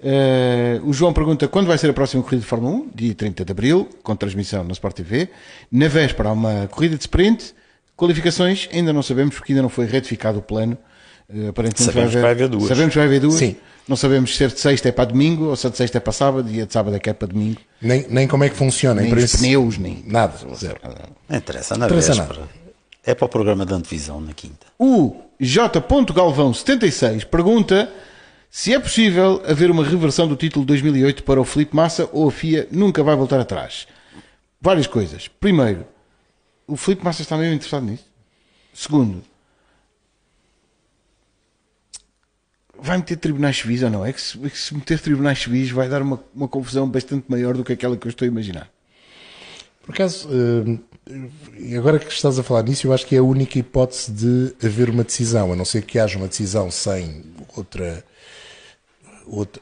Eh, 0.00 0.80
o 0.84 0.92
João 0.92 1.12
pergunta 1.12 1.48
quando 1.48 1.66
vai 1.66 1.76
ser 1.76 1.90
a 1.90 1.92
próxima 1.92 2.22
corrida 2.22 2.42
de 2.42 2.46
Fórmula 2.46 2.74
1? 2.76 2.90
Dia 2.94 3.14
30 3.14 3.44
de 3.44 3.50
Abril, 3.52 3.88
com 4.02 4.14
transmissão 4.14 4.62
na 4.64 4.72
Sport 4.72 4.96
TV. 4.96 5.28
Na 5.72 5.88
véspera 5.88 6.28
há 6.28 6.32
uma 6.32 6.68
corrida 6.70 6.96
de 6.96 7.02
sprint. 7.02 7.54
Qualificações, 7.96 8.68
ainda 8.72 8.92
não 8.92 9.02
sabemos, 9.02 9.34
porque 9.34 9.52
ainda 9.52 9.62
não 9.62 9.68
foi 9.68 9.86
retificado 9.86 10.38
o 10.38 10.42
plano. 10.42 10.78
Eh, 11.28 11.48
aparentemente 11.48 11.82
Sabemos 11.92 12.14
que 12.14 12.20
vai 12.20 12.30
haver 12.30 12.48
duas. 12.48 12.68
Sabemos 12.68 12.92
que 12.92 12.98
vai 12.98 13.06
haver 13.06 13.20
duas. 13.20 13.34
Sim. 13.34 13.56
Não 13.88 13.96
sabemos 13.96 14.36
se 14.36 14.44
a 14.44 14.48
de 14.48 14.60
sexta 14.60 14.88
é 14.88 14.92
para 14.92 15.06
domingo 15.06 15.46
ou 15.46 15.56
se 15.56 15.66
a 15.66 15.70
de 15.70 15.76
sexta 15.76 15.96
é 15.98 16.00
para 16.00 16.12
sábado 16.12 16.48
e 16.50 16.60
a 16.60 16.64
de 16.66 16.72
sábado 16.72 16.94
é 16.94 16.98
que 17.00 17.08
é 17.10 17.12
para 17.12 17.28
domingo. 17.28 17.58
Nem, 17.80 18.06
nem 18.08 18.28
como 18.28 18.44
é 18.44 18.50
que 18.50 18.54
funciona. 18.56 19.00
Nem 19.00 19.10
em 19.10 19.16
os 19.16 19.36
pneus, 19.36 19.78
nem- 19.78 20.04
Nada, 20.06 20.34
zero. 20.54 20.76
Não 21.28 21.36
interessa, 21.36 21.76
na 21.76 21.86
Interessa 21.86 22.14
véspera. 22.14 22.42
É 23.04 23.14
para 23.14 23.24
o 23.24 23.28
programa 23.28 23.64
de 23.64 23.72
antevisão 23.72 24.20
na 24.20 24.34
quinta. 24.34 24.66
O 24.78 25.16
J. 25.40 25.82
Galvão 26.14 26.52
76 26.52 27.24
pergunta 27.24 27.90
se 28.50 28.72
é 28.72 28.78
possível 28.78 29.42
haver 29.46 29.70
uma 29.70 29.84
reversão 29.84 30.26
do 30.26 30.36
título 30.36 30.64
de 30.64 30.68
2008 30.68 31.22
para 31.22 31.40
o 31.40 31.44
Felipe 31.44 31.76
Massa 31.76 32.08
ou 32.12 32.28
a 32.28 32.32
FIA 32.32 32.66
nunca 32.70 33.02
vai 33.02 33.14
voltar 33.14 33.40
atrás. 33.40 33.86
Várias 34.60 34.86
coisas. 34.86 35.28
Primeiro, 35.28 35.86
o 36.66 36.76
Felipe 36.76 37.04
Massa 37.04 37.22
está 37.22 37.36
mesmo 37.36 37.54
interessado 37.54 37.84
nisso. 37.84 38.06
Segundo, 38.72 39.22
vai 42.80 42.96
meter 42.96 43.16
tribunais 43.16 43.56
civis 43.56 43.82
ou 43.82 43.90
não? 43.90 44.04
É 44.04 44.12
que 44.12 44.20
se, 44.20 44.38
é 44.44 44.48
que 44.48 44.58
se 44.58 44.74
meter 44.74 45.00
tribunais 45.00 45.38
civis 45.38 45.70
vai 45.70 45.88
dar 45.88 46.02
uma, 46.02 46.22
uma 46.34 46.48
confusão 46.48 46.88
bastante 46.88 47.24
maior 47.28 47.56
do 47.56 47.64
que 47.64 47.72
aquela 47.72 47.96
que 47.96 48.06
eu 48.06 48.10
estou 48.10 48.24
a 48.24 48.28
imaginar. 48.28 48.70
Por 49.82 49.94
acaso, 49.94 50.28
eh, 50.30 51.76
agora 51.76 51.98
que 51.98 52.12
estás 52.12 52.38
a 52.38 52.42
falar 52.42 52.62
nisso, 52.62 52.86
eu 52.86 52.92
acho 52.92 53.06
que 53.06 53.16
é 53.16 53.18
a 53.18 53.22
única 53.22 53.58
hipótese 53.58 54.12
de 54.12 54.54
haver 54.62 54.90
uma 54.90 55.02
decisão, 55.02 55.52
a 55.52 55.56
não 55.56 55.64
ser 55.64 55.82
que 55.82 55.98
haja 55.98 56.18
uma 56.18 56.28
decisão 56.28 56.70
sem 56.70 57.24
outra, 57.56 58.04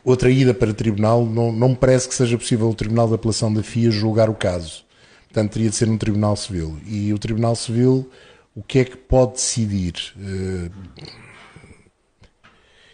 outra, 0.05 0.31
ida 0.31 0.55
para 0.55 0.73
tribunal, 0.73 1.25
não, 1.25 1.51
não 1.53 1.71
me 1.71 1.77
parece 1.77 2.09
que 2.09 2.15
seja 2.15 2.37
possível 2.39 2.69
o 2.71 2.75
Tribunal 2.75 3.09
de 3.09 3.15
Apelação 3.15 3.53
da 3.53 3.63
FIA 3.63 3.91
julgar 3.91 4.29
o 4.31 4.35
caso. 4.35 4.85
Portanto, 5.29 5.53
teria 5.53 5.69
de 5.71 5.77
ser 5.77 5.89
um 5.89 5.99
Tribunal 5.99 6.37
Civil. 6.37 6.79
E 6.87 7.13
o 7.13 7.19
Tribunal 7.19 7.55
Civil, 7.57 8.09
o 8.55 8.63
que 8.63 8.79
é 8.79 8.85
que 8.85 8.97
pode 8.97 9.33
decidir? 9.33 9.95
Eh, 10.19 10.71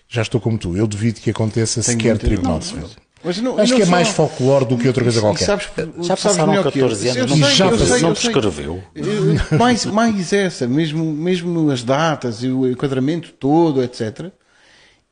já 0.09 0.23
estou 0.23 0.41
como 0.41 0.59
tu, 0.59 0.77
eu 0.77 0.87
duvido 0.87 1.21
que 1.21 1.31
aconteça 1.31 1.81
Tenho 1.83 1.97
sequer 1.99 2.11
muita- 2.11 2.27
Tribunal 2.27 2.55
não, 2.55 2.61
Civil. 2.63 2.89
Mas 3.25 3.39
não- 3.41 3.57
Acho 3.59 3.71
não 3.71 3.77
que 3.77 3.83
é 3.83 3.87
só- 3.87 3.91
mais 3.93 4.09
folclore 4.09 4.65
do 4.65 4.77
que 4.77 4.89
outra 4.89 5.05
coisa 5.05 5.21
qualquer. 5.21 5.45
sabes- 5.45 5.69
Já 6.01 6.17
passaram 6.17 6.49
melhor 6.49 6.73
que 6.73 6.81
eu. 6.81 6.89
14 6.89 7.09
anos, 7.09 7.17
Eu 7.21 7.27
não, 7.29 7.37
sei, 7.37 7.55
já 7.57 7.69
sei, 7.69 7.79
passou, 7.79 7.97
eu 7.97 8.03
não 8.03 8.15
sei. 8.17 8.31
prescreveu. 8.33 8.83
Eh, 8.97 9.57
mais, 9.57 9.87
mais 9.87 10.33
essa, 10.33 10.67
mesmo, 10.67 11.05
mesmo 11.05 11.71
as 11.71 11.85
datas 11.85 12.43
e 12.43 12.49
o 12.49 12.69
enquadramento 12.69 13.31
todo, 13.33 13.81
etc. 13.83 14.33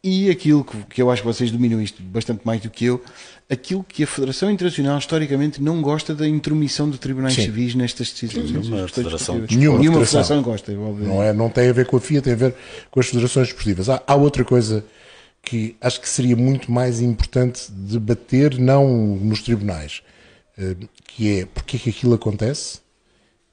E 0.03 0.31
aquilo 0.31 0.65
que, 0.65 0.77
que 0.85 1.03
eu 1.03 1.11
acho 1.11 1.21
que 1.21 1.29
vocês 1.29 1.51
dominam 1.51 1.81
isto 1.81 2.03
bastante 2.03 2.41
mais 2.43 2.63
do 2.63 2.71
que 2.71 2.87
eu, 2.87 3.03
aquilo 3.51 3.85
que 3.85 4.03
a 4.03 4.07
Federação 4.07 4.51
Internacional 4.51 4.99
historicamente 4.99 5.63
não 5.63 5.83
gosta 5.83 6.15
da 6.15 6.27
intromissão 6.27 6.89
de 6.89 6.97
tribunais 6.97 7.35
Sim. 7.35 7.43
civis 7.43 7.75
nestas 7.75 8.11
decisões. 8.11 8.51
Nenhuma 8.51 8.89
federação. 8.89 9.35
Nenhuma 9.51 9.79
Nenhuma 9.79 10.07
federação. 10.07 10.43
gosta. 10.43 10.73
Não, 10.73 11.23
é, 11.23 11.33
não 11.35 11.51
tem 11.51 11.69
a 11.69 11.73
ver 11.73 11.87
com 11.87 11.99
a 11.99 12.01
FIA, 12.01 12.23
tem 12.23 12.33
a 12.33 12.37
ver 12.37 12.55
com 12.91 12.99
as 12.99 13.07
federações 13.07 13.49
esportivas. 13.49 13.91
Há, 13.91 14.03
há 14.07 14.15
outra 14.15 14.43
coisa 14.43 14.83
que 15.43 15.77
acho 15.81 16.01
que 16.01 16.09
seria 16.09 16.37
muito 16.37 16.71
mais 16.73 17.01
importante 17.01 17.71
debater, 17.71 18.59
não 18.59 19.17
nos 19.17 19.43
tribunais, 19.43 20.03
eh, 20.57 20.77
que 21.09 21.41
é 21.41 21.47
porque 21.47 21.77
é 21.77 21.81
que 21.81 21.91
aquilo 21.91 22.15
acontece, 22.15 22.81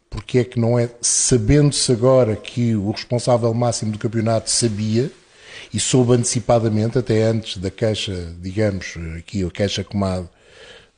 porque 0.10 0.40
é 0.40 0.44
que 0.44 0.60
não 0.60 0.78
é, 0.78 0.90
sabendo-se 1.02 1.92
agora 1.92 2.36
que 2.36 2.76
o 2.76 2.92
responsável 2.92 3.54
máximo 3.54 3.92
do 3.92 3.98
campeonato 3.98 4.50
sabia 4.50 5.12
e 5.74 5.80
soube 5.80 6.14
antecipadamente, 6.14 6.98
até 6.98 7.24
antes 7.24 7.58
da 7.58 7.70
queixa, 7.70 8.36
digamos, 8.42 8.96
aqui 9.18 9.44
a 9.44 9.50
queixa 9.50 9.84
comado, 9.84 10.30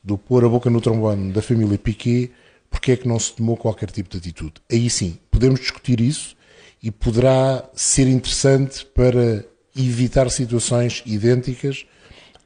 do 0.02 0.16
pôr 0.16 0.44
a 0.44 0.48
boca 0.48 0.70
no 0.70 0.80
trombone 0.80 1.32
da 1.32 1.42
família 1.42 1.78
Piquet, 1.78 2.30
porque 2.70 2.92
é 2.92 2.96
que 2.96 3.08
não 3.08 3.18
se 3.18 3.32
tomou 3.32 3.56
qualquer 3.56 3.90
tipo 3.90 4.08
de 4.08 4.18
atitude. 4.18 4.54
Aí 4.70 4.88
sim, 4.88 5.18
podemos 5.30 5.60
discutir 5.60 6.00
isso 6.00 6.36
e 6.82 6.90
poderá 6.90 7.68
ser 7.74 8.06
interessante 8.06 8.86
para 8.86 9.44
evitar 9.76 10.30
situações 10.30 11.02
idênticas. 11.04 11.84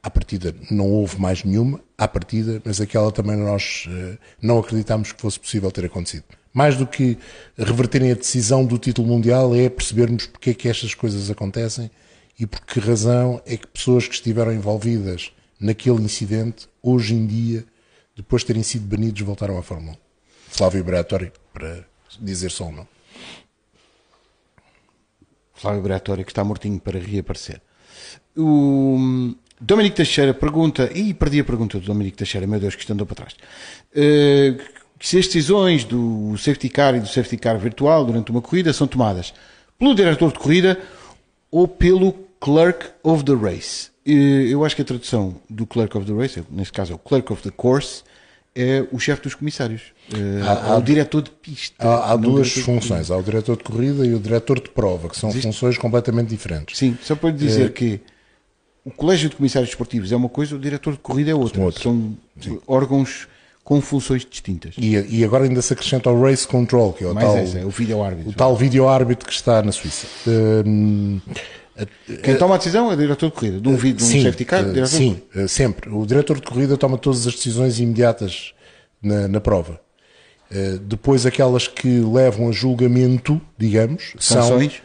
À 0.01 0.09
partida 0.09 0.53
não 0.69 0.89
houve 0.89 1.19
mais 1.19 1.43
nenhuma, 1.43 1.79
à 1.97 2.07
partida, 2.07 2.61
mas 2.65 2.81
aquela 2.81 3.11
também 3.11 3.37
nós 3.37 3.87
eh, 3.89 4.17
não 4.41 4.59
acreditámos 4.59 5.11
que 5.11 5.21
fosse 5.21 5.39
possível 5.39 5.71
ter 5.71 5.85
acontecido. 5.85 6.25
Mais 6.53 6.77
do 6.77 6.85
que 6.85 7.17
reverterem 7.57 8.11
a 8.11 8.15
decisão 8.15 8.65
do 8.65 8.77
título 8.77 9.07
mundial 9.07 9.55
é 9.55 9.67
percebermos 9.67 10.25
porque 10.25 10.51
é 10.51 10.53
que 10.53 10.69
estas 10.69 10.93
coisas 10.93 11.29
acontecem 11.29 11.89
e 12.39 12.45
por 12.45 12.61
que 12.61 12.79
razão 12.79 13.41
é 13.45 13.55
que 13.57 13.67
pessoas 13.67 14.07
que 14.07 14.13
estiveram 14.13 14.53
envolvidas 14.53 15.31
naquele 15.59 16.01
incidente, 16.01 16.67
hoje 16.81 17.13
em 17.13 17.25
dia, 17.25 17.65
depois 18.15 18.41
de 18.41 18.47
terem 18.47 18.63
sido 18.63 18.85
banidos, 18.85 19.21
voltaram 19.21 19.57
à 19.57 19.63
Fórmula 19.63 19.93
1. 19.93 19.97
Flávio 20.49 20.83
Bratório, 20.83 21.31
para 21.53 21.85
dizer 22.19 22.51
só 22.51 22.65
um 22.65 22.71
nome. 22.71 22.87
Flávio 25.53 25.81
Bratório, 25.81 26.25
que 26.25 26.31
está 26.31 26.43
mortinho 26.43 26.79
para 26.79 26.99
reaparecer. 26.99 27.61
O 28.37 29.33
Dominico 29.59 29.95
Teixeira 29.95 30.33
pergunta, 30.33 30.91
e 30.93 31.13
perdi 31.13 31.39
a 31.39 31.43
pergunta 31.43 31.79
do 31.79 31.85
Dominico 31.85 32.17
Teixeira, 32.17 32.45
meu 32.45 32.59
Deus, 32.59 32.75
que 32.75 32.81
isto 32.81 32.91
andou 32.91 33.05
para 33.05 33.15
trás. 33.15 33.35
Eh, 33.95 34.57
se 34.99 35.17
as 35.17 35.25
decisões 35.25 35.83
do 35.83 36.37
safety 36.37 36.69
car 36.69 36.95
e 36.95 36.99
do 36.99 37.07
safety 37.07 37.37
car 37.37 37.57
virtual 37.57 38.05
durante 38.05 38.31
uma 38.31 38.41
corrida 38.41 38.73
são 38.73 38.87
tomadas 38.87 39.33
pelo 39.77 39.93
diretor 39.93 40.31
de 40.31 40.39
corrida 40.39 40.79
ou 41.51 41.67
pelo 41.67 42.24
clerk 42.39 42.87
of 43.03 43.23
the 43.23 43.33
race. 43.33 43.89
eu 44.05 44.63
acho 44.63 44.75
que 44.75 44.81
a 44.81 44.85
tradução 44.85 45.35
do 45.49 45.65
Clerk 45.65 45.97
of 45.97 46.05
the 46.05 46.13
Race, 46.13 46.43
neste 46.51 46.71
caso 46.73 46.91
é 46.93 46.95
o 46.95 46.99
Clerk 46.99 47.31
of 47.33 47.41
the 47.41 47.49
Course, 47.51 48.03
é 48.55 48.85
o 48.91 48.99
chefe 48.99 49.21
dos 49.23 49.33
comissários. 49.35 49.81
Eh, 50.13 50.41
Há- 50.43 50.67
é 50.69 50.71
o 50.73 50.77
há- 50.77 50.79
diretor 50.79 51.21
de 51.23 51.31
pista. 51.31 51.75
Há, 51.79 52.11
há 52.11 52.13
o 52.15 52.17
duas 52.19 52.51
funções. 52.53 53.09
Há 53.11 53.17
o 53.17 53.23
diretor 53.23 53.57
de 53.57 53.63
corrida 53.63 54.05
e 54.05 54.13
o 54.13 54.19
diretor 54.19 54.61
de 54.61 54.69
prova, 54.69 55.09
que 55.09 55.17
são 55.17 55.31
funções 55.31 55.77
completamente 55.77 56.29
diferentes. 56.29 56.77
Sim, 56.77 56.97
só 57.01 57.15
para 57.15 57.31
lhe 57.31 57.37
dizer 57.37 57.73
que 57.73 57.99
o 58.85 58.91
Colégio 58.91 59.29
de 59.29 59.35
Comissários 59.35 59.69
Desportivos 59.69 60.11
é 60.11 60.15
uma 60.15 60.29
coisa, 60.29 60.55
o 60.55 60.59
diretor 60.59 60.93
de 60.93 60.99
corrida 60.99 61.31
é 61.31 61.35
outra. 61.35 61.69
São 61.71 62.15
órgãos 62.67 63.27
com 63.63 63.81
funções 63.81 64.23
distintas. 64.23 64.75
E, 64.77 64.93
e 65.17 65.23
agora 65.25 65.45
ainda 65.45 65.59
se 65.61 65.73
acrescenta 65.73 66.11
o 66.11 66.21
Race 66.21 66.47
Control, 66.47 66.93
que 66.93 67.03
é 67.03 67.07
o 67.07 67.13
Mais 67.15 67.27
tal, 67.27 67.37
essa, 67.37 67.57
é 67.59 67.65
o 67.65 67.69
vídeo 67.71 68.01
árbitro. 68.03 68.29
o 68.29 68.33
tal 68.33 68.55
vídeo 68.55 68.87
árbitro 68.87 69.27
que 69.27 69.33
está 69.33 69.63
na 69.63 69.71
Suíça. 69.71 70.05
Hum, 70.27 71.19
Quem 72.23 72.37
toma 72.37 72.55
a 72.55 72.57
decisão 72.57 72.89
é 72.89 72.93
o 72.93 72.97
diretor 72.97 73.27
de 73.27 73.31
corrida. 73.33 73.59
De 73.59 73.67
um, 73.67 73.75
vídeo, 73.75 73.97
de 73.97 74.03
um 74.03 74.07
sim, 74.07 74.23
safety 74.23 74.45
car, 74.45 74.61
eh, 74.61 74.71
diretor 74.71 74.87
sim, 74.87 75.21
eh, 75.35 75.47
sempre. 75.47 75.89
O 75.89 76.05
diretor 76.05 76.39
de 76.39 76.43
corrida 76.43 76.77
toma 76.77 76.97
todas 76.97 77.27
as 77.27 77.33
decisões 77.33 77.79
imediatas 77.79 78.53
na, 79.01 79.27
na 79.27 79.41
prova. 79.41 79.79
Eh, 80.49 80.77
depois, 80.81 81.25
aquelas 81.25 81.67
que 81.67 81.99
levam 81.99 82.49
a 82.49 82.51
julgamento, 82.51 83.41
digamos, 83.57 84.13
são 84.17 84.41
sanções. 84.41 84.81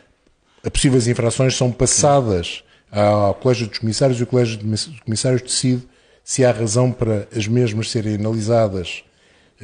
a 0.65 0.71
possíveis 0.71 1.07
infrações 1.07 1.57
são 1.57 1.71
passadas 1.71 2.65
ao 2.91 3.35
Colégio 3.35 3.69
dos 3.69 3.79
Comissários 3.79 4.19
e 4.19 4.23
o 4.23 4.27
Colégio 4.27 4.59
dos 4.59 5.01
Comissários 5.01 5.43
decide 5.43 5.83
se 6.25 6.45
há 6.45 6.51
razão 6.51 6.91
para 6.91 7.29
as 7.35 7.47
mesmas 7.47 7.91
serem 7.91 8.17
analisadas 8.17 9.05
eh, 9.05 9.10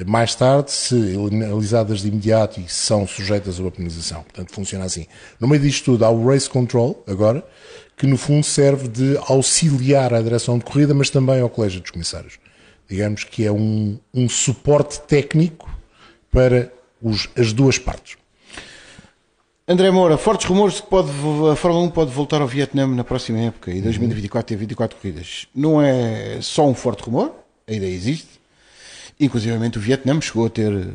mais 0.04 0.34
tarde, 0.34 0.70
se 0.72 0.94
analisadas 1.16 2.00
de 2.00 2.08
imediato 2.08 2.60
e 2.60 2.68
são 2.68 3.06
sujeitas 3.06 3.58
a 3.58 3.62
uma 3.62 3.70
penalização. 3.70 4.22
Portanto, 4.24 4.52
funciona 4.52 4.84
assim. 4.84 5.06
No 5.40 5.48
meio 5.48 5.62
disto 5.62 5.84
tudo, 5.92 6.04
há 6.04 6.10
o 6.10 6.26
Race 6.28 6.48
Control, 6.50 7.02
agora, 7.06 7.42
que 7.96 8.06
no 8.06 8.18
fundo 8.18 8.44
serve 8.44 8.88
de 8.88 9.16
auxiliar 9.26 10.12
à 10.12 10.20
direção 10.20 10.58
de 10.58 10.64
corrida, 10.64 10.92
mas 10.92 11.08
também 11.08 11.40
ao 11.40 11.48
Colégio 11.48 11.80
dos 11.80 11.90
Comissários. 11.90 12.38
Digamos 12.88 13.24
que 13.24 13.44
é 13.46 13.50
um, 13.50 13.98
um 14.12 14.28
suporte 14.28 15.00
técnico 15.00 15.68
para 16.30 16.70
os- 17.00 17.28
as 17.36 17.52
duas 17.52 17.78
partes. 17.78 18.16
André 19.68 19.90
Moura, 19.90 20.16
fortes 20.16 20.46
rumores 20.46 20.76
de 20.76 20.82
que 20.82 20.88
pode, 20.88 21.08
a 21.50 21.56
Fórmula 21.56 21.84
1 21.86 21.90
pode 21.90 22.12
voltar 22.12 22.40
ao 22.40 22.46
Vietnã 22.46 22.86
na 22.86 23.02
próxima 23.02 23.38
época 23.40 23.72
e 23.72 23.80
2024 23.80 24.46
ter 24.46 24.56
24 24.56 24.96
corridas. 24.96 25.48
Não 25.52 25.82
é 25.82 26.38
só 26.40 26.68
um 26.68 26.74
forte 26.74 27.02
rumor, 27.02 27.32
a 27.66 27.72
ideia 27.72 27.92
existe. 27.92 28.28
Inclusivamente 29.18 29.78
o 29.78 29.80
Vietnã 29.80 30.20
chegou 30.20 30.46
a 30.46 30.50
ter. 30.50 30.88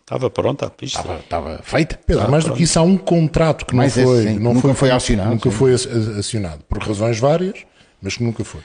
Estava 0.00 0.30
pronta 0.30 0.66
a 0.66 0.70
pista. 0.70 1.00
Estava, 1.00 1.18
estava 1.20 1.60
feita. 1.62 1.98
Pedro, 2.06 2.30
mais 2.30 2.44
do 2.44 2.54
que 2.54 2.62
isso, 2.62 2.78
há 2.78 2.82
um 2.82 2.96
contrato 2.96 3.66
que 3.66 3.72
não 3.74 3.78
Mais 3.78 3.96
esse, 3.96 4.06
foi, 4.06 4.22
sim, 4.22 4.38
não 4.38 4.54
nunca 4.54 4.74
foi 4.74 4.90
acionado, 4.90 5.30
Nunca 5.30 5.50
sim. 5.50 5.56
foi 5.56 5.74
ac- 5.74 5.88
acionado, 6.18 6.60
por 6.68 6.78
razões 6.82 7.18
várias, 7.18 7.58
mas 8.00 8.16
que 8.16 8.24
nunca 8.24 8.42
foi. 8.42 8.62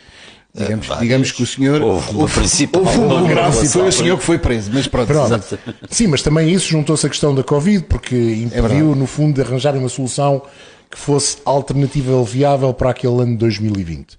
Digamos, 0.56 0.86
várias. 0.88 1.02
digamos 1.04 1.32
que 1.32 1.44
o 1.44 1.46
senhor. 1.46 1.82
Houve 1.82 2.12
uma 2.16 2.28
principal, 2.30 2.82
houve 2.84 2.98
uma 3.00 3.28
graça 3.28 3.66
e 3.66 3.68
foi 3.68 3.88
o 3.88 3.92
senhor 3.92 4.18
que 4.18 4.24
foi 4.24 4.38
preso, 4.40 4.72
mas 4.74 4.88
pronto. 4.88 5.08
Pronto. 5.08 5.60
Sim, 5.90 6.08
mas 6.08 6.22
também 6.22 6.50
isso 6.50 6.68
juntou-se 6.68 7.06
à 7.06 7.10
questão 7.10 7.36
da 7.36 7.44
Covid, 7.44 7.84
porque 7.86 8.16
impediu, 8.16 8.96
no 8.96 9.06
fundo, 9.06 9.34
de 9.36 9.42
arranjar 9.42 9.76
uma 9.76 9.90
solução 9.90 10.42
que 10.90 10.98
fosse 10.98 11.38
alternativa 11.44 12.24
viável 12.24 12.74
para 12.74 12.92
aquele 12.92 13.16
ano 13.22 13.32
de 13.32 13.38
2020. 13.38 14.18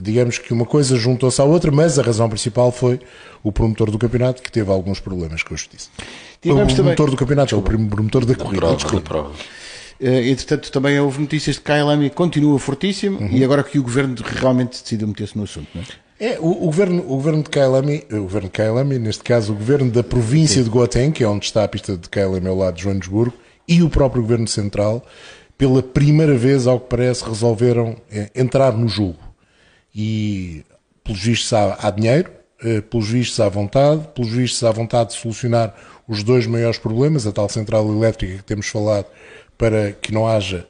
Digamos 0.00 0.38
que 0.38 0.52
uma 0.52 0.64
coisa 0.64 0.96
juntou-se 0.96 1.40
à 1.40 1.44
outra, 1.44 1.70
mas 1.70 1.98
a 1.98 2.02
razão 2.02 2.28
principal 2.28 2.70
foi 2.72 3.00
o 3.42 3.50
promotor 3.52 3.90
do 3.90 3.98
campeonato, 3.98 4.42
que 4.42 4.50
teve 4.50 4.70
alguns 4.70 5.00
problemas 5.00 5.42
com 5.42 5.54
a 5.54 5.56
justiça. 5.56 5.88
Tivemos 6.40 6.72
o 6.72 6.76
também- 6.76 6.94
promotor 6.94 7.10
do 7.10 7.16
campeonato, 7.16 7.54
é 7.54 7.58
o 7.58 7.62
promotor 7.62 8.24
da 8.24 8.34
corrida. 8.34 8.56
Prova, 8.60 8.76
desculpa. 8.76 9.08
prova. 9.08 9.30
Eh, 10.00 10.30
entretanto, 10.30 10.72
também 10.72 10.98
houve 10.98 11.20
notícias 11.20 11.56
de 11.56 11.62
que 11.62 11.70
a 11.70 11.76
KLM 11.76 12.08
continua 12.10 12.58
fortíssimo 12.58 13.18
e 13.30 13.44
agora 13.44 13.62
que 13.62 13.78
o 13.78 13.82
governo 13.82 14.14
realmente 14.24 14.80
decidiu 14.82 15.06
meter-se 15.08 15.36
no 15.36 15.44
assunto. 15.44 15.68
Não 15.74 15.82
é? 15.82 15.84
É, 16.34 16.38
o, 16.38 16.50
o 16.50 16.66
governo, 16.66 17.02
o 17.02 17.16
governo 17.16 17.42
de 17.42 17.48
KLM, 17.50 18.04
o 18.12 18.22
governo 18.22 18.48
de 18.48 18.52
KLM, 18.52 18.98
neste 18.98 19.22
caso 19.22 19.52
o 19.52 19.56
governo 19.56 19.90
da 19.90 20.02
província 20.02 20.62
de 20.62 20.68
Gauteng, 20.70 21.12
que 21.12 21.22
é 21.24 21.28
onde 21.28 21.46
está 21.46 21.64
a 21.64 21.68
pista 21.68 21.96
de 21.96 22.08
KLM 22.10 22.46
ao 22.46 22.56
lado 22.56 22.76
de 22.76 22.82
Joanesburgo, 22.82 23.34
e 23.66 23.82
o 23.82 23.88
próprio 23.88 24.20
governo 24.22 24.46
central, 24.48 25.02
pela 25.56 25.82
primeira 25.82 26.34
vez, 26.36 26.66
ao 26.66 26.78
que 26.80 26.88
parece, 26.88 27.24
resolveram 27.24 27.96
eh, 28.10 28.30
entrar 28.34 28.72
no 28.76 28.86
jogo. 28.88 29.16
E, 29.94 30.64
pelos 31.02 31.20
vistos, 31.20 31.52
há, 31.52 31.76
há 31.80 31.90
dinheiro, 31.90 32.30
eh, 32.62 32.80
pelos 32.80 33.08
vistos, 33.08 33.40
há 33.40 33.48
vontade, 33.48 34.08
pelos 34.14 34.30
vistos, 34.30 34.62
há 34.64 34.70
vontade 34.70 35.10
de 35.10 35.16
solucionar 35.16 35.74
os 36.06 36.22
dois 36.22 36.46
maiores 36.46 36.78
problemas, 36.78 37.26
a 37.26 37.32
tal 37.32 37.48
central 37.48 37.88
elétrica 37.88 38.36
que 38.38 38.44
temos 38.44 38.68
falado, 38.68 39.06
para 39.56 39.92
que 39.92 40.12
não 40.12 40.26
haja 40.26 40.66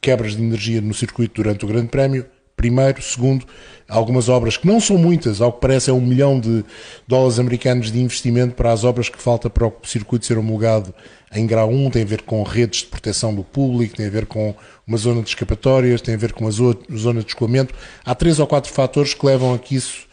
quebras 0.00 0.36
de 0.36 0.42
energia 0.42 0.80
no 0.80 0.94
circuito 0.94 1.42
durante 1.42 1.64
o 1.64 1.68
Grande 1.68 1.88
Prémio. 1.88 2.26
Primeiro. 2.56 3.02
Segundo, 3.02 3.44
algumas 3.88 4.28
obras 4.30 4.56
que 4.56 4.66
não 4.66 4.80
são 4.80 4.96
muitas, 4.96 5.40
ao 5.42 5.52
que 5.52 5.60
parece 5.60 5.90
é 5.90 5.92
um 5.92 6.00
milhão 6.00 6.40
de 6.40 6.64
dólares 7.06 7.38
americanos 7.38 7.92
de 7.92 8.00
investimento 8.00 8.54
para 8.54 8.72
as 8.72 8.82
obras 8.82 9.08
que 9.10 9.20
falta 9.20 9.50
para 9.50 9.66
o 9.66 9.72
circuito 9.84 10.24
ser 10.26 10.38
homologado 10.38 10.94
em 11.34 11.46
grau 11.46 11.68
1, 11.70 11.90
tem 11.90 12.02
a 12.02 12.06
ver 12.06 12.22
com 12.22 12.42
redes 12.42 12.80
de 12.80 12.86
proteção 12.86 13.34
do 13.34 13.44
público, 13.44 13.94
tem 13.96 14.06
a 14.06 14.10
ver 14.10 14.24
com 14.26 14.54
uma 14.86 14.96
zona 14.96 15.20
de 15.22 15.28
escapatórias, 15.28 16.00
tem 16.00 16.14
a 16.14 16.16
ver 16.16 16.32
com 16.32 16.44
uma 16.44 16.50
zo- 16.50 16.78
zona 16.96 17.20
de 17.20 17.26
escoamento. 17.28 17.74
Há 18.04 18.14
três 18.14 18.38
ou 18.38 18.46
quatro 18.46 18.72
fatores 18.72 19.12
que 19.12 19.26
levam 19.26 19.52
a 19.52 19.58
que 19.58 19.74
isso, 19.76 20.06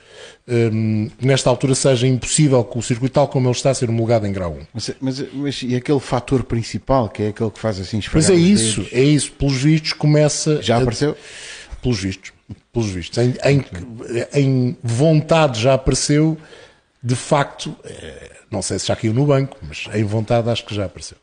que 0.46 1.26
nesta 1.26 1.50
altura, 1.50 1.74
seja 1.76 2.06
impossível 2.08 2.62
que 2.66 2.78
o 2.78 2.82
circuito, 2.82 3.14
tal 3.14 3.28
como 3.30 3.48
ele 3.48 3.56
está, 3.56 3.74
ser 3.74 3.90
homologado 3.90 4.28
em 4.28 4.34
grau 4.34 4.52
1. 4.54 4.60
Mas, 4.74 4.92
mas, 5.00 5.24
mas 5.34 5.62
e 5.64 5.76
aquele 5.76 6.00
fator 6.02 6.44
principal, 6.44 7.08
que 7.08 7.24
é 7.24 7.28
aquele 7.30 7.50
que 7.52 7.60
faz 7.60 7.80
assim 7.80 8.02
Pois 8.12 8.26
esfregar 8.26 8.32
é 8.32 8.54
os 8.54 8.62
isso, 8.62 8.82
dedos, 8.82 8.94
é 8.94 9.04
isso. 9.04 9.32
Pelos 9.32 9.56
vistos, 9.62 9.94
começa. 9.94 10.62
Já 10.62 10.76
a- 10.76 10.82
apareceu? 10.82 11.16
Pelos 11.82 12.00
vistos. 12.00 12.33
Pelos 12.72 12.90
vistos. 12.90 13.18
Em, 13.18 13.36
em, 13.44 13.66
em 14.34 14.78
vontade 14.84 15.62
já 15.62 15.74
apareceu, 15.74 16.38
de 17.02 17.16
facto, 17.16 17.76
eh, 17.84 18.32
não 18.50 18.62
sei 18.62 18.80
se 18.80 18.88
já 18.88 18.96
caiu 18.96 19.14
no 19.14 19.26
banco, 19.26 19.58
mas 19.62 19.86
em 19.94 20.04
vontade 20.04 20.50
acho 20.50 20.66
que 20.66 20.76
já 20.76 20.86
apareceu. 20.86 21.18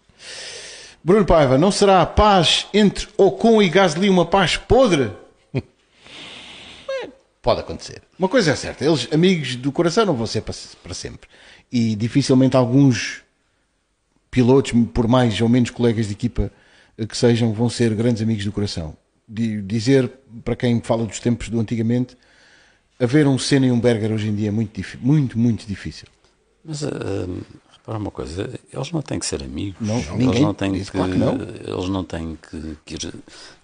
Bruno 1.02 1.24
Paiva, 1.24 1.56
não 1.56 1.72
será 1.72 2.02
a 2.02 2.06
paz 2.06 2.66
entre 2.74 3.08
Ocon 3.16 3.62
e 3.62 3.70
Gasly 3.70 4.10
uma 4.10 4.26
paz 4.26 4.58
podre? 4.58 5.10
Pode 7.40 7.60
acontecer. 7.60 8.02
Uma 8.18 8.28
coisa 8.28 8.50
é 8.50 8.56
certa, 8.56 8.84
eles, 8.84 9.08
amigos 9.10 9.56
do 9.56 9.72
coração, 9.72 10.04
não 10.04 10.14
vão 10.14 10.26
ser 10.26 10.42
para, 10.42 10.94
sempre. 10.94 11.26
E 11.72 11.96
dificilmente 11.96 12.54
alguns 12.54 13.22
pilotos, 14.30 14.72
por 14.92 15.08
mais 15.08 15.40
ou 15.40 15.48
menos 15.48 15.70
colegas 15.70 16.06
de 16.08 16.12
equipa 16.12 16.52
que 17.08 17.16
sejam, 17.16 17.54
vão 17.54 17.70
ser 17.70 17.94
grandes 17.94 18.20
amigos 18.20 18.44
do 18.44 18.52
coração. 18.52 18.94
Di- 19.32 19.62
Dizer, 19.62 20.10
para 20.44 20.56
quem 20.56 20.80
fala 20.80 21.06
dos 21.06 21.20
tempos 21.20 21.48
do 21.48 21.60
antigamente, 21.60 22.16
haver 22.98 23.26
um 23.28 23.38
Senna 23.38 23.66
e 23.66 23.70
um 23.70 23.78
Berger 23.80 24.10
hoje 24.12 24.28
em 24.28 24.34
dia 24.34 24.48
é 24.48 24.50
muito, 24.50 24.80
muito, 25.00 25.38
muito 25.38 25.66
difícil. 25.66 26.08
Mas 26.64 26.82
hum, 26.82 27.40
repara 27.72 27.96
uma 27.98 28.10
coisa, 28.10 28.58
eles 28.72 28.90
não 28.90 29.00
têm 29.02 29.18
que 29.20 29.26
ser 29.26 29.42
amigos. 29.42 29.80
Não, 29.80 29.96
eles 29.98 30.08
ninguém 30.16 30.42
não 30.42 30.54
têm 30.54 30.72
que, 30.72 30.84
claro 30.90 31.12
que 31.12 31.18
não. 31.18 31.38
eles 31.38 31.88
não 31.88 32.04
têm 32.04 32.36
que, 32.50 32.76
que 32.84 32.94
ir- 32.94 33.14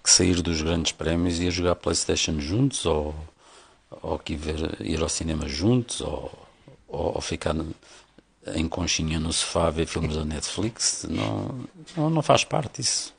que 0.03 0.09
sair 0.09 0.41
dos 0.41 0.61
grandes 0.61 0.93
prémios 0.93 1.39
e 1.39 1.45
ir 1.47 1.51
jogar 1.51 1.75
Playstation 1.75 2.39
juntos 2.39 2.85
ou, 2.85 3.13
ou 4.01 4.17
que 4.17 4.33
ir, 4.33 4.37
ver- 4.37 4.77
ir 4.81 5.01
ao 5.01 5.09
cinema 5.09 5.47
juntos 5.49 5.99
ou, 6.01 6.31
ou, 6.87 7.15
ou 7.15 7.21
ficar 7.21 7.53
em 8.55 8.67
conchinha 8.69 9.19
no 9.19 9.33
sofá 9.33 9.67
a 9.67 9.71
ver 9.71 9.85
filmes 9.85 10.15
da 10.15 10.23
Netflix. 10.23 11.05
Não, 11.09 11.59
não, 11.97 12.09
não 12.09 12.21
faz 12.21 12.43
parte 12.45 12.81
disso. 12.81 13.13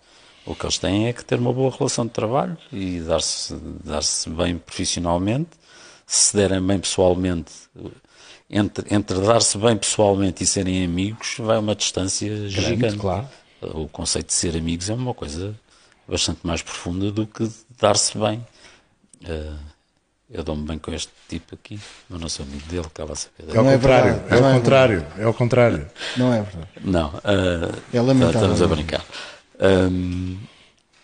O 0.48 0.54
que 0.54 0.64
eles 0.64 0.78
têm 0.78 1.08
é 1.08 1.12
que 1.12 1.22
ter 1.24 1.38
uma 1.38 1.52
boa 1.52 1.70
relação 1.76 2.06
de 2.06 2.12
trabalho 2.12 2.56
e 2.72 3.00
dar-se 3.00 3.54
dar-se 3.84 4.30
bem 4.30 4.56
profissionalmente. 4.56 5.50
Se 6.06 6.34
derem 6.34 6.60
bem 6.66 6.78
pessoalmente, 6.78 7.52
entre, 8.48 8.94
entre 8.94 9.20
dar-se 9.20 9.58
bem 9.58 9.76
pessoalmente 9.76 10.42
e 10.42 10.46
serem 10.46 10.82
amigos, 10.84 11.36
vai 11.38 11.58
uma 11.58 11.74
distância 11.74 12.48
gigante. 12.48 12.96
claro. 12.96 13.28
O 13.60 13.88
conceito 13.88 14.28
de 14.28 14.32
ser 14.32 14.56
amigos 14.56 14.88
é 14.88 14.94
uma 14.94 15.12
coisa 15.12 15.54
bastante 16.08 16.40
mais 16.44 16.62
profunda 16.62 17.10
do 17.12 17.26
que 17.26 17.46
dar-se 17.78 18.16
bem. 18.16 18.46
Eh, 19.26 19.52
eu 20.30 20.42
dou-me 20.44 20.66
bem 20.66 20.78
com 20.78 20.92
este 20.94 21.12
tipo 21.28 21.54
aqui, 21.56 21.78
mas 22.08 22.20
não 22.20 22.28
sou 22.30 22.46
amigo 22.46 22.66
dele, 22.68 22.86
estava 22.86 23.12
a 23.12 23.16
saber. 23.16 23.48
É 23.54 23.60
o 23.60 23.64
Não 23.64 23.70
é 23.70 23.74
contrário, 23.76 24.14
verdade, 24.14 24.32
é 24.32 24.36
o 24.36 24.40
não 24.40 24.48
é 24.48 24.54
contrário, 24.54 25.06
é 25.18 25.26
o 25.26 25.34
contrário. 25.34 25.90
Não 26.16 26.32
é 26.32 26.40
verdade. 26.42 26.68
Não, 26.82 27.12
eh, 27.24 27.72
É 27.92 28.00
lamentável. 28.00 28.40
estamos 28.40 28.62
a 28.62 28.66
brincar. 28.66 29.04
Ahm, 29.60 30.36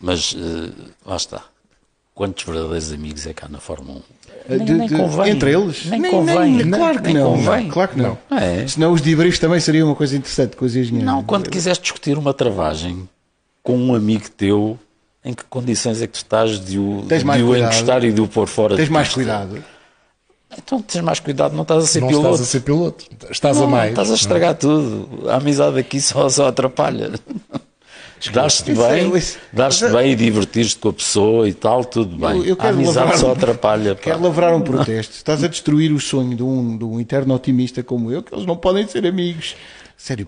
mas 0.00 0.36
eh, 0.38 0.70
lá 1.04 1.16
está. 1.16 1.42
Quantos 2.14 2.44
verdadeiros 2.44 2.92
amigos 2.92 3.26
é 3.26 3.32
que 3.34 3.44
há 3.44 3.48
na 3.48 3.58
Fórmula 3.58 4.00
1? 4.48 4.64
De- 4.64 4.72
nem 4.74 4.86
de- 4.88 4.96
convém. 4.96 5.30
Entre 5.32 5.52
eles? 5.52 5.84
Nem 5.86 6.02
convém. 6.02 6.70
claro 6.70 7.02
que 7.02 7.12
Nem 7.12 7.14
não. 7.14 7.32
convém. 7.32 7.68
Claro 7.68 7.90
que 7.90 7.98
não. 7.98 8.18
É. 8.30 8.66
Senão 8.68 8.92
os 8.92 9.00
debriefs 9.00 9.38
também 9.40 9.58
seria 9.58 9.84
uma 9.84 9.96
coisa 9.96 10.16
interessante 10.16 10.54
com. 10.56 10.66
Não, 11.02 11.24
quando 11.24 11.50
quiseres 11.50 11.78
discutir 11.78 12.16
uma 12.16 12.32
travagem 12.32 13.08
com 13.62 13.76
um 13.76 13.94
amigo 13.94 14.28
teu, 14.36 14.78
em 15.24 15.32
que 15.34 15.42
condições 15.44 16.00
é 16.02 16.06
que 16.06 16.12
tu 16.12 16.16
estás 16.16 16.60
de 16.60 16.78
o, 16.78 17.02
de 17.02 17.42
o 17.42 17.56
encostar 17.56 18.04
e 18.04 18.12
de 18.12 18.20
o 18.20 18.28
pôr 18.28 18.46
fora 18.46 18.76
Tens 18.76 18.84
de 18.86 18.92
mais 18.92 19.08
pista? 19.08 19.20
cuidado. 19.22 19.64
Então 20.56 20.80
tens 20.82 21.02
mais 21.02 21.18
cuidado, 21.18 21.56
não 21.56 21.62
estás 21.62 21.82
a 21.82 21.86
ser 21.88 22.00
Não 22.00 22.08
piloto. 22.08 22.26
estás 22.28 22.40
a 22.42 22.44
ser 22.44 22.60
piloto, 22.60 23.04
estás 23.30 23.56
Não, 23.56 23.64
a 23.64 23.66
mais. 23.66 23.90
Estás 23.90 24.10
a 24.12 24.14
estragar 24.14 24.54
tudo. 24.54 25.28
A 25.28 25.36
amizade 25.36 25.78
aqui 25.80 26.00
só, 26.00 26.28
só 26.28 26.46
atrapalha. 26.46 27.10
Dar-te 28.32 28.70
Isso 28.72 28.82
é- 28.82 29.00
bem, 29.02 29.22
dar-te 29.52 29.88
bem 29.88 30.12
e 30.12 30.16
divertir-te 30.16 30.76
com 30.76 30.88
a 30.88 30.92
pessoa 30.92 31.48
e 31.48 31.52
tal, 31.52 31.84
tudo 31.84 32.16
bem. 32.16 32.38
Eu- 32.38 32.44
eu 32.44 32.54
a 32.54 32.56
quero 32.56 32.74
amizade 32.74 32.96
lavrar 32.98 33.18
só 33.18 33.32
atrapalha. 33.32 33.94
pá. 33.94 34.00
Quer 34.02 34.16
lavrar 34.16 34.54
um 34.54 34.60
protesto. 34.62 35.14
Estás 35.14 35.42
a 35.44 35.48
destruir 35.48 35.92
o 35.92 36.00
sonho 36.00 36.36
de 36.36 36.42
um, 36.42 36.76
de 36.76 36.84
um 36.84 37.00
eterno 37.00 37.34
otimista 37.34 37.82
como 37.82 38.10
eu, 38.10 38.22
que 38.22 38.34
eles 38.34 38.46
não 38.46 38.56
podem 38.56 38.86
ser 38.86 39.06
amigos. 39.06 39.54
Sério, 39.96 40.26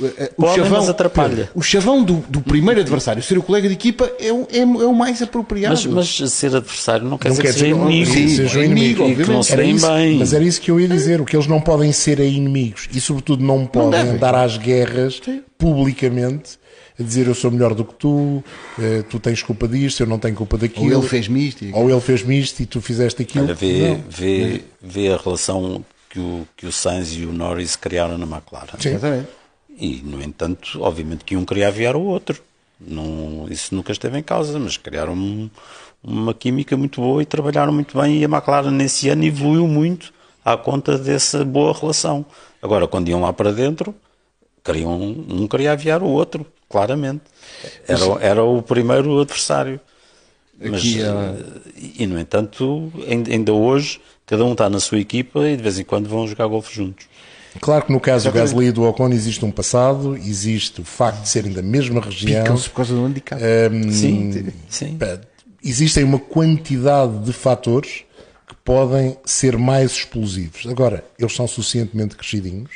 o, 0.00 0.04
eh, 0.06 0.30
o 0.36 0.42
Podem, 0.42 0.64
chavão, 0.64 0.88
atrapalha. 0.88 1.50
o 1.52 1.60
chavão 1.60 2.02
do, 2.04 2.24
do 2.28 2.40
primeiro 2.40 2.80
adversário 2.80 3.20
ser 3.20 3.36
o 3.36 3.42
colega 3.42 3.66
de 3.66 3.74
equipa 3.74 4.08
é 4.18 4.32
o, 4.32 4.46
é, 4.50 4.58
é 4.60 4.64
o 4.64 4.94
mais 4.94 5.20
apropriado. 5.20 5.74
Mas, 5.74 5.84
mas 6.16 6.30
ser 6.32 6.54
adversário 6.54 7.04
não 7.04 7.18
quer 7.18 7.28
Não 7.30 7.32
dizer 7.32 7.42
quer 7.42 7.48
que 7.52 7.58
seja 7.58 7.66
inimigo. 7.74 8.10
Sim, 8.12 8.28
seja 8.28 8.60
é 8.60 8.64
inimigo, 8.64 9.02
inimigo, 9.02 9.24
que 9.24 9.30
não 9.32 9.42
se 9.42 9.56
deem 9.56 9.76
bem. 9.76 10.18
Mas 10.18 10.32
era 10.32 10.44
isso 10.44 10.60
que 10.60 10.70
eu 10.70 10.78
ia 10.80 10.86
dizer. 10.88 11.20
O 11.20 11.24
que 11.24 11.34
eles 11.36 11.48
não 11.48 11.60
podem 11.60 11.92
ser 11.92 12.20
é 12.20 12.26
inimigos 12.26 12.88
e, 12.94 13.00
sobretudo, 13.00 13.42
não 13.44 13.66
podem 13.66 13.90
devem. 13.90 14.12
andar 14.14 14.34
às 14.36 14.56
guerras 14.56 15.20
publicamente 15.58 16.58
a 16.98 17.02
dizer 17.02 17.26
eu 17.26 17.34
sou 17.34 17.50
melhor 17.50 17.74
do 17.74 17.84
que 17.84 17.94
tu, 17.94 18.42
eh, 18.78 19.02
tu 19.08 19.20
tens 19.20 19.42
culpa 19.42 19.68
disto, 19.68 20.00
eu 20.02 20.06
não 20.06 20.18
tenho 20.18 20.34
culpa 20.34 20.56
Ou 20.56 20.60
daquilo. 20.60 20.92
ele 21.00 21.08
fez-me 21.08 21.46
isto. 21.48 21.64
e- 21.64 21.72
Ou 21.72 21.88
ele 21.90 22.00
fez-me 22.00 22.38
isto 22.38 22.60
e 22.60 22.66
tu 22.66 22.80
fizeste 22.80 23.22
aquilo. 23.22 23.44
Olha, 23.44 23.54
vê, 23.54 23.88
Não. 23.88 24.04
vê, 24.08 24.64
vê 24.82 25.12
a 25.12 25.16
relação 25.16 25.84
que 26.10 26.18
o, 26.18 26.46
que 26.56 26.66
o 26.66 26.72
Sainz 26.72 27.12
e 27.16 27.24
o 27.24 27.32
Norris 27.32 27.76
criaram 27.76 28.18
na 28.18 28.24
McLaren. 28.26 28.78
Sim. 28.80 28.90
Exatamente. 28.90 29.28
E, 29.78 30.02
no 30.04 30.20
entanto, 30.22 30.80
obviamente 30.82 31.24
que 31.24 31.36
um 31.36 31.44
queria 31.44 31.68
aviar 31.68 31.94
o 31.94 32.00
outro. 32.02 32.42
Não, 32.80 33.46
isso 33.50 33.74
nunca 33.74 33.92
esteve 33.92 34.18
em 34.18 34.22
causa, 34.22 34.58
mas 34.58 34.76
criaram 34.76 35.12
um- 35.12 35.50
uma 36.02 36.32
química 36.34 36.76
muito 36.76 37.00
boa 37.00 37.22
e 37.22 37.26
trabalharam 37.26 37.72
muito 37.72 37.96
bem. 38.00 38.18
E 38.18 38.24
a 38.24 38.28
McLaren 38.28 38.70
nesse 38.70 39.08
ano 39.08 39.24
evoluiu 39.24 39.66
muito 39.68 40.12
à 40.44 40.56
conta 40.56 40.96
dessa 40.98 41.44
boa 41.44 41.72
relação. 41.72 42.24
Agora, 42.62 42.86
quando 42.88 43.08
iam 43.08 43.20
lá 43.20 43.32
para 43.32 43.52
dentro, 43.52 43.94
queriam, 44.64 44.96
um 45.28 45.46
queria 45.46 45.72
aviar 45.72 46.02
o 46.02 46.06
outro, 46.06 46.46
claramente. 46.68 47.22
Era, 47.86 48.04
era 48.20 48.44
o 48.44 48.62
primeiro 48.62 49.20
adversário. 49.20 49.80
Mas, 50.60 50.80
Aqui, 50.80 51.00
eh, 51.00 51.92
e, 51.98 52.06
no 52.06 52.18
entanto, 52.18 52.92
ainda 53.08 53.30
ainda 53.30 53.52
hoje, 53.52 54.00
cada 54.26 54.44
um 54.44 54.52
está 54.52 54.68
na 54.68 54.80
sua 54.80 54.98
equipa 54.98 55.48
e 55.48 55.56
de 55.56 55.62
vez 55.62 55.78
em 55.78 55.84
quando 55.84 56.08
vão 56.08 56.26
jogar 56.26 56.46
golfe 56.48 56.74
juntos. 56.74 57.06
Claro 57.60 57.86
que 57.86 57.92
no 57.92 58.00
caso 58.00 58.30
do 58.30 58.34
Gasly 58.34 58.66
e 58.66 58.72
do 58.72 58.82
Ocon 58.84 59.08
existe 59.10 59.44
um 59.44 59.50
passado, 59.50 60.16
existe 60.16 60.80
o 60.80 60.84
facto 60.84 61.22
de 61.22 61.28
serem 61.28 61.52
da 61.52 61.62
mesma 61.62 62.00
região. 62.00 62.42
Picam-se 62.42 62.68
por 62.68 62.76
causa 62.76 62.94
do 62.94 63.04
handicap. 63.04 63.40
Sim, 63.90 64.52
sim. 64.68 64.96
Pá, 64.98 65.18
Existem 65.64 66.04
uma 66.04 66.20
quantidade 66.20 67.18
de 67.24 67.32
fatores 67.32 68.04
que 68.46 68.54
podem 68.64 69.16
ser 69.24 69.58
mais 69.58 69.92
explosivos. 69.92 70.66
Agora, 70.66 71.04
eles 71.18 71.34
são 71.34 71.48
suficientemente 71.48 72.16
crescidinhos, 72.16 72.70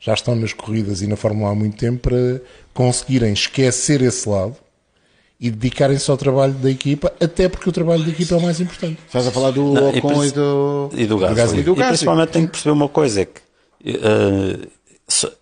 já 0.00 0.14
estão 0.14 0.34
nas 0.36 0.52
corridas 0.52 1.02
e 1.02 1.06
na 1.06 1.16
Fórmula 1.16 1.50
1 1.50 1.52
há 1.52 1.54
muito 1.54 1.76
tempo 1.76 1.98
para 2.08 2.40
conseguirem 2.72 3.32
esquecer 3.32 4.00
esse 4.02 4.28
lado 4.28 4.56
e 5.40 5.50
dedicarem-se 5.50 6.10
ao 6.10 6.16
trabalho 6.16 6.52
da 6.54 6.70
equipa, 6.70 7.12
até 7.20 7.48
porque 7.48 7.68
o 7.68 7.72
trabalho 7.72 8.02
da 8.04 8.10
equipa 8.10 8.34
é 8.34 8.38
o 8.38 8.42
mais 8.42 8.60
importante. 8.60 8.98
Estás 9.06 9.26
a 9.26 9.30
falar 9.30 9.50
do 9.52 9.72
Não, 9.72 9.94
e 9.94 9.98
Ocon 9.98 10.08
princi- 10.08 10.28
e 10.28 10.32
do... 10.32 10.90
E 10.94 11.06
do 11.06 11.18
Gasly. 11.18 11.60
E 11.60 11.62
do 11.62 11.72
E 11.72 11.74
Gasly. 11.76 11.88
principalmente 11.88 12.28
tem 12.30 12.44
que 12.46 12.52
perceber 12.52 12.72
uma 12.72 12.88
coisa: 12.88 13.20
é 13.20 13.24
que 13.24 13.40
so- 15.06 15.32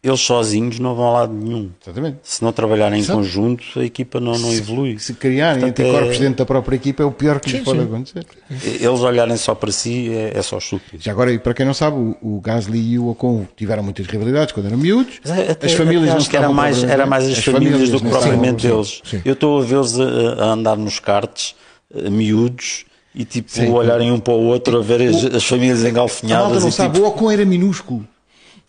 eles 0.00 0.20
sozinhos 0.20 0.78
não 0.78 0.94
vão 0.94 1.08
a 1.08 1.12
lado 1.12 1.32
nenhum. 1.34 1.70
Exatamente. 1.82 2.18
Se 2.22 2.42
não 2.44 2.52
trabalharem 2.52 3.00
em 3.00 3.04
conjunto, 3.04 3.64
a 3.80 3.84
equipa 3.84 4.20
não, 4.20 4.38
não 4.38 4.52
evolui. 4.52 4.96
Se 4.98 5.12
criarem 5.12 5.60
Portanto, 5.62 5.80
anticorpos 5.86 6.16
é- 6.16 6.18
dentro 6.20 6.36
da 6.38 6.46
própria 6.46 6.76
equipa 6.76 7.02
é 7.02 7.06
o 7.06 7.10
pior 7.10 7.40
que 7.40 7.50
lhes 7.50 7.58
Sim, 7.58 7.64
pode 7.64 7.78
sim. 7.80 7.84
acontecer. 7.84 8.26
Eles 8.64 9.00
olharem 9.00 9.36
só 9.36 9.54
para 9.56 9.72
si 9.72 10.08
é, 10.14 10.38
é 10.38 10.42
só 10.42 10.58
estúpido. 10.58 11.02
Já 11.02 11.10
agora, 11.10 11.32
e 11.32 11.38
para 11.38 11.52
quem 11.52 11.66
não 11.66 11.74
sabe, 11.74 11.96
o, 11.96 12.16
o 12.22 12.40
Gasly 12.40 12.92
e 12.92 12.98
o 12.98 13.08
Ocon 13.08 13.44
tiveram 13.56 13.82
muitas 13.82 14.06
rivalidades 14.06 14.52
quando 14.52 14.66
eram 14.66 14.78
miúdos. 14.78 15.20
É- 15.24 15.50
até- 15.50 15.66
as 15.66 15.72
famílias 15.72 16.02
até 16.04 16.10
não 16.12 16.16
acho 16.18 16.30
que 16.30 16.36
era 16.36 16.48
mais, 16.48 16.84
era 16.84 17.04
mais 17.06 17.28
as, 17.28 17.38
famílias, 17.44 17.90
do 17.90 18.00
que 18.00 18.08
propriamente 18.08 18.66
eles. 18.66 19.02
Eu 19.24 19.32
estou 19.32 19.58
a 19.60 19.64
vê-los 19.64 19.98
a, 19.98 20.04
a 20.04 20.44
andar 20.52 20.76
nos 20.76 21.00
karts, 21.00 21.56
eh, 21.92 22.08
miúdos, 22.08 22.84
e 23.14 23.24
tipo 23.24 23.50
Sim. 23.50 23.68
olharem 23.72 24.12
um 24.12 24.20
para 24.20 24.34
o 24.34 24.44
outro 24.44 24.78
a 24.78 24.82
ver 24.82 25.02
as, 25.08 25.24
as 25.34 25.44
famílias 25.44 25.84
A 25.84 25.88
engalfinhadas. 25.88 26.44
malta 26.46 26.60
não 26.60 26.68
e, 26.68 26.72
sabe, 26.72 26.94
tipo, 26.94 27.04
o 27.06 27.08
Ocon 27.10 27.30
era 27.32 27.44
minúsculo. 27.44 28.06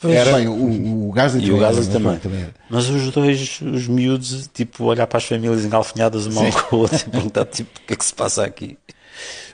Era, 0.01 0.37
bem, 0.37 0.47
o, 0.47 1.09
o 1.09 1.11
Gasly 1.11 1.45
E 1.45 1.51
o 1.51 1.57
Gasly 1.57 1.87
também. 1.87 2.17
também. 2.19 2.47
Mas 2.69 2.89
os 2.89 3.11
dois, 3.11 3.59
os 3.61 3.87
miúdos, 3.87 4.49
tipo, 4.53 4.85
olhar 4.85 5.05
para 5.05 5.17
as 5.17 5.25
famílias 5.25 5.65
engalfinhadas 5.65 6.25
uma 6.25 6.49
com 6.51 6.75
a 6.77 6.79
outra 6.79 6.97
e 6.97 7.09
perguntar, 7.09 7.45
tipo, 7.45 7.69
o 7.83 7.87
que 7.87 7.93
é 7.93 7.97
que 7.97 8.05
se 8.05 8.13
passa 8.13 8.45
aqui? 8.45 8.77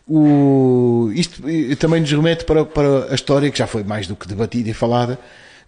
O, 0.08 1.10
isto 1.16 1.42
também 1.80 2.00
nos 2.00 2.12
remete 2.12 2.46
para, 2.46 2.64
para 2.64 3.12
a 3.12 3.16
história 3.16 3.50
que 3.50 3.58
já 3.58 3.66
foi 3.66 3.84
mais 3.84 4.06
do 4.06 4.16
que 4.16 4.28
debatida 4.28 4.70
e 4.70 4.74
falada 4.74 5.18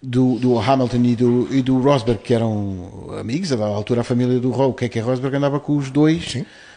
do, 0.00 0.38
do 0.38 0.56
Hamilton 0.58 1.02
e 1.02 1.16
do, 1.16 1.48
e 1.50 1.62
do 1.62 1.80
Rosberg, 1.80 2.22
que 2.22 2.32
eram 2.32 3.10
amigos, 3.18 3.48
dada 3.48 3.64
altura 3.64 4.02
a 4.02 4.04
família 4.04 4.38
do 4.38 4.50
Ro, 4.50 4.68
o 4.68 4.74
que 4.74 4.84
é 4.84 4.88
que 4.88 4.98
é 4.98 5.02
Rosberg 5.02 5.36
andava 5.36 5.58
com 5.58 5.76
os 5.76 5.90
dois 5.90 6.36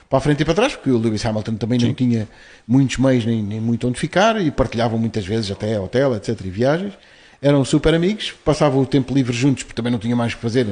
para 0.10 0.18
a 0.18 0.22
frente 0.22 0.42
e 0.42 0.46
para 0.46 0.56
trás, 0.56 0.76
porque 0.76 0.90
o 0.90 0.98
Lewis 0.98 1.24
Hamilton 1.24 1.56
também 1.56 1.80
não 1.80 1.94
tinha 1.94 2.28
muitos 2.68 2.98
meios 2.98 3.26
nem, 3.26 3.44
nem 3.44 3.62
muito 3.62 3.88
onde 3.88 4.00
ficar 4.00 4.42
e 4.42 4.50
partilhavam 4.50 4.98
muitas 4.98 5.26
vezes 5.26 5.52
até 5.52 5.80
hotel, 5.80 6.16
etc. 6.16 6.38
e 6.44 6.50
viagens. 6.50 6.94
Eram 7.42 7.66
super 7.66 7.94
amigos, 7.94 8.32
passavam 8.46 8.82
o 8.82 8.86
tempo 8.86 9.14
livre 9.14 9.36
juntos, 9.36 9.64
porque 9.64 9.76
também 9.76 9.92
não 9.92 9.98
tinham 9.98 10.16
mais 10.16 10.34
o 10.34 10.36
que 10.36 10.42
fazer 10.42 10.68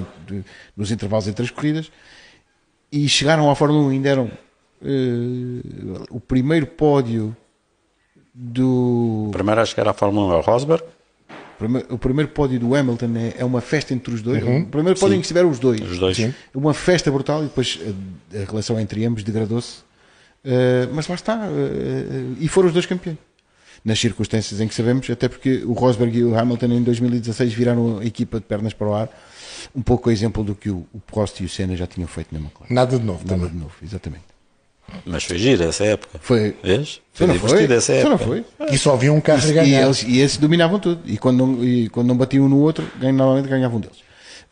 nos 0.77 0.91
intervalos 0.91 1.27
entre 1.27 1.43
as 1.43 1.49
corridas 1.49 1.91
e 2.91 3.07
chegaram 3.07 3.49
à 3.49 3.55
Fórmula 3.55 3.87
1 3.87 3.89
ainda 3.89 4.09
eram 4.09 4.31
eh, 4.83 6.05
o 6.09 6.19
primeiro 6.19 6.67
pódio 6.67 7.35
do 8.33 9.29
Primeiro 9.31 9.61
acho 9.61 9.73
que 9.73 9.81
era 9.81 9.91
a 9.91 9.93
Fórmula 9.93 10.27
1 10.27 10.31
é 10.33 10.37
o 10.37 10.41
Rosberg, 10.41 10.83
o 11.89 11.97
primeiro 11.97 12.31
pódio 12.31 12.59
do 12.59 12.73
Hamilton 12.73 13.09
é, 13.17 13.41
é 13.41 13.45
uma 13.45 13.61
festa 13.61 13.93
entre 13.93 14.13
os 14.13 14.21
dois. 14.21 14.41
O 14.41 14.65
primeiro 14.67 14.97
pódio 14.97 15.15
em 15.15 15.19
que 15.19 15.25
estiveram 15.25 15.49
os 15.49 15.59
dois. 15.59 15.81
Os 15.81 15.99
dois. 15.99 16.15
Sim. 16.15 16.33
uma 16.53 16.73
festa 16.73 17.11
brutal 17.11 17.41
e 17.41 17.47
depois 17.47 17.79
a, 18.33 18.37
a 18.41 18.45
relação 18.45 18.79
entre 18.79 19.03
ambos 19.05 19.23
degradou-se. 19.23 19.79
Eh, 20.43 20.87
mas 20.93 21.05
lá 21.07 21.15
está 21.15 21.49
eh, 21.51 22.35
e 22.39 22.47
foram 22.47 22.67
os 22.67 22.73
dois 22.73 22.85
campeões 22.85 23.17
nas 23.83 23.99
circunstâncias 23.99 24.59
em 24.61 24.67
que 24.67 24.75
sabemos 24.75 25.09
até 25.09 25.27
porque 25.27 25.63
o 25.65 25.73
Rosberg 25.73 26.17
e 26.17 26.23
o 26.23 26.37
Hamilton 26.37 26.65
em 26.67 26.83
2016 26.83 27.53
viraram 27.53 27.99
a 27.99 28.05
equipa 28.05 28.39
de 28.39 28.45
pernas 28.45 28.73
para 28.73 28.87
o 28.87 28.93
ar 28.93 29.09
um 29.75 29.81
pouco 29.81 30.09
a 30.09 30.13
exemplo 30.13 30.43
do 30.43 30.55
que 30.55 30.69
o, 30.69 30.85
o 30.93 30.99
Prost 30.99 31.39
e 31.41 31.45
o 31.45 31.49
Senna 31.49 31.75
já 31.75 31.85
tinham 31.87 32.07
feito 32.07 32.33
na 32.33 32.39
McLaren 32.39 32.73
Nada 32.73 32.97
de 32.99 33.05
novo 33.05 33.19
Nada 33.25 33.35
também. 33.35 33.49
de 33.49 33.57
novo, 33.57 33.73
exatamente 33.83 34.23
Mas 35.05 35.23
foi 35.23 35.37
giro 35.37 35.63
essa 35.63 35.83
época. 35.85 36.19
foi 36.21 36.55
Vês? 36.63 37.01
Só 37.13 37.25
Foi 37.25 37.27
não 37.27 37.33
divertido 37.35 37.67
foi? 37.67 37.75
essa 37.77 37.93
Só 37.93 37.99
época. 37.99 38.09
não 38.09 38.17
foi? 38.17 38.45
E 38.73 38.77
só 38.77 38.93
havia 38.93 39.13
um 39.13 39.21
carro 39.21 39.43
a 39.45 39.49
E, 39.49 39.53
ganhar. 39.53 39.81
eles, 39.83 40.03
e 40.03 40.19
esses 40.19 40.37
dominavam 40.37 40.79
tudo. 40.79 41.01
E 41.05 41.17
quando 41.17 41.45
não, 41.45 41.63
e 41.63 41.89
quando 41.89 42.07
não 42.07 42.15
batiam 42.17 42.45
um 42.45 42.49
no 42.49 42.57
outro, 42.59 42.85
ganha- 42.99 43.11
normalmente 43.13 43.47
ganhavam 43.49 43.77
um 43.77 43.81
deles. 43.81 43.97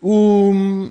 O, 0.02 0.90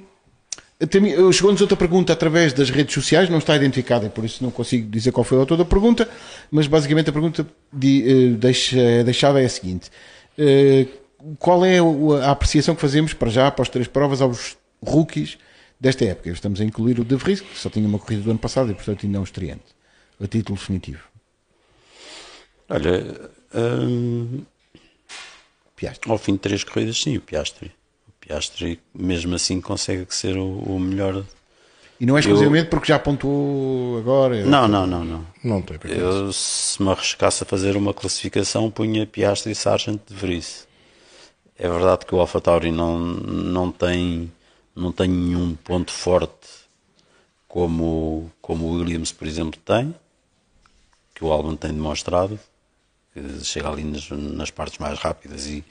Chegou-nos 1.32 1.60
outra 1.62 1.76
pergunta 1.76 2.12
através 2.12 2.52
das 2.52 2.68
redes 2.68 2.92
sociais, 2.94 3.30
não 3.30 3.38
está 3.38 3.56
identificada 3.56 4.10
por 4.10 4.24
isso 4.26 4.44
não 4.44 4.50
consigo 4.50 4.90
dizer 4.90 5.10
qual 5.10 5.24
foi 5.24 5.38
a 5.38 5.40
autor 5.40 5.56
da 5.56 5.64
pergunta, 5.64 6.06
mas 6.50 6.66
basicamente 6.66 7.08
a 7.08 7.12
pergunta 7.14 7.46
de, 7.72 8.02
eh, 8.34 8.36
deixa- 8.36 9.02
deixada 9.04 9.40
é 9.40 9.46
a 9.46 9.48
seguinte: 9.48 9.90
Eh, 10.38 10.86
Qual 11.38 11.64
é 11.64 11.78
a 12.22 12.30
apreciação 12.30 12.74
que 12.74 12.80
fazemos 12.82 13.12
para 13.14 13.30
já, 13.30 13.50
para 13.50 13.62
as 13.62 13.68
três 13.70 13.88
provas, 13.88 14.20
aos 14.20 14.56
rookies 14.84 15.38
desta 15.80 16.04
época? 16.04 16.28
Estamos 16.30 16.60
a 16.60 16.64
incluir 16.64 17.00
o 17.00 17.04
De 17.04 17.16
Vries, 17.16 17.40
que 17.40 17.58
só 17.58 17.68
tinha 17.70 17.88
uma 17.88 17.98
corrida 17.98 18.22
do 18.22 18.30
ano 18.30 18.38
passado 18.38 18.70
e 18.70 18.74
portanto 18.74 19.04
ainda 19.06 19.16
é 19.16 19.20
um 19.20 19.24
estreante, 19.24 19.64
a 20.22 20.26
título 20.28 20.56
definitivo. 20.58 21.00
Olha, 22.68 23.30
hum, 23.54 24.42
ao 26.06 26.18
fim 26.18 26.32
de 26.34 26.38
três 26.40 26.62
corridas, 26.62 26.98
sim, 27.00 27.16
o 27.16 27.20
Piastri. 27.20 27.72
Piastri, 28.26 28.80
mesmo 28.92 29.36
assim, 29.36 29.60
consegue 29.60 30.04
ser 30.12 30.36
o, 30.36 30.58
o 30.58 30.80
melhor. 30.80 31.24
E 32.00 32.04
não 32.04 32.16
é 32.16 32.20
exclusivamente 32.20 32.68
porque 32.68 32.88
já 32.88 32.98
pontuou 32.98 33.98
agora. 33.98 34.44
Não, 34.44 34.66
não, 34.66 34.86
não, 34.86 35.04
não. 35.04 35.26
Não 35.42 35.62
tem 35.62 35.78
Eu, 35.84 36.32
se 36.32 36.82
me 36.82 36.90
arriscasse 36.90 37.44
a 37.44 37.46
fazer 37.46 37.76
uma 37.76 37.94
classificação, 37.94 38.70
punha 38.70 39.06
Piastri 39.06 39.52
e 39.52 39.54
Sargent 39.54 40.00
de 40.06 40.14
Vries. 40.14 40.66
É 41.56 41.68
verdade 41.68 42.04
que 42.04 42.14
o 42.14 42.20
AlphaTauri 42.20 42.70
não, 42.70 42.98
não, 42.98 43.70
tem, 43.70 44.30
não 44.74 44.92
tem 44.92 45.08
nenhum 45.08 45.54
ponto 45.54 45.90
forte 45.90 46.48
como, 47.48 48.30
como 48.42 48.66
o 48.66 48.72
Williams, 48.72 49.12
por 49.12 49.26
exemplo, 49.26 49.58
tem, 49.64 49.94
que 51.14 51.24
o 51.24 51.32
Albon 51.32 51.56
tem 51.56 51.72
demonstrado, 51.72 52.38
que 53.14 53.42
chega 53.42 53.70
ali 53.70 53.84
nas, 53.84 54.10
nas 54.10 54.50
partes 54.50 54.78
mais 54.78 54.98
rápidas 54.98 55.46
e, 55.46 55.64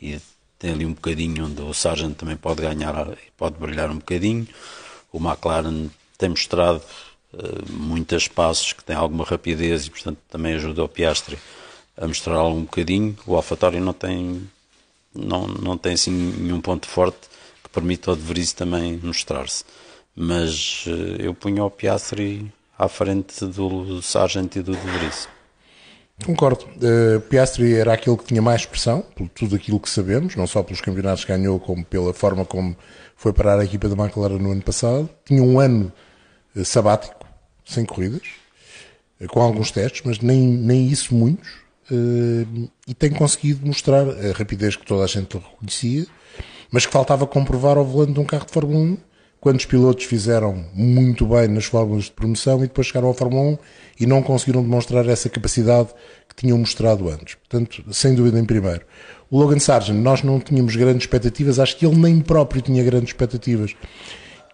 e 0.00 0.20
tem 0.62 0.70
ali 0.70 0.86
um 0.86 0.92
bocadinho 0.92 1.46
onde 1.46 1.60
o 1.60 1.74
Sargent 1.74 2.14
também 2.14 2.36
pode 2.36 2.62
ganhar 2.62 3.08
e 3.14 3.30
pode 3.36 3.58
brilhar 3.58 3.90
um 3.90 3.96
bocadinho. 3.96 4.46
O 5.12 5.18
McLaren 5.18 5.88
tem 6.16 6.28
mostrado 6.28 6.80
eh, 7.34 7.62
muitos 7.68 8.28
passos 8.28 8.72
que 8.72 8.84
tem 8.84 8.94
alguma 8.94 9.24
rapidez 9.24 9.86
e 9.86 9.90
portanto 9.90 10.18
também 10.30 10.54
ajuda 10.54 10.84
o 10.84 10.88
Piastri 10.88 11.36
a 11.96 12.06
mostrar 12.06 12.36
algum 12.36 12.60
bocadinho. 12.60 13.18
O 13.26 13.34
AlphaTauri 13.34 13.80
não 13.80 13.92
tem 13.92 14.48
não, 15.12 15.48
não 15.48 15.76
tem 15.76 15.94
assim 15.94 16.12
nenhum 16.12 16.60
ponto 16.60 16.86
forte 16.86 17.28
que 17.64 17.68
permita 17.68 18.12
ao 18.12 18.16
De 18.16 18.22
Vries 18.22 18.52
também 18.52 19.00
mostrar-se. 19.02 19.64
Mas 20.14 20.84
eh, 20.86 21.26
eu 21.26 21.34
punho 21.34 21.64
o 21.64 21.70
Piastri 21.72 22.52
à 22.78 22.86
frente 22.86 23.44
do 23.46 24.00
Sargent 24.00 24.54
e 24.54 24.62
do 24.62 24.76
De 24.76 24.78
Vries. 24.78 25.28
Concordo. 26.24 26.64
Uh, 26.76 27.20
Piastri 27.22 27.74
era 27.74 27.92
aquele 27.92 28.16
que 28.16 28.24
tinha 28.24 28.42
mais 28.42 28.64
pressão, 28.66 29.04
por 29.14 29.28
tudo 29.28 29.56
aquilo 29.56 29.80
que 29.80 29.88
sabemos, 29.88 30.36
não 30.36 30.46
só 30.46 30.62
pelos 30.62 30.80
campeonatos 30.80 31.24
que 31.24 31.32
ganhou, 31.32 31.58
como 31.58 31.84
pela 31.84 32.12
forma 32.12 32.44
como 32.44 32.76
foi 33.16 33.32
parar 33.32 33.58
a 33.58 33.64
equipa 33.64 33.88
da 33.88 33.94
McLaren 33.94 34.38
no 34.38 34.52
ano 34.52 34.62
passado. 34.62 35.08
Tinha 35.24 35.42
um 35.42 35.58
ano 35.58 35.92
uh, 36.54 36.64
sabático, 36.64 37.26
sem 37.64 37.84
corridas, 37.84 38.22
uh, 39.20 39.26
com 39.28 39.40
alguns 39.40 39.70
testes, 39.70 40.02
mas 40.04 40.20
nem, 40.20 40.40
nem 40.40 40.86
isso 40.88 41.14
muitos. 41.14 41.62
e 42.88 42.94
tem 42.94 43.10
conseguido 43.10 43.66
mostrar 43.66 44.08
a 44.08 44.32
rapidez 44.32 44.76
que 44.76 44.86
toda 44.86 45.04
a 45.04 45.06
gente 45.06 45.36
reconhecia, 45.36 46.06
mas 46.70 46.86
que 46.86 46.92
faltava 46.92 47.26
comprovar 47.26 47.76
ao 47.76 47.84
volante 47.84 48.14
de 48.14 48.20
um 48.20 48.24
carro 48.24 48.46
de 48.46 48.52
Fórmula 48.52 48.78
1 48.78 49.11
quando 49.42 49.58
os 49.58 49.66
pilotos 49.66 50.04
fizeram 50.04 50.64
muito 50.72 51.26
bem 51.26 51.48
nas 51.48 51.64
fórmulas 51.64 52.04
de 52.04 52.12
promoção 52.12 52.58
e 52.58 52.68
depois 52.68 52.86
chegaram 52.86 53.10
à 53.10 53.14
Fórmula 53.14 53.42
1 53.42 53.58
e 53.98 54.06
não 54.06 54.22
conseguiram 54.22 54.62
demonstrar 54.62 55.04
essa 55.08 55.28
capacidade 55.28 55.88
que 56.28 56.36
tinham 56.36 56.56
mostrado 56.56 57.08
antes. 57.08 57.34
Portanto, 57.34 57.84
sem 57.90 58.14
dúvida 58.14 58.38
em 58.38 58.44
primeiro. 58.44 58.82
O 59.28 59.40
Logan 59.40 59.58
Sargent, 59.58 59.96
nós 59.96 60.22
não 60.22 60.38
tínhamos 60.38 60.76
grandes 60.76 61.02
expectativas, 61.02 61.58
acho 61.58 61.76
que 61.76 61.84
ele 61.84 61.96
nem 61.96 62.20
próprio 62.20 62.62
tinha 62.62 62.84
grandes 62.84 63.08
expectativas. 63.08 63.74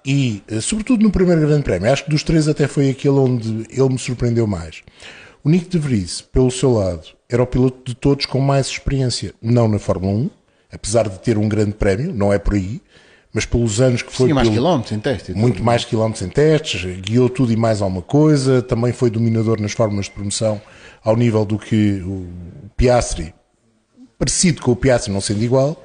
E, 0.07 0.43
eh, 0.49 0.62
sobretudo 0.62 1.03
no 1.03 1.11
primeiro 1.11 1.43
grande 1.43 1.64
prémio, 1.64 1.93
acho 1.93 2.05
que 2.05 2.11
dos 2.11 2.22
três 2.22 2.49
até 2.49 2.66
foi 2.66 2.89
aquele 2.89 3.16
onde 3.16 3.66
ele 3.68 3.89
me 3.91 3.99
surpreendeu 3.99 4.47
mais. 4.47 4.82
O 5.45 5.51
Nick 5.51 5.68
de 5.68 5.78
Vries, 5.78 6.22
pelo 6.22 6.51
seu 6.51 6.72
lado, 6.72 7.09
era 7.28 7.43
o 7.43 7.47
piloto 7.47 7.82
de 7.84 7.95
todos 7.95 8.24
com 8.24 8.41
mais 8.41 8.68
experiência, 8.68 9.34
não 9.43 9.68
na 9.68 9.78
Fórmula 9.78 10.14
1, 10.14 10.30
apesar 10.72 11.11
de 11.11 11.18
ter 11.18 11.36
um 11.36 11.47
grande 11.47 11.72
prémio, 11.72 12.11
não 12.11 12.32
é 12.32 12.39
por 12.39 12.55
aí, 12.55 12.80
mas 13.39 13.47
pelos 13.47 13.80
anos 13.80 14.03
que 14.03 14.12
foi. 14.12 14.26
Tinha 14.26 14.34
mais 14.34 14.49
pelo, 14.49 14.57
quilómetros 14.57 14.93
em 14.93 14.99
testes. 14.99 15.36
Muito 15.36 15.62
mais 15.62 15.84
quilómetros 15.84 16.26
em 16.26 16.28
testes, 16.28 17.01
guiou 17.01 17.28
tudo 17.28 17.53
e 17.53 17.57
mais 17.57 17.80
alguma 17.80 18.03
coisa, 18.03 18.61
também 18.61 18.93
foi 18.93 19.11
dominador 19.11 19.61
nas 19.61 19.72
formas 19.72 20.07
de 20.07 20.11
promoção 20.11 20.61
ao 21.05 21.14
nível 21.16 21.45
do 21.45 21.57
que 21.57 22.03
o 22.05 22.26
Piastri, 22.76 23.32
parecido 24.18 24.61
com 24.61 24.72
o 24.72 24.76
Piastri, 24.76 25.12
não 25.12 25.20
sendo 25.20 25.45
igual. 25.45 25.84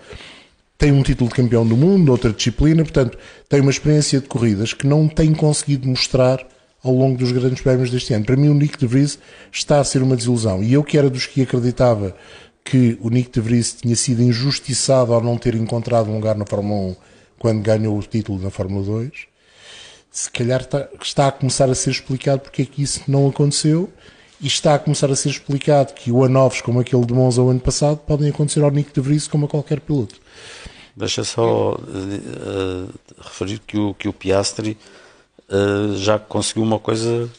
Tem 0.80 0.92
um 0.92 1.04
título 1.04 1.30
de 1.30 1.36
campeão 1.36 1.66
do 1.66 1.78
mundo, 1.78 2.12
outra 2.12 2.34
disciplina, 2.34 2.82
portanto, 2.82 3.18
tem 3.48 3.62
uma 3.62 3.70
experiência 3.70 4.20
de 4.20 4.28
corridas 4.28 4.74
que 4.74 4.88
não 4.88 5.08
tem 5.08 5.32
conseguido 5.32 5.88
mostrar 5.88 6.44
ao 6.84 6.92
longo 6.92 7.18
dos 7.20 7.32
grandes 7.32 7.62
prémios 7.62 7.92
deste 7.92 8.16
ano. 8.16 8.26
Para 8.26 8.36
mim, 8.36 8.50
o 8.50 8.56
Nick 8.56 8.80
de 8.80 8.88
Vries 8.88 9.20
está 9.52 9.80
a 9.80 9.84
ser 9.84 10.02
uma 10.02 10.16
desilusão. 10.16 10.64
E 10.64 10.74
eu 10.74 10.84
que 10.84 10.98
era 10.98 11.10
dos 11.10 11.28
que 11.28 11.44
acreditava 11.44 12.16
que 12.66 12.98
o 13.00 13.10
Nick 13.12 13.30
de 13.30 13.40
Vries 13.40 13.74
tinha 13.74 13.96
sido 13.96 14.24
injustiçado 14.24 15.14
ao 15.14 15.22
não 15.22 15.38
ter 15.38 15.54
encontrado 15.54 16.10
um 16.10 16.16
lugar 16.16 16.36
na 16.36 16.46
Fórmula 16.48 16.90
1 16.90 17.13
quando 17.44 17.62
ganhou 17.62 18.00
o 18.00 18.02
título 18.02 18.42
na 18.42 18.50
Fórmula 18.50 18.86
2, 18.86 19.12
se 20.10 20.32
calhar 20.32 20.62
está, 20.62 20.88
está 21.02 21.28
a 21.28 21.32
começar 21.34 21.70
a 21.70 21.76
ser 21.76 21.90
explicado 21.90 22.40
porque 22.40 22.62
é 22.62 22.66
que 22.66 22.82
isso 22.82 23.02
não 23.06 23.28
aconteceu 23.28 23.92
e 24.40 24.48
está 24.48 24.76
a 24.76 24.80
começar 24.80 25.12
a 25.12 25.16
ser 25.18 25.28
explicado 25.28 25.94
que 25.94 26.10
o 26.10 26.24
anovos 26.24 26.62
como 26.62 26.80
aquele 26.80 27.06
de 27.06 27.14
Monza 27.14 27.42
o 27.42 27.50
ano 27.50 27.60
passado 27.60 27.98
podem 27.98 28.30
acontecer 28.30 28.64
ao 28.64 28.72
Nick 28.72 28.94
de 28.94 29.02
Vries 29.02 29.28
como 29.28 29.46
a 29.46 29.50
qualquer 29.50 29.82
piloto. 29.82 30.16
Deixa 30.96 31.26
só 31.26 31.74
uh, 31.74 32.90
referir 33.22 33.60
que 33.68 33.78
o, 33.78 33.94
que 33.94 34.08
o 34.08 34.14
Piastri 34.14 34.78
uh, 35.50 35.98
já 35.98 36.18
conseguiu 36.18 36.64
uma 36.64 36.80
coisa 36.80 37.30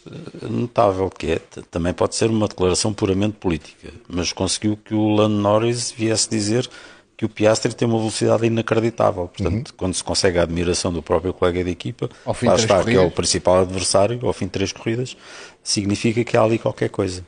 notável, 0.43 1.09
que 1.09 1.29
é, 1.29 1.41
também 1.71 1.95
pode 1.95 2.15
ser 2.15 2.29
uma 2.29 2.47
declaração 2.47 2.93
puramente 2.93 3.39
política, 3.39 3.89
mas 4.07 4.35
conseguiu 4.35 4.77
que 4.77 4.93
o 4.93 5.15
Lando 5.15 5.37
Norris 5.37 5.91
viesse 5.91 6.29
dizer 6.29 6.69
que 7.17 7.25
o 7.25 7.29
Piastri 7.29 7.75
tem 7.75 7.87
uma 7.87 7.99
velocidade 7.99 8.47
inacreditável. 8.47 9.29
Portanto, 9.29 9.69
uhum. 9.69 9.75
quando 9.77 9.95
se 9.95 10.03
consegue 10.03 10.39
a 10.39 10.43
admiração 10.43 10.93
do 10.93 11.03
próprio 11.03 11.33
colega 11.33 11.63
de 11.63 11.71
equipa, 11.71 12.11
lá 12.27 12.33
está, 12.33 12.79
corridas. 12.79 12.85
que 12.85 12.97
é 12.97 13.01
o 13.01 13.11
principal 13.11 13.61
adversário, 13.61 14.19
ao 14.23 14.33
fim 14.33 14.47
de 14.47 14.53
três 14.53 14.73
corridas, 14.73 15.17
significa 15.63 16.25
que 16.25 16.37
há 16.37 16.43
ali 16.43 16.59
qualquer 16.59 16.89
coisa. 16.89 17.25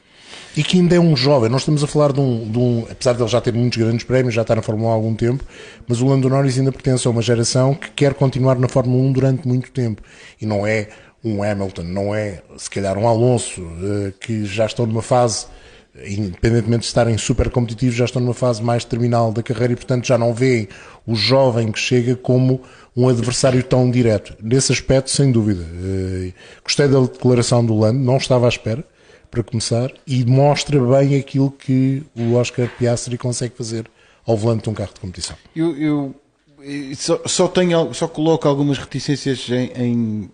E 0.57 0.62
que 0.62 0.78
ainda 0.78 0.97
é 0.97 1.01
um 1.01 1.14
jovem, 1.14 1.51
nós 1.51 1.61
estamos 1.61 1.84
a 1.84 1.87
falar 1.87 2.12
de 2.12 2.20
um, 2.20 2.51
de 2.51 2.59
um 2.59 2.87
apesar 2.91 3.12
de 3.12 3.22
ele 3.22 3.28
já 3.28 3.41
ter 3.41 3.53
muitos 3.53 3.78
grandes 3.78 4.05
prémios, 4.05 4.34
já 4.34 4.43
está 4.43 4.57
na 4.57 4.62
Fórmula 4.62 4.89
1 4.89 4.91
há 4.91 4.95
algum 4.95 5.14
tempo, 5.14 5.45
mas 5.87 6.01
o 6.01 6.07
Lando 6.07 6.28
Norris 6.28 6.59
ainda 6.59 6.72
pertence 6.72 7.07
a 7.07 7.11
uma 7.11 7.20
geração 7.20 7.74
que 7.74 7.91
quer 7.91 8.14
continuar 8.14 8.59
na 8.59 8.66
Fórmula 8.66 9.03
1 9.03 9.12
durante 9.12 9.47
muito 9.47 9.70
tempo. 9.70 10.03
E 10.41 10.47
não 10.47 10.66
é 10.66 10.89
um 11.22 11.43
Hamilton, 11.43 11.82
não 11.82 12.14
é 12.14 12.43
se 12.57 12.70
calhar 12.70 12.97
um 12.97 13.07
Alonso, 13.07 13.61
eh, 13.61 14.12
que 14.18 14.47
já 14.47 14.64
estão 14.64 14.87
numa 14.87 15.03
fase 15.03 15.47
independentemente 16.05 16.80
de 16.80 16.86
estarem 16.86 17.16
super 17.16 17.51
competitivos, 17.51 17.94
já 17.94 18.05
estão 18.05 18.20
numa 18.20 18.34
fase 18.34 18.62
mais 18.62 18.84
terminal 18.84 19.32
da 19.32 19.42
carreira 19.42 19.72
e, 19.72 19.76
portanto, 19.76 20.07
já 20.07 20.18
não 20.18 20.34
veem 20.34 20.68
o 21.07 21.14
jovem 21.14 21.70
que 21.70 21.78
chega 21.78 22.16
como 22.16 22.61
um 22.97 23.09
adversário 23.09 23.62
tão 23.62 23.90
direto. 23.90 24.34
Nesse 24.42 24.72
aspecto, 24.72 25.11
sem 25.11 25.30
dúvida. 25.30 25.62
Eh, 25.62 26.32
gostei 26.64 26.88
da 26.88 27.01
declaração 27.01 27.64
do 27.64 27.78
Lando, 27.78 28.01
não 28.01 28.16
estava 28.16 28.47
à 28.47 28.49
espera, 28.49 28.84
para 29.30 29.42
começar, 29.42 29.92
e 30.07 30.24
mostra 30.24 30.80
bem 30.80 31.16
aquilo 31.16 31.51
que 31.51 32.03
o 32.16 32.34
Oscar 32.34 32.68
Piastri 32.78 33.18
consegue 33.18 33.55
fazer 33.57 33.88
ao 34.26 34.36
volante 34.36 34.64
de 34.64 34.70
um 34.70 34.74
carro 34.74 34.92
de 34.94 35.01
competição. 35.01 35.36
Eu, 35.55 35.76
eu 35.76 36.14
só, 36.97 37.20
só, 37.26 37.49
tenho, 37.49 37.92
só 37.92 38.09
coloco 38.09 38.49
algumas 38.49 38.78
reticências 38.78 39.49
em, 39.51 39.72
em 39.76 40.30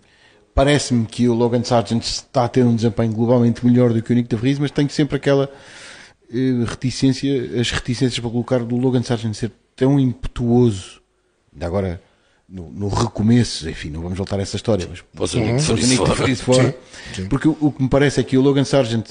parece-me 0.53 1.05
que 1.05 1.27
o 1.27 1.33
Logan 1.33 1.63
Sargent 1.63 2.03
está 2.03 2.45
a 2.45 2.47
ter 2.47 2.63
um 2.63 2.75
desempenho 2.75 3.11
globalmente 3.13 3.65
melhor 3.65 3.91
do 3.91 4.01
que 4.01 4.11
o 4.11 4.15
Nick 4.15 4.29
de 4.29 4.35
Vries, 4.35 4.59
mas 4.59 4.71
tenho 4.71 4.89
sempre 4.89 5.17
aquela 5.17 5.49
uh, 6.29 6.63
reticência, 6.65 7.59
as 7.59 7.71
reticências 7.71 8.19
para 8.19 8.29
colocar 8.29 8.59
do 8.59 8.75
Logan 8.75 9.03
Sargent 9.03 9.33
ser 9.33 9.51
tão 9.75 9.99
impetuoso, 9.99 11.01
ainda 11.51 11.65
agora 11.65 12.01
no, 12.47 12.69
no, 12.69 12.87
recomeço, 12.87 13.67
enfim, 13.69 13.89
não 13.89 14.01
vamos 14.01 14.17
voltar 14.17 14.39
a 14.39 14.41
essa 14.43 14.55
história, 14.55 14.87
mas 14.87 15.01
pôs 15.01 15.33
o 15.33 15.39
Nick 15.39 16.03
de 16.03 16.15
Vries 16.21 16.41
fora, 16.41 16.75
porque 17.29 17.47
o, 17.47 17.57
o, 17.59 17.71
que 17.71 17.81
me 17.81 17.89
parece 17.89 18.19
é 18.19 18.23
que 18.23 18.37
o 18.37 18.41
Logan 18.41 18.63
Sargent 18.63 19.09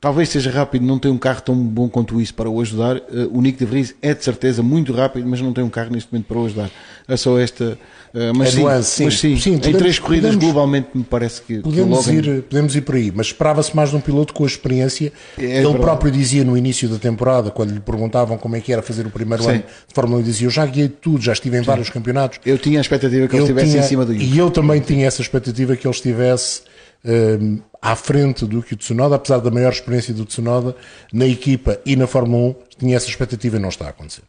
talvez 0.00 0.28
seja 0.28 0.50
rápido, 0.50 0.84
não 0.84 0.98
tem 0.98 1.10
um 1.10 1.18
carro 1.18 1.40
tão 1.40 1.56
bom 1.56 1.88
quanto 1.88 2.20
isso 2.20 2.34
para 2.34 2.48
o 2.48 2.60
ajudar. 2.60 2.96
Uh, 2.96 3.30
o 3.32 3.40
Nick 3.40 3.58
de 3.58 3.64
Vries 3.64 3.94
é 4.00 4.14
de 4.14 4.22
certeza 4.24 4.62
muito 4.62 4.92
rápido, 4.92 5.26
mas 5.26 5.40
não 5.40 5.52
tem 5.52 5.64
um 5.64 5.68
carro 5.68 5.90
neste 5.90 6.12
momento 6.12 6.26
para 6.26 6.38
o 6.38 6.46
ajudar. 6.46 6.70
É 7.06 7.16
só 7.16 7.38
esta. 7.38 7.78
Uh, 8.14 8.32
mas, 8.34 8.50
sim, 8.50 8.56
sim, 8.82 9.04
mas 9.04 9.18
sim, 9.18 9.36
sim 9.36 9.56
podemos, 9.56 9.66
em 9.66 9.78
três 9.78 9.98
corridas 9.98 10.34
podemos, 10.34 10.44
globalmente 10.44 10.88
me 10.94 11.04
parece 11.04 11.42
que. 11.42 11.58
Podemos, 11.58 12.06
que 12.06 12.12
Logan... 12.12 12.30
ir, 12.30 12.42
podemos 12.42 12.76
ir 12.76 12.80
por 12.82 12.94
aí, 12.94 13.12
mas 13.14 13.26
esperava-se 13.26 13.74
mais 13.74 13.90
de 13.90 13.96
um 13.96 14.00
piloto 14.00 14.32
com 14.32 14.44
a 14.44 14.46
experiência. 14.46 15.12
É 15.36 15.42
Ele 15.42 15.52
verdade. 15.52 15.78
próprio 15.78 16.12
dizia 16.12 16.44
no 16.44 16.56
início 16.56 16.88
da 16.88 16.98
temporada, 16.98 17.50
quando 17.50 17.72
lhe 17.72 17.80
perguntavam 17.80 18.38
como 18.38 18.56
é 18.56 18.60
que 18.60 18.72
era 18.72 18.82
fazer 18.82 19.06
o 19.06 19.10
primeiro 19.10 19.42
sim. 19.42 19.50
ano 19.50 19.58
de 19.58 19.94
Fórmula 19.94 20.20
1, 20.20 20.22
dizia: 20.22 20.46
Eu 20.46 20.50
já 20.50 20.64
guiei 20.64 20.88
tudo, 20.88 21.22
já 21.22 21.32
estive 21.32 21.56
em 21.56 21.60
sim. 21.60 21.66
vários 21.66 21.90
campeonatos. 21.90 22.38
Eu 22.46 22.56
tinha 22.56 22.78
a 22.78 22.82
expectativa 22.82 23.26
que 23.26 23.34
ele 23.34 23.42
estivesse 23.42 23.70
tinha, 23.70 23.82
em 23.82 23.86
cima 23.86 24.04
do 24.04 24.14
E 24.14 24.38
eu 24.38 24.50
também 24.50 24.80
tinha 24.80 25.06
essa 25.06 25.20
expectativa 25.20 25.76
que 25.76 25.86
ele 25.86 25.94
estivesse. 25.94 26.62
Uh, 27.04 27.62
à 27.80 27.94
frente 27.94 28.44
do 28.44 28.62
que 28.62 28.74
o 28.74 28.76
Tsunoda, 28.76 29.14
apesar 29.16 29.38
da 29.38 29.50
maior 29.50 29.72
experiência 29.72 30.12
do 30.12 30.24
Tsunoda 30.24 30.74
na 31.12 31.26
equipa 31.26 31.80
e 31.86 31.94
na 31.94 32.06
Fórmula 32.06 32.50
1, 32.50 32.54
tinha 32.78 32.96
essa 32.96 33.08
expectativa 33.08 33.56
e 33.56 33.60
não 33.60 33.68
está 33.68 33.86
a 33.86 33.90
acontecer. 33.90 34.22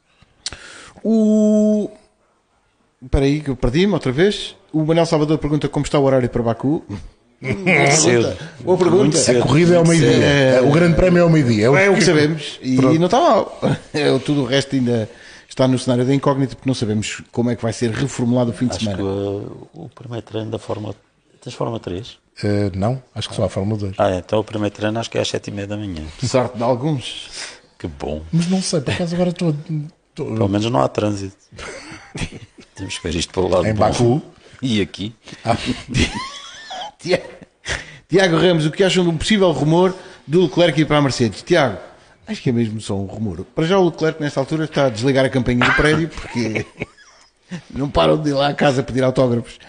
O. 1.04 1.90
Espera 3.02 3.26
aí, 3.26 3.42
que 3.42 3.50
eu 3.50 3.56
perdi-me 3.56 3.94
outra 3.94 4.12
vez. 4.12 4.56
O 4.72 4.84
Manuel 4.84 5.06
Salvador 5.06 5.38
pergunta 5.38 5.68
como 5.68 5.86
está 5.86 5.98
o 5.98 6.04
horário 6.04 6.30
para 6.30 6.44
Baku. 6.44 6.84
Cedo. 7.92 8.38
Boa 8.60 8.78
pergunta. 8.78 9.18
A 9.32 9.42
corrida 9.42 9.76
é 9.76 9.78
ao 9.78 9.86
meio-dia. 9.88 10.26
É... 10.26 10.62
O 10.62 10.72
grande 10.72 10.96
prémio 10.96 11.20
é 11.20 11.22
ao 11.22 11.30
meio-dia. 11.30 11.66
É, 11.66 11.70
o, 11.70 11.78
é 11.78 11.90
o 11.90 11.96
que 11.96 12.04
sabemos. 12.04 12.60
E 12.62 12.76
Pronto. 12.76 13.00
não 13.00 13.06
está 13.06 13.20
mal. 13.20 13.60
É, 13.94 14.20
tudo 14.20 14.42
o 14.44 14.46
resto 14.46 14.76
ainda 14.76 15.10
está 15.48 15.68
no 15.68 15.80
cenário 15.80 16.06
da 16.06 16.14
incógnita 16.14 16.56
porque 16.56 16.70
não 16.70 16.76
sabemos 16.76 17.22
como 17.32 17.50
é 17.50 17.56
que 17.56 17.64
vai 17.64 17.74
ser 17.74 17.92
reformulado 17.92 18.52
o 18.52 18.54
fim 18.54 18.68
de 18.68 18.76
Acho 18.76 18.86
semana. 18.86 18.98
Que, 18.98 19.04
uh, 19.04 19.68
o 19.74 19.90
primeiro 19.90 20.26
treino 20.26 20.52
da 20.52 20.60
Fórmula. 20.60 20.94
Tens 21.42 21.56
Fórmula 21.56 21.80
3? 21.80 22.18
Uh, 22.44 22.72
não, 22.78 23.02
acho 23.14 23.30
que 23.30 23.36
só 23.36 23.44
a 23.46 23.50
Fórmula 23.50 23.78
2. 23.80 23.96
Ah, 23.98 24.16
então 24.16 24.40
o 24.40 24.44
primeiro 24.44 24.74
treino 24.74 24.98
acho 25.00 25.10
que 25.10 25.18
é 25.18 25.22
às 25.22 25.28
7 25.28 25.48
e 25.50 25.52
meia 25.52 25.68
da 25.68 25.76
manhã. 25.76 26.04
Sorte 26.24 26.58
de 26.58 26.64
alguns. 26.64 27.30
Que 27.78 27.88
bom. 27.88 28.22
Mas 28.32 28.48
não 28.48 28.62
sei, 28.62 28.82
por 28.82 28.94
acaso 28.94 29.16
agora 29.16 29.30
estou. 29.30 29.56
Pelo 30.16 30.48
menos 30.50 30.70
não 30.70 30.82
há 30.82 30.88
trânsito. 30.88 31.36
Temos 32.76 32.98
que 32.98 33.04
ver 33.04 33.16
isto 33.18 33.34
pelo 33.34 33.50
lado 33.50 33.68
Em 33.68 33.74
bom. 33.74 33.80
Baku. 33.90 34.22
E 34.62 34.82
aqui. 34.82 35.14
Ah. 35.44 35.58
Tiago 38.10 38.38
Ramos, 38.38 38.66
o 38.66 38.72
que 38.72 38.84
acham 38.84 39.04
de 39.04 39.10
um 39.10 39.18
possível 39.18 39.52
rumor 39.52 39.96
do 40.26 40.44
Leclerc 40.44 40.82
ir 40.82 40.86
para 40.86 40.98
a 40.98 41.02
Mercedes? 41.02 41.44
Tiago, 41.44 41.78
acho 42.28 42.42
que 42.42 42.50
é 42.50 42.54
mesmo 42.54 42.82
só 42.82 42.96
um 42.96 43.06
rumor. 43.06 43.46
Para 43.56 43.66
já 43.68 43.78
o 43.78 43.86
Leclerc, 43.86 44.20
nesta 44.22 44.40
altura, 44.40 44.66
está 44.66 44.88
a 44.88 44.90
desligar 44.90 45.26
a 45.26 45.30
campainha 45.30 45.66
do 45.66 45.74
prédio 45.76 46.10
porque 46.10 46.66
não 47.70 47.90
param 47.90 48.18
de 48.18 48.30
ir 48.30 48.34
lá 48.34 48.48
à 48.50 48.54
casa 48.54 48.82
pedir 48.84 49.04
autógrafos 49.04 49.60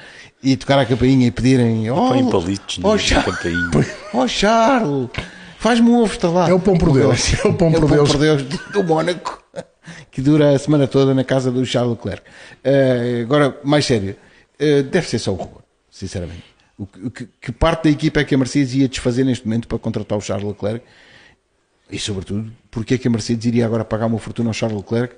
e 0.43 0.57
tocar 0.57 0.79
a 0.79 0.87
campainha 0.87 1.27
e 1.27 1.31
pedirem. 1.31 1.91
Oh, 1.91 2.09
Põe 2.09 2.31
palitos 2.31 2.81
oh, 2.83 2.97
Char... 2.99 3.25
campainha. 3.25 3.71
Oh, 4.13 4.27
Charles, 4.27 5.11
faz-me 5.59 5.89
um 5.89 5.97
ovo, 6.01 6.13
está 6.13 6.29
lá. 6.29 6.49
É 6.49 6.53
o 6.53 6.61
pão 6.61 6.77
por 6.77 6.93
Deus. 6.93 7.35
É 7.45 7.49
o 7.49 7.55
pão 7.55 7.71
por, 7.73 7.85
é 7.85 7.95
Deus. 7.95 8.11
por 8.11 8.19
Deus 8.19 8.43
do 8.43 8.85
Mónaco, 8.85 9.43
que 10.11 10.21
dura 10.21 10.55
a 10.55 10.59
semana 10.59 10.87
toda 10.87 11.15
na 11.15 11.25
casa 11.25 11.51
do 11.51 11.65
Charles 11.65 11.93
Leclerc. 11.93 12.23
Uh, 12.65 13.23
agora, 13.23 13.59
mais 13.63 13.85
sério, 13.85 14.17
uh, 14.61 14.83
deve 14.83 15.09
ser 15.09 15.19
só 15.19 15.33
o 15.33 15.37
rumor, 15.37 15.63
sinceramente. 15.91 16.45
O 16.79 17.11
que, 17.11 17.29
que, 17.39 17.53
parte 17.53 17.85
da 17.85 17.91
equipa 17.91 18.21
é 18.21 18.25
que 18.25 18.35
a 18.35 18.39
Mercedes 18.39 18.73
ia 18.73 18.89
desfazer 18.89 19.23
neste 19.23 19.47
momento 19.47 19.69
para 19.69 19.79
contratar 19.79 20.17
o 20.17 20.21
Charles 20.23 20.49
Leclerc? 20.49 20.83
E, 21.91 21.99
sobretudo, 21.99 22.51
porque 22.71 22.95
é 22.95 22.99
que 22.99 23.07
a 23.07 23.11
Mercedes 23.11 23.45
iria 23.45 23.67
agora 23.67 23.85
pagar 23.85 24.07
uma 24.07 24.19
fortuna 24.19 24.49
ao 24.49 24.55
Charles 24.55 24.79
Leclerc? 24.79 25.15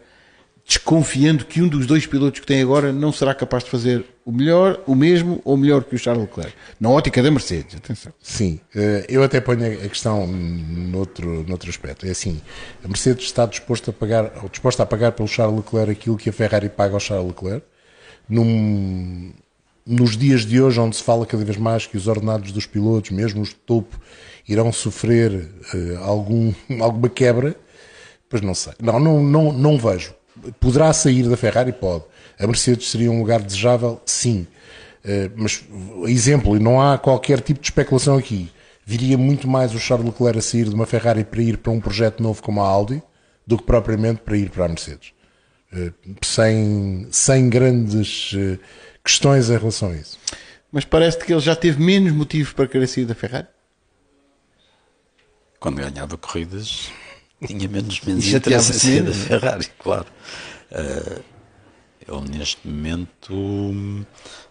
Desconfiando 0.65 1.45
que 1.45 1.61
um 1.61 1.69
dos 1.69 1.87
dois 1.87 2.07
pilotos 2.07 2.41
que 2.41 2.47
tem 2.47 2.63
agora 2.63 2.93
não 2.93 3.13
será 3.13 3.35
capaz 3.35 3.65
de 3.65 3.71
fazer 3.71 4.05
o 4.25 4.31
melhor, 4.31 4.81
o 4.87 4.95
mesmo 4.95 5.41
ou 5.45 5.57
melhor 5.57 5.83
que 5.83 5.95
o 5.95 5.99
Charles 5.99 6.23
Leclerc. 6.25 6.53
Na 6.79 6.89
ótica 6.89 7.23
da 7.23 7.31
Mercedes, 7.31 7.75
atenção. 7.75 8.13
Sim, 8.23 8.61
eh, 8.75 9.05
eu 9.09 9.23
até 9.23 9.41
ponho 9.41 9.67
a 9.67 9.89
questão 9.89 10.27
noutro, 10.27 11.45
noutro 11.49 11.69
aspecto. 11.69 12.07
É 12.07 12.11
assim, 12.11 12.41
a 12.85 12.89
Mercedes 12.89 13.25
está 13.25 13.45
disposta 13.45 13.91
a 13.91 13.95
pagar, 13.95 14.33
ou 14.43 14.49
disposta 14.49 14.83
a 14.85 14.87
pagar 14.87 15.13
pelo 15.13 15.29
Charles 15.29 15.57
Leclerc 15.57 15.91
aquilo 15.91 16.17
que 16.17 16.31
a 16.31 16.33
Ferrari 16.33 16.69
paga 16.69 16.95
ao 16.95 17.01
Charles 17.01 17.27
Leclerc, 17.29 17.67
num, 18.29 19.33
nos 19.85 20.17
dias 20.17 20.47
de 20.47 20.61
hoje, 20.63 20.79
onde 20.79 20.97
se 20.97 21.03
fala 21.03 21.27
cada 21.27 21.45
vez 21.45 21.57
mais 21.57 21.87
que 21.87 21.97
os 21.97 22.07
ordenados 22.07 22.53
dos 22.53 22.67
pilotos, 22.67 23.11
mesmo 23.11 23.43
os 23.43 23.49
de 23.49 23.57
topo, 23.57 24.01
irão 24.49 24.73
sofrer 24.73 25.33
uh, 25.75 25.99
algum, 26.05 26.53
alguma 26.81 27.09
quebra, 27.09 27.57
pois 28.29 28.41
não 28.41 28.55
sei. 28.55 28.75
Não, 28.81 29.01
não, 29.01 29.23
não, 29.23 29.53
não 29.53 29.79
vejo. 29.79 30.15
Poderá 30.61 30.93
sair 30.93 31.29
da 31.29 31.37
Ferrari? 31.37 31.73
Pode. 31.73 32.05
A 32.39 32.47
Mercedes 32.47 32.91
seria 32.91 33.11
um 33.11 33.19
lugar 33.19 33.41
desejável? 33.41 34.01
Sim. 34.05 34.47
Uh, 35.05 35.31
mas, 35.37 35.65
exemplo, 36.07 36.57
e 36.57 36.61
não 36.61 36.81
há 36.81 36.99
qualquer 36.99 37.41
tipo 37.41 37.61
de 37.61 37.67
especulação 37.67 38.17
aqui, 38.17 38.51
viria 38.85 39.19
muito 39.19 39.49
mais 39.49 39.75
o 39.75 39.79
Charles 39.79 40.07
Leclerc 40.07 40.39
a 40.39 40.43
sair 40.43 40.65
de 40.65 40.75
uma 40.75 40.87
Ferrari 40.87 41.25
para 41.25 41.43
ir 41.43 41.59
para 41.59 41.73
um 41.73 41.81
projeto 41.81 42.23
novo 42.23 42.43
como 42.43 42.61
a 42.61 42.67
Audi 42.67 43.03
do 43.47 43.57
que 43.57 43.65
propriamente 43.65 44.21
para 44.23 44.37
ir 44.37 44.51
para 44.51 44.67
a 44.67 44.69
Mercedes. 44.69 45.13
Uh, 45.73 45.93
sem, 46.23 47.09
sem 47.11 47.49
grandes 47.49 48.33
uh, 48.33 48.59
questões 49.05 49.49
em 49.51 49.57
relação 49.57 49.91
a 49.91 49.95
isso. 49.95 50.19
Mas 50.71 50.85
parece-te 50.85 51.25
que 51.25 51.33
ele 51.33 51.41
já 51.41 51.57
teve 51.57 51.83
menos 51.83 52.13
motivos 52.13 52.53
para 52.53 52.67
querer 52.67 52.87
sair 52.87 53.05
da 53.05 53.15
Ferrari? 53.15 53.49
Quando 55.61 55.77
ganhava 55.77 56.17
corridas, 56.17 56.91
tinha 57.47 57.69
menos, 57.69 58.01
menos 58.01 58.27
interesse 58.27 58.91
em 58.91 59.05
da 59.05 59.13
Ferrari, 59.13 59.67
claro. 59.79 60.07
Uh, 60.71 61.23
ele 62.09 62.39
neste 62.39 62.67
momento. 62.67 63.87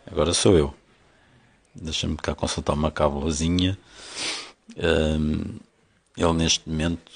Agora 0.06 0.34
sou 0.34 0.58
eu. 0.58 0.74
Deixa-me 1.74 2.18
cá 2.18 2.36
consultar 2.36 2.74
uma 2.74 2.92
cábulazinha. 2.92 3.78
Uh, 4.72 5.60
ele 6.18 6.34
neste 6.34 6.68
momento 6.70 7.12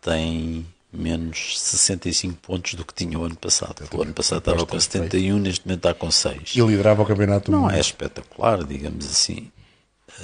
tem 0.00 0.66
menos 0.92 1.60
65 1.60 2.36
pontos 2.36 2.74
do 2.74 2.84
que 2.84 2.94
tinha 2.94 3.18
o 3.18 3.24
ano 3.24 3.36
passado. 3.36 3.88
O 3.92 4.02
ano 4.02 4.12
passado 4.12 4.38
estava 4.38 4.64
com 4.64 4.78
71, 4.78 5.38
neste 5.38 5.66
momento 5.66 5.78
está 5.78 5.94
com 5.94 6.10
6. 6.10 6.54
E 6.54 6.60
liderava 6.60 7.02
o 7.02 7.06
campeonato 7.06 7.50
Não 7.50 7.68
é 7.68 7.80
espetacular, 7.80 8.62
digamos 8.64 9.04
assim. 9.06 9.50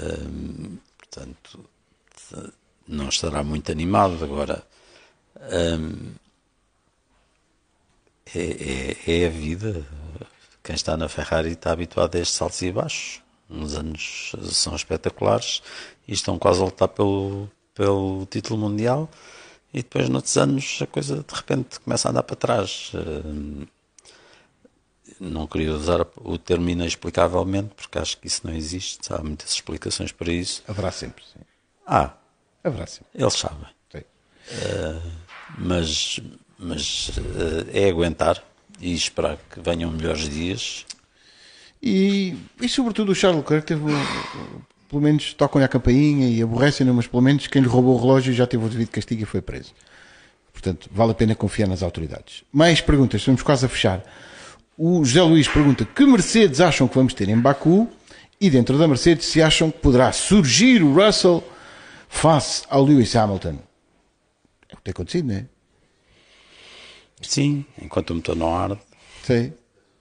Hum, 0.01 0.79
portanto, 0.97 1.65
não 2.87 3.09
estará 3.09 3.43
muito 3.43 3.73
animado. 3.73 4.23
Agora, 4.23 4.65
hum, 5.41 6.13
é, 8.35 8.97
é, 9.07 9.23
é, 9.23 9.27
a 9.27 9.31
vida. 9.31 9.87
Quem 10.63 10.75
está 10.75 10.97
na 10.97 11.09
Ferrari 11.09 11.53
está 11.53 11.73
habituado 11.73 12.17
a 12.17 12.21
estes 12.21 12.41
altos 12.41 12.63
e 12.63 12.71
baixos. 12.71 13.23
Uns 13.49 13.75
anos 13.75 14.33
são 14.53 14.77
espetaculares 14.77 15.63
e 16.07 16.13
estão 16.13 16.39
quase 16.39 16.61
a 16.61 16.65
lutar 16.65 16.89
pelo, 16.89 17.51
pelo 17.75 18.25
título 18.27 18.61
mundial 18.61 19.11
e 19.75 19.79
depois 19.83 20.09
noutros 20.09 20.37
anos 20.37 20.79
a 20.83 20.87
coisa 20.87 21.25
de 21.27 21.35
repente 21.35 21.81
começa 21.81 22.09
a 22.09 22.11
andar 22.11 22.23
para 22.23 22.37
trás. 22.37 22.93
Não 25.19 25.47
queria 25.47 25.73
usar 25.73 26.07
o 26.17 26.39
termo 26.39 26.71
inexplicavelmente, 26.71 27.75
porque 27.75 27.99
acho 27.99 28.17
que 28.19 28.27
isso 28.27 28.47
não 28.47 28.55
existe, 28.55 29.13
há 29.13 29.19
muitas 29.19 29.53
explicações 29.53 30.13
para 30.13 30.33
isso. 30.33 30.63
Haverá 30.67 30.91
sempre, 30.91 31.25
sim. 31.25 31.41
Ah, 31.87 32.15
haverá 32.63 32.87
sempre. 32.87 33.09
Eles 33.15 33.35
sabem. 33.35 33.69
Uh, 34.51 35.20
mas 35.59 36.21
mas 36.59 37.09
uh, 37.09 37.67
é 37.73 37.89
aguentar 37.89 38.43
e 38.81 38.95
esperar 38.95 39.39
que 39.51 39.61
venham 39.61 39.91
melhores 39.91 40.29
dias. 40.29 40.85
E, 41.83 42.37
e 42.61 42.69
sobretudo 42.69 43.13
o 43.13 43.15
Charles 43.15 43.41
Leclerc 43.41 43.67
teve 43.67 43.85
pelo 44.91 45.01
menos 45.01 45.33
tocam-lhe 45.33 45.65
a 45.65 45.69
campainha 45.69 46.29
e 46.29 46.43
aborrecem-no, 46.43 46.93
mas 46.93 47.07
pelo 47.07 47.23
menos 47.23 47.47
quem 47.47 47.63
lhe 47.63 47.69
roubou 47.69 47.95
o 47.95 48.01
relógio 48.01 48.35
já 48.35 48.47
teve 48.47 48.65
o 48.65 48.69
devido 48.69 48.91
castigo 48.91 49.23
e 49.23 49.25
foi 49.25 49.41
preso. 49.41 49.73
Portanto, 50.53 50.91
vale 50.93 51.13
a 51.13 51.15
pena 51.15 51.35
confiar 51.35 51.69
nas 51.69 51.83
autoridades. 51.83 52.43
Mais 52.53 52.81
perguntas, 52.81 53.21
estamos 53.21 53.41
quase 53.41 53.65
a 53.65 53.69
fechar. 53.69 54.03
O 54.77 55.05
José 55.05 55.23
Luís 55.23 55.49
pergunta 55.49 55.85
que 55.85 56.05
Mercedes 56.05 56.61
acham 56.61 56.89
que 56.89 56.95
vamos 56.97 57.15
ter 57.15 57.29
em 57.29 57.39
Baku 57.39 57.89
e 58.41 58.51
dentro 58.51 58.77
da 58.77 58.89
Mercedes 58.89 59.27
se 59.27 59.41
acham 59.41 59.71
que 59.71 59.79
poderá 59.79 60.11
surgir 60.13 60.83
o 60.83 60.93
Russell 60.93 61.43
face 62.09 62.65
ao 62.69 62.85
Lewis 62.85 63.15
Hamilton. 63.15 63.59
Tem 64.91 64.93
acontecido, 64.93 65.29
não 65.29 65.35
é? 65.37 65.47
Sim, 67.23 67.65
enquanto 67.81 68.11
o 68.11 68.15
motor 68.17 68.35
não 68.35 68.57
arde. 68.57 68.81
Sim, 69.23 69.53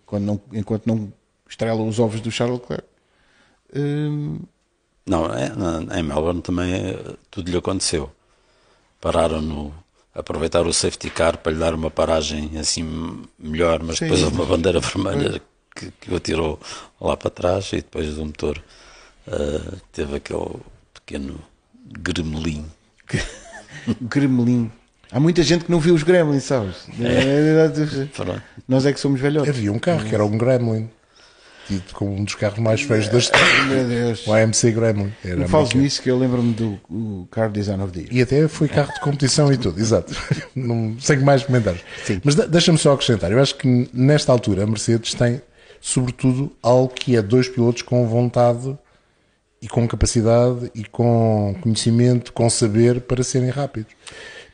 Quando 0.05 0.25
não, 0.25 0.41
enquanto 0.53 0.87
não 0.87 1.13
estrelam 1.47 1.87
os 1.87 1.99
ovos 1.99 2.21
do 2.21 2.31
Charles 2.31 2.59
Leclerc. 2.59 2.87
Hum, 3.75 4.39
não, 5.05 5.25
é, 5.31 5.51
em 5.99 6.03
Melbourne 6.03 6.41
também 6.41 6.73
é, 6.73 7.15
tudo 7.29 7.51
lhe 7.51 7.57
aconteceu. 7.57 8.11
Pararam 8.99 9.41
no. 9.41 9.73
aproveitar 10.13 10.65
o 10.65 10.73
safety 10.73 11.09
car 11.09 11.37
para 11.37 11.51
lhe 11.51 11.59
dar 11.59 11.75
uma 11.75 11.91
paragem 11.91 12.57
assim 12.57 13.27
melhor, 13.37 13.83
mas 13.83 13.97
Sim. 13.97 14.05
depois 14.05 14.23
houve 14.23 14.35
uma 14.35 14.45
bandeira 14.45 14.79
vermelha 14.79 15.41
que, 15.75 15.91
que 15.91 16.11
o 16.11 16.15
atirou 16.15 16.59
lá 16.99 17.15
para 17.15 17.29
trás 17.29 17.71
e 17.73 17.77
depois 17.77 18.17
o 18.17 18.25
motor 18.25 18.63
uh, 19.27 19.77
teve 19.91 20.15
aquele 20.15 20.55
pequeno 20.93 21.39
gremlin. 21.85 22.65
gremlin. 24.01 24.71
Há 25.11 25.19
muita 25.19 25.41
gente 25.43 25.65
que 25.65 25.71
não 25.71 25.79
viu 25.79 25.95
os 25.95 26.03
gremlins, 26.03 26.43
sabes? 26.43 26.87
É. 26.99 28.39
Nós 28.67 28.85
é 28.85 28.93
que 28.93 28.99
somos 28.99 29.19
velhotes. 29.19 29.49
Havia 29.49 29.71
um 29.71 29.79
carro 29.79 30.05
que 30.05 30.13
era 30.13 30.23
um 30.23 30.37
gremlin 30.37 30.89
tido 31.69 31.93
como 31.93 32.15
um 32.15 32.23
dos 32.23 32.33
carros 32.33 32.57
mais 32.57 32.81
feios 32.81 33.07
da 33.09 33.19
história. 33.19 33.63
Meu 33.65 33.87
Deus. 33.87 34.25
O 34.25 34.33
AMC 34.33 34.71
Gremlin. 34.71 35.13
Era 35.23 35.35
não 35.35 35.47
fales 35.47 35.73
nisso 35.73 36.01
que 36.01 36.09
eu 36.09 36.17
lembro-me 36.17 36.53
do 36.53 37.27
Car 37.29 37.51
Design 37.51 37.83
of 37.83 37.93
the 37.93 37.99
Year. 37.99 38.09
E 38.11 38.21
até 38.21 38.47
foi 38.47 38.67
carro 38.67 38.91
de 38.91 38.99
competição 38.99 39.53
e 39.53 39.57
tudo, 39.57 39.79
exato. 39.79 40.15
Não, 40.55 40.99
sem 40.99 41.19
mais 41.19 41.43
comentários. 41.43 41.83
Sim. 42.03 42.19
Mas 42.23 42.33
deixa-me 42.33 42.77
só 42.77 42.93
acrescentar. 42.93 43.31
Eu 43.31 43.39
acho 43.39 43.55
que 43.55 43.89
nesta 43.93 44.31
altura 44.31 44.63
a 44.63 44.67
Mercedes 44.67 45.13
tem, 45.13 45.41
sobretudo, 45.79 46.51
algo 46.63 46.91
que 46.91 47.15
é 47.15 47.21
dois 47.21 47.47
pilotos 47.47 47.83
com 47.83 48.07
vontade 48.07 48.75
e 49.61 49.67
com 49.67 49.87
capacidade 49.87 50.71
e 50.73 50.83
com 50.85 51.55
conhecimento, 51.61 52.33
com 52.33 52.49
saber 52.49 53.01
para 53.01 53.23
serem 53.23 53.49
rápidos. 53.49 53.93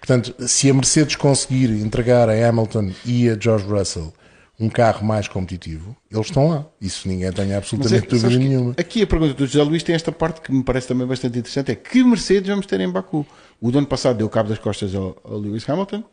Portanto, 0.06 0.36
se 0.48 0.70
a 0.70 0.74
Mercedes 0.74 1.16
conseguir 1.16 1.72
entregar 1.72 2.30
a 2.30 2.48
Hamilton 2.48 2.92
e 3.04 3.28
a 3.28 3.36
George 3.40 3.66
Russell 3.66 4.14
um 4.60 4.70
carro 4.70 5.04
mais 5.04 5.28
competitivo, 5.28 5.98
eles 6.12 6.28
estão 6.28 6.48
lá. 6.48 6.66
Isso 6.80 7.08
ninguém 7.08 7.32
tem 7.32 7.56
absolutamente 7.56 8.06
é, 8.06 8.10
dúvida 8.10 8.38
nenhuma. 8.38 8.76
Aqui 8.78 9.02
a 9.02 9.08
pergunta 9.08 9.34
do 9.34 9.48
José 9.48 9.64
Luís 9.64 9.82
tem 9.82 9.96
esta 9.96 10.12
parte 10.12 10.42
que 10.42 10.52
me 10.52 10.64
parece 10.64 10.88
também 10.88 11.08
bastante 11.08 11.40
interessante: 11.40 11.72
é 11.72 11.76
que 11.76 12.04
Mercedes 12.04 12.48
vamos 12.48 12.68
ter 12.68 12.80
em 12.80 12.90
Baku? 12.90 13.26
O 13.60 13.72
do 13.72 13.80
ano 13.80 13.88
passado 13.88 14.18
deu 14.18 14.30
cabo 14.30 14.48
das 14.48 14.60
costas 14.60 14.94
ao, 14.94 15.18
ao 15.24 15.40
Lewis 15.40 15.68
Hamilton. 15.68 16.04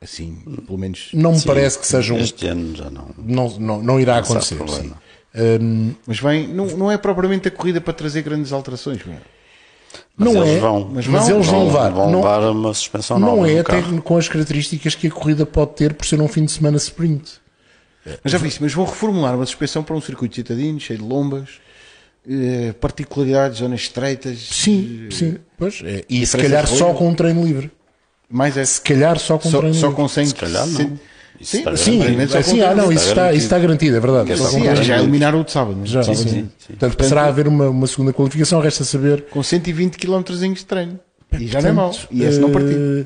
Assim, 0.00 0.34
pelo 0.66 0.78
menos. 0.78 1.10
Não 1.12 1.32
me 1.32 1.38
sim, 1.38 1.46
parece 1.46 1.78
que 1.78 1.86
seja 1.86 2.14
um. 2.14 2.18
Este 2.18 2.46
ano 2.46 2.74
já 2.74 2.90
não. 2.90 3.10
Não, 3.18 3.58
não, 3.58 3.82
não 3.82 4.00
irá 4.00 4.18
acontecer. 4.18 4.58
Um, 5.34 5.94
mas 6.06 6.18
vem, 6.18 6.48
não, 6.48 6.66
não 6.66 6.90
é 6.90 6.96
propriamente 6.96 7.46
a 7.46 7.50
corrida 7.50 7.80
para 7.80 7.92
trazer 7.92 8.22
grandes 8.22 8.52
alterações. 8.52 9.02
Mas 10.16 10.34
não 10.34 10.44
é, 10.44 10.58
vão, 10.58 10.90
mas, 10.92 11.06
mas 11.06 11.28
eles 11.28 11.46
vão, 11.46 11.66
levar, 11.66 11.90
vão 11.90 12.10
não, 12.10 12.20
levar 12.20 12.50
uma 12.50 12.74
suspensão 12.74 13.18
não 13.18 13.28
nova. 13.28 13.40
Não 13.42 13.46
é 13.46 13.60
até 13.60 13.82
com 14.04 14.16
as 14.16 14.28
características 14.28 14.94
que 14.94 15.06
a 15.06 15.10
corrida 15.10 15.46
pode 15.46 15.72
ter 15.72 15.94
por 15.94 16.06
ser 16.06 16.20
um 16.20 16.28
fim 16.28 16.44
de 16.44 16.52
semana 16.52 16.76
sprint. 16.76 17.40
Mas 18.22 18.32
já 18.32 18.38
vi 18.38 18.52
mas 18.60 18.72
vão 18.72 18.84
reformular 18.84 19.34
uma 19.34 19.46
suspensão 19.46 19.82
para 19.82 19.94
um 19.94 20.00
circuito 20.00 20.34
citadino, 20.34 20.78
cheio 20.78 20.98
de 20.98 21.04
lombas, 21.04 21.60
eh, 22.28 22.74
particularidades, 22.80 23.58
zonas 23.58 23.80
estreitas. 23.80 24.38
Sim, 24.38 25.06
eh, 25.08 25.14
sim. 25.14 25.36
Pois, 25.56 25.80
é. 25.84 26.04
E 26.08 26.26
se 26.26 26.36
calhar 26.36 26.66
só 26.66 26.92
com 26.92 27.08
um 27.08 27.14
treino 27.14 27.44
livre. 27.44 27.70
Mais 28.28 28.56
é. 28.56 28.64
Se 28.64 28.80
calhar 28.80 29.18
só 29.18 29.38
com 29.38 29.50
só, 29.50 29.58
treino 29.58 29.74
só 29.74 29.88
livre. 29.88 30.02
com 30.02 30.08
100, 30.08 30.26
se 30.26 30.34
calhar 30.34 30.66
não. 30.66 30.76
Sim, 30.76 30.98
sim, 31.42 31.64
sim, 31.76 32.42
sim 32.42 32.60
ah, 32.62 32.74
não, 32.74 32.92
isso 32.92 33.08
está, 33.08 33.32
está 33.32 33.58
garantido, 33.58 33.96
é 33.96 34.00
verdade. 34.00 34.36
Sim, 34.36 34.64
já, 34.82 34.98
eliminaram 34.98 35.40
o 35.40 35.44
de 35.44 35.52
sábado. 35.52 35.80
Já, 35.84 36.02
sim, 36.02 36.14
sim, 36.14 36.28
sim. 36.28 36.48
Portanto, 36.68 36.96
passará 36.96 37.22
a 37.22 37.28
haver 37.28 37.48
uma, 37.48 37.68
uma 37.68 37.86
segunda 37.86 38.12
qualificação, 38.12 38.60
resta 38.60 38.84
saber. 38.84 39.22
Com 39.30 39.42
120 39.42 39.96
km 39.96 40.22
de 40.22 40.64
treino. 40.64 41.00
E 41.38 41.46
já 41.46 41.60
não 41.60 41.68
é 41.68 41.72
mau. 41.72 41.94
E 42.10 42.24
esse 42.24 42.38
não 42.38 42.50
partiu. 42.50 43.00
Eh, 43.00 43.04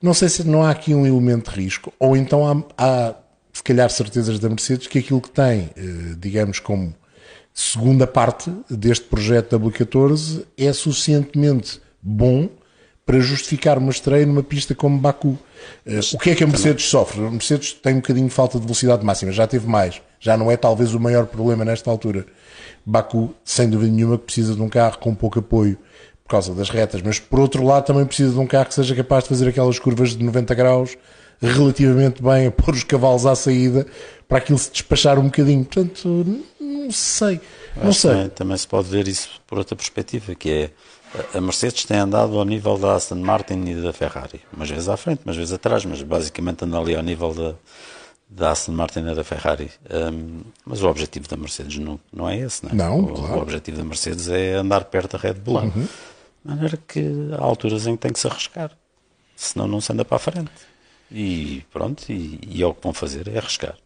não 0.00 0.12
sei 0.12 0.28
se 0.28 0.44
não 0.44 0.62
há 0.62 0.70
aqui 0.70 0.94
um 0.94 1.06
elemento 1.06 1.50
de 1.50 1.56
risco, 1.56 1.92
ou 1.98 2.16
então 2.16 2.46
há, 2.46 2.64
há 2.76 3.14
se 3.52 3.62
calhar 3.62 3.88
certezas 3.90 4.38
da 4.38 4.48
Mercedes 4.48 4.86
que 4.86 4.98
aquilo 4.98 5.20
que 5.20 5.30
tem, 5.30 5.70
eh, 5.76 6.14
digamos, 6.18 6.58
como 6.58 6.94
segunda 7.54 8.06
parte 8.06 8.50
deste 8.68 9.04
projeto 9.04 9.58
W14 9.58 10.44
é 10.56 10.72
suficientemente 10.72 11.80
bom 12.02 12.48
para 13.04 13.20
justificar 13.20 13.78
uma 13.78 13.90
estreia 13.90 14.26
numa 14.26 14.42
pista 14.42 14.74
como 14.74 14.98
Baku. 14.98 15.38
Eh, 15.86 16.00
o 16.12 16.18
que 16.18 16.30
é 16.30 16.34
que 16.34 16.44
a 16.44 16.46
Mercedes 16.46 16.84
sofre? 16.86 17.24
A 17.24 17.30
Mercedes 17.30 17.72
tem 17.72 17.94
um 17.94 17.96
bocadinho 17.96 18.28
de 18.28 18.34
falta 18.34 18.58
de 18.58 18.64
velocidade 18.64 19.04
máxima, 19.04 19.32
já 19.32 19.46
teve 19.46 19.66
mais, 19.66 20.00
já 20.20 20.36
não 20.36 20.50
é 20.50 20.56
talvez 20.56 20.94
o 20.94 21.00
maior 21.00 21.26
problema 21.26 21.64
nesta 21.64 21.90
altura. 21.90 22.26
Baku, 22.84 23.34
sem 23.44 23.68
dúvida 23.68 23.92
nenhuma, 23.92 24.18
que 24.18 24.24
precisa 24.24 24.54
de 24.54 24.62
um 24.62 24.68
carro 24.68 24.98
com 24.98 25.14
pouco 25.14 25.38
apoio 25.38 25.78
por 26.24 26.30
causa 26.30 26.54
das 26.54 26.70
retas, 26.70 27.02
mas 27.02 27.18
por 27.18 27.40
outro 27.40 27.64
lado 27.64 27.84
também 27.84 28.04
precisa 28.04 28.32
de 28.32 28.38
um 28.38 28.46
carro 28.46 28.66
que 28.66 28.74
seja 28.74 28.94
capaz 28.94 29.24
de 29.24 29.28
fazer 29.28 29.48
aquelas 29.48 29.78
curvas 29.78 30.10
de 30.16 30.24
90 30.24 30.54
graus 30.54 30.96
relativamente 31.40 32.22
bem 32.22 32.46
a 32.48 32.50
pôr 32.50 32.74
os 32.74 32.84
cavalos 32.84 33.26
à 33.26 33.34
saída 33.34 33.86
para 34.28 34.38
aquilo 34.38 34.58
se 34.58 34.70
despachar 34.70 35.18
um 35.18 35.24
bocadinho. 35.24 35.64
Portanto, 35.64 36.42
não 36.60 36.90
sei. 36.90 37.40
Não 37.76 37.92
sei. 37.92 38.10
Também, 38.10 38.28
também 38.30 38.56
se 38.56 38.66
pode 38.66 38.88
ver 38.88 39.08
isso 39.08 39.28
por 39.46 39.58
outra 39.58 39.76
perspectiva, 39.76 40.34
que 40.34 40.50
é 40.50 40.70
a 41.34 41.40
Mercedes 41.40 41.84
tem 41.84 41.98
andado 41.98 42.38
ao 42.38 42.44
nível 42.44 42.78
da 42.78 42.94
Aston 42.94 43.16
Martin 43.16 43.64
e 43.66 43.74
da 43.74 43.92
Ferrari, 43.92 44.40
umas 44.52 44.70
vezes 44.70 44.88
à 44.88 44.96
frente, 44.96 45.20
umas 45.24 45.36
vezes 45.36 45.52
atrás, 45.52 45.84
mas 45.84 46.02
basicamente 46.02 46.64
anda 46.64 46.78
ali 46.78 46.94
ao 46.94 47.02
nível 47.02 47.34
da, 47.34 47.54
da 48.28 48.50
Aston 48.52 48.72
Martin 48.72 49.00
e 49.00 49.14
da 49.14 49.22
Ferrari. 49.22 49.70
Hum, 49.90 50.40
mas 50.64 50.82
o 50.82 50.88
objetivo 50.88 51.28
da 51.28 51.36
Mercedes 51.36 51.78
não, 51.78 52.00
não 52.12 52.28
é 52.28 52.38
esse, 52.38 52.64
não 52.64 52.72
é? 52.72 52.74
Não, 52.74 53.00
o, 53.00 53.14
claro. 53.14 53.34
o 53.34 53.42
objetivo 53.42 53.76
da 53.76 53.84
Mercedes 53.84 54.28
é 54.28 54.54
andar 54.54 54.84
perto 54.84 55.16
da 55.16 55.18
Red 55.18 55.34
Bull. 55.34 55.70
De 55.70 55.88
maneira 56.44 56.76
que 56.76 57.04
há 57.38 57.42
alturas 57.42 57.86
em 57.86 57.94
que 57.94 58.02
tem 58.02 58.12
que 58.12 58.18
se 58.18 58.26
arriscar, 58.26 58.72
senão 59.36 59.68
não 59.68 59.80
se 59.80 59.92
anda 59.92 60.04
para 60.04 60.16
a 60.16 60.20
frente. 60.20 60.50
E 61.10 61.62
pronto, 61.70 62.10
e, 62.10 62.40
e 62.48 62.62
é 62.62 62.66
o 62.66 62.72
que 62.72 62.82
vão 62.82 62.94
fazer, 62.94 63.28
é 63.28 63.36
arriscar. 63.38 63.76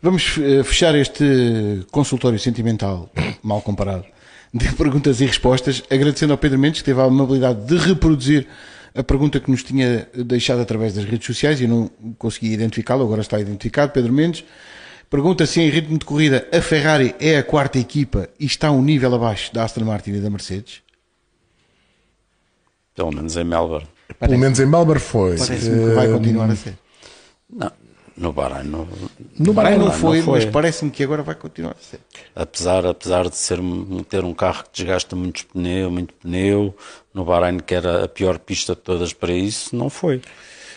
Vamos 0.00 0.36
eh, 0.38 0.62
fechar 0.62 0.94
este 0.94 1.84
consultório 1.90 2.38
sentimental, 2.38 3.10
mal 3.42 3.60
comparado, 3.62 4.04
de 4.52 4.72
perguntas 4.74 5.20
e 5.20 5.26
respostas, 5.26 5.82
agradecendo 5.90 6.32
ao 6.32 6.38
Pedro 6.38 6.58
Mendes 6.58 6.80
que 6.80 6.86
teve 6.86 7.00
a 7.00 7.04
amabilidade 7.04 7.66
de 7.66 7.76
reproduzir 7.76 8.46
a 8.94 9.02
pergunta 9.02 9.38
que 9.38 9.50
nos 9.50 9.62
tinha 9.62 10.08
deixado 10.14 10.60
através 10.60 10.94
das 10.94 11.04
redes 11.04 11.26
sociais 11.26 11.60
e 11.60 11.64
eu 11.64 11.68
não 11.68 11.90
consegui 12.18 12.52
identificá-lo, 12.52 13.04
agora 13.04 13.20
está 13.20 13.38
identificado. 13.38 13.92
Pedro 13.92 14.12
Mendes 14.12 14.44
pergunta 15.10 15.46
se 15.46 15.60
em 15.60 15.68
ritmo 15.68 15.98
de 15.98 16.04
corrida 16.04 16.48
a 16.52 16.60
Ferrari 16.60 17.14
é 17.20 17.38
a 17.38 17.42
quarta 17.42 17.78
equipa 17.78 18.28
e 18.40 18.46
está 18.46 18.70
um 18.70 18.82
nível 18.82 19.14
abaixo 19.14 19.52
da 19.52 19.64
Aston 19.64 19.84
Martin 19.84 20.12
e 20.12 20.20
da 20.20 20.30
Mercedes. 20.30 20.82
Pelo 22.94 23.12
menos 23.12 23.36
em 23.36 23.44
Melbourne. 23.44 23.86
Pelo 24.18 24.38
menos 24.38 24.58
em 24.58 24.66
Melbourne 24.66 25.00
foi. 25.00 25.36
Parece-me 25.36 25.88
que 25.88 25.94
vai 25.94 26.08
continuar 26.08 26.50
a 26.50 26.56
ser. 26.56 26.74
Não, 27.48 27.70
no 28.18 28.32
Bahrein 28.32 28.64
não, 28.68 28.86
No 29.38 29.52
Bahrein 29.52 29.78
não 29.78 29.92
foi, 29.92 30.20
foi. 30.22 30.40
mas 30.40 30.44
parece-me 30.44 30.90
que 30.90 31.04
agora 31.04 31.22
vai 31.22 31.34
continuar 31.34 31.72
a 31.72 31.82
ser. 31.82 32.00
apesar, 32.34 32.84
apesar 32.84 33.28
de 33.28 33.36
ser, 33.36 33.58
ter 34.08 34.24
um 34.24 34.34
carro 34.34 34.64
que 34.64 34.70
desgasta 34.82 35.14
muito 35.14 35.46
pneu, 35.46 35.90
muito 35.90 36.12
pneu, 36.14 36.74
no 37.14 37.24
Bahrein 37.24 37.58
que 37.58 37.74
era 37.74 38.04
a 38.04 38.08
pior 38.08 38.38
pista 38.38 38.74
de 38.74 38.80
todas 38.80 39.12
para 39.12 39.32
isso, 39.32 39.74
não 39.76 39.88
foi. 39.88 40.20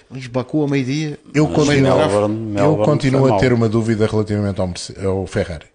Luís 0.09 0.27
Baku 0.27 0.61
ao 0.61 0.67
meio-dia. 0.67 1.17
Eu 1.33 1.45
meio 1.45 1.55
continuo. 1.55 1.97
Melbourne, 1.97 2.59
eu 2.59 2.77
continuo 2.77 3.33
a 3.33 3.39
ter 3.39 3.53
uma 3.53 3.69
dúvida 3.69 4.05
relativamente 4.05 4.59
ao, 4.59 4.69
ao 5.09 5.25
Ferrari. 5.25 5.65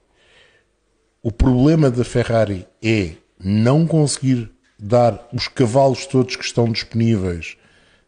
O 1.22 1.32
problema 1.32 1.90
da 1.90 2.04
Ferrari 2.04 2.66
é 2.82 3.12
não 3.42 3.86
conseguir 3.86 4.50
dar 4.78 5.26
os 5.32 5.48
cavalos 5.48 6.06
todos 6.06 6.36
que 6.36 6.44
estão 6.44 6.70
disponíveis, 6.70 7.56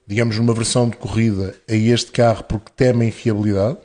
digamos, 0.09 0.39
numa 0.39 0.55
versão 0.55 0.89
de 0.89 0.97
corrida, 0.97 1.55
a 1.69 1.75
este 1.75 2.11
carro 2.11 2.43
porque 2.45 2.73
temem 2.75 3.11
fiabilidade, 3.11 3.77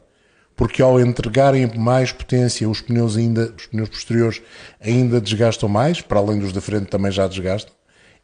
porque 0.56 0.82
ao 0.82 1.00
entregarem 1.00 1.70
mais 1.78 2.14
potência, 2.14 2.70
os 2.70 2.80
pneus 2.80 3.18
ainda, 3.18 3.54
os 3.58 3.66
pneus 3.68 3.90
posteriores 3.90 4.42
ainda 4.80 5.20
desgastam 5.20 5.68
mais, 5.68 6.00
para 6.00 6.20
além 6.20 6.40
dos 6.40 6.54
da 6.54 6.62
frente 6.62 6.86
também 6.86 7.12
já 7.12 7.28
desgastam. 7.28 7.74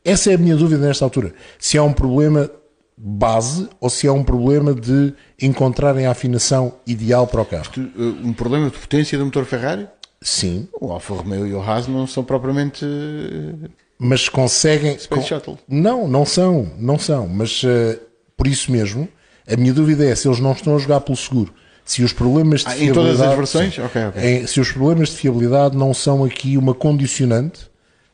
Essa 0.06 0.32
é 0.32 0.36
a 0.36 0.38
minha 0.38 0.56
dúvida 0.56 0.88
nesta 0.88 1.04
altura. 1.04 1.34
Se 1.60 1.78
há 1.78 1.84
um 1.84 1.91
problema 1.91 2.50
base 2.97 3.68
ou 3.82 3.89
se 3.89 4.08
há 4.08 4.14
um 4.14 4.24
problema 4.24 4.74
de 4.74 5.14
encontrarem 5.41 6.06
a 6.06 6.12
afinação 6.12 6.74
ideal 6.88 7.28
para 7.28 7.41
o 7.41 7.45
carro. 7.45 7.70
Eh, 7.78 8.26
Um 8.26 8.34
problema 8.34 8.70
de 8.70 8.78
potência 8.78 9.18
do 9.18 9.26
motor 9.26 9.45
Ferrari? 9.45 9.88
Sim, 10.22 10.68
O 10.80 10.91
Alfa 10.91 11.14
Romeo 11.14 11.47
e 11.47 11.54
o 11.54 11.62
Haas 11.62 11.88
não 11.88 12.06
são 12.06 12.24
propriamente 12.24 12.86
eh, 12.86 13.70
mas 14.00 14.30
conseguem. 14.30 14.97
Space 14.97 15.28
Shuttle. 15.28 15.60
Não, 15.68 16.08
não 16.08 16.26
são, 16.26 16.72
não 16.80 16.97
são. 16.97 17.28
Mas 17.28 17.62
eh, 17.66 18.00
por 18.38 18.47
isso 18.47 18.72
mesmo, 18.72 19.08
a 19.52 19.56
minha 19.58 19.74
dúvida 19.74 20.06
é 20.06 20.16
se 20.16 20.28
eles 20.28 20.39
não 20.39 20.54
estão 20.54 20.76
a 20.76 20.80
jogar 20.80 21.02
pelo 21.02 21.18
seguro. 21.18 21.54
Se 21.84 22.04
os 22.04 22.14
problemas 22.14 22.62
de 22.62 22.68
Ah, 22.68 22.76
em 22.76 22.80
fiabilidade. 22.86 23.18
todas 23.18 23.22
as 23.22 23.36
versões? 23.36 23.76
Sim. 23.76 23.82
Ok, 23.82 24.06
ok. 24.08 24.24
Em- 24.24 24.47
se 24.47 24.60
os 24.62 24.72
problemas 24.72 25.10
de 25.10 25.16
fiabilidade 25.18 25.76
não 25.76 25.93
são 25.93 26.24
aqui 26.24 26.56
uma 26.56 26.74
condicionante 26.74 27.68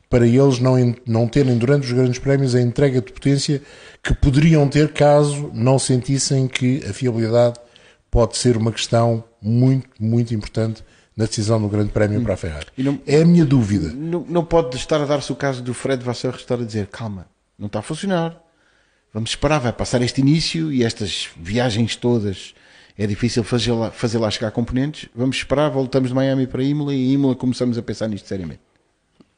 para 0.08 0.26
eles 0.26 0.58
não, 0.60 0.94
não 1.06 1.28
terem 1.28 1.58
durante 1.58 1.84
os 1.84 1.92
grandes 1.92 2.18
prémios 2.18 2.54
a 2.54 2.60
entrega 2.60 3.00
de 3.02 3.12
potência 3.12 3.60
que 4.02 4.14
poderiam 4.14 4.66
ter 4.68 4.92
caso 4.92 5.50
não 5.52 5.78
sentissem 5.78 6.46
que 6.48 6.82
a 6.88 6.92
fiabilidade 6.92 7.58
pode 8.10 8.36
ser 8.38 8.56
uma 8.56 8.72
questão 8.72 9.22
muito, 9.42 9.88
muito 10.00 10.32
importante 10.32 10.82
na 11.16 11.24
decisão 11.24 11.60
do 11.60 11.68
grande 11.68 11.90
prémio 11.90 12.20
para 12.22 12.34
a 12.34 12.36
Ferrari. 12.36 12.66
E 12.76 12.82
não- 12.82 13.00
É 13.06 13.22
a 13.22 13.24
minha 13.24 13.44
dúvida. 13.44 13.88
não, 13.92 14.24
não 14.28 14.44
pode 14.44 14.76
estar 14.76 15.00
a 15.00 15.04
dar-se 15.06 15.32
o 15.32 15.36
caso 15.36 15.62
do 15.62 15.72
Fred 15.72 16.02
Vasseur 16.04 16.34
estar 16.34 16.56
a 16.60 16.64
dizer 16.64 16.86
calma, 16.88 17.26
não 17.58 17.66
está 17.66 17.78
a 17.78 17.82
funcionar. 17.82 18.38
Vamos 19.14 19.30
esperar, 19.30 19.58
vai 19.60 19.72
passar 19.72 20.02
este 20.02 20.20
início 20.20 20.70
e 20.70 20.84
estas 20.84 21.28
viagens 21.36 21.96
todas 21.96 22.54
é 22.98 23.06
difícil 23.06 23.42
fazer 23.42 23.72
lá, 23.72 23.90
fazer 23.90 24.18
lá 24.18 24.30
chegar 24.30 24.50
componentes. 24.50 25.08
Vamos 25.14 25.36
esperar, 25.36 25.70
voltamos 25.70 26.10
de 26.10 26.14
Miami 26.14 26.46
para 26.46 26.62
Imola 26.62 26.92
e 26.94 26.98
em 27.08 27.12
Imola 27.12 27.34
começamos 27.34 27.78
a 27.78 27.82
pensar 27.82 28.08
nisto 28.08 28.28
seriamente. 28.28 28.60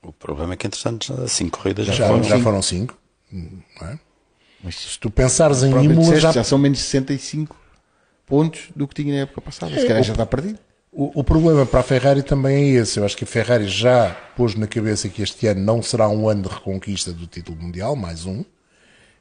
O 0.02 0.12
problema 0.12 0.54
é 0.54 0.56
que, 0.56 0.66
entretanto, 0.66 1.06
já 1.06 1.28
cinco 1.28 1.58
corridas 1.58 1.86
já, 1.86 1.92
Já, 1.92 2.06
foram. 2.08 2.22
já 2.24 2.40
foram 2.40 2.62
cinco. 2.62 2.98
não 3.32 3.86
é? 3.88 3.98
Se 4.72 4.98
tu 4.98 5.10
pensares 5.10 5.62
em 5.62 5.70
Imola, 5.70 5.94
disseste, 5.94 6.20
já, 6.22 6.32
já 6.32 6.42
são 6.44 6.58
menos 6.58 6.78
de 6.78 6.84
65 6.84 7.54
pontos 8.26 8.70
do 8.74 8.88
que 8.88 8.94
tinha 8.96 9.14
na 9.14 9.20
época 9.22 9.40
passada. 9.40 9.78
Se 9.78 9.86
calhar 9.86 10.02
já 10.02 10.12
está 10.12 10.26
perdido. 10.26 10.58
O, 11.01 11.22
problema 11.22 11.64
para 11.64 11.78
a 11.78 11.82
Ferrari 11.84 12.24
também 12.24 12.57
é 12.57 12.80
esse. 12.80 12.99
Eu 12.99 13.05
acho 13.05 13.16
que 13.16 13.22
a 13.22 13.26
Ferrari 13.26 13.68
já 13.68 14.16
pôs 14.36 14.57
na 14.57 14.66
cabeça 14.66 15.09
que 15.09 15.22
este 15.22 15.46
ano 15.46 15.61
não 15.61 15.80
será 15.80 16.09
um 16.09 16.28
ano 16.28 16.42
de 16.42 16.49
reconquista 16.49 17.12
do 17.12 17.24
título 17.24 17.57
mundial, 17.57 17.94
mais 17.94 18.26
um. 18.26 18.44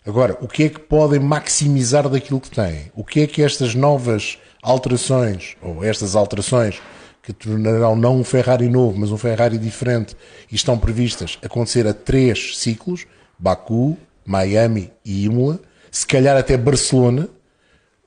Agora, 0.03 0.35
o 0.41 0.47
que 0.47 0.63
é 0.63 0.69
que 0.69 0.79
podem 0.79 1.19
maximizar 1.19 2.09
daquilo 2.09 2.41
que 2.41 2.49
têm? 2.49 2.91
O 2.95 3.03
que 3.03 3.21
é 3.21 3.27
que 3.27 3.43
estas 3.43 3.75
novas 3.75 4.39
alterações, 4.63 5.55
ou 5.61 5.83
estas 5.83 6.15
alterações, 6.15 6.81
que 7.21 7.31
tornarão 7.31 7.95
não 7.95 8.17
um 8.17 8.23
Ferrari 8.23 8.67
novo, 8.67 8.99
mas 8.99 9.11
um 9.11 9.17
Ferrari 9.17 9.59
diferente, 9.59 10.17
e 10.51 10.55
estão 10.55 10.79
previstas 10.79 11.37
acontecer 11.43 11.85
a 11.85 11.93
três 11.93 12.57
ciclos, 12.57 13.05
Baku, 13.37 13.95
Miami 14.25 14.91
e 15.05 15.25
Imola, 15.25 15.59
se 15.91 16.07
calhar 16.07 16.35
até 16.37 16.57
Barcelona, 16.57 17.29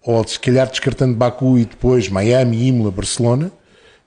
ou 0.03 0.27
se 0.27 0.41
calhar 0.41 0.68
descartando 0.68 1.14
Baku 1.14 1.57
e 1.57 1.64
depois 1.64 2.09
Miami, 2.09 2.66
Imola, 2.66 2.91
Barcelona, 2.91 3.53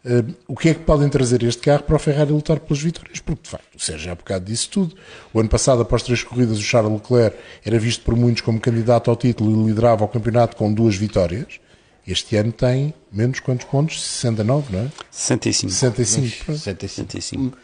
eh, 0.06 0.24
o 0.47 0.56
que 0.56 0.70
é 0.70 0.74
que 0.74 0.82
podem 0.82 1.08
trazer 1.10 1.43
este 1.43 1.62
carro 1.62 1.84
para 1.84 1.95
o 1.95 1.99
Ferrari 1.99 2.32
lutar 2.32 2.60
pelas 2.60 2.82
vitórias? 2.82 3.20
Porque, 3.20 3.43
de 3.43 3.49
facto, 3.49 3.76
o 3.76 3.80
Sérgio 3.80 4.12
há 4.12 4.16
bocado 4.16 4.45
disse 4.45 4.68
tudo. 4.70 4.95
O 5.34 5.39
ano 5.39 5.49
passado, 5.49 5.82
após 5.82 6.04
três 6.04 6.24
corridas, 6.24 6.58
o 6.58 6.62
Charles 6.62 6.91
Leclerc 6.91 7.38
era 7.66 7.80
visto 7.80 8.04
por 8.04 8.16
muitos 8.16 8.41
como 8.41 8.60
candidato 8.60 9.10
ao 9.10 9.16
título 9.16 9.64
e 9.64 9.68
liderava 9.68 10.04
o 10.04 10.08
campeonato 10.08 10.56
com 10.56 10.74
duas 10.74 10.95
vitórias. 10.95 11.60
Este 12.06 12.36
ano 12.36 12.51
tem 12.51 12.93
menos 13.10 13.39
quantos 13.39 13.66
pontos? 13.66 14.01
69, 14.01 14.76
não 14.76 14.84
é? 14.84 14.91
65. 15.10 15.72
65. 15.72 16.45
pronto. 16.45 16.60
65. 16.60 17.58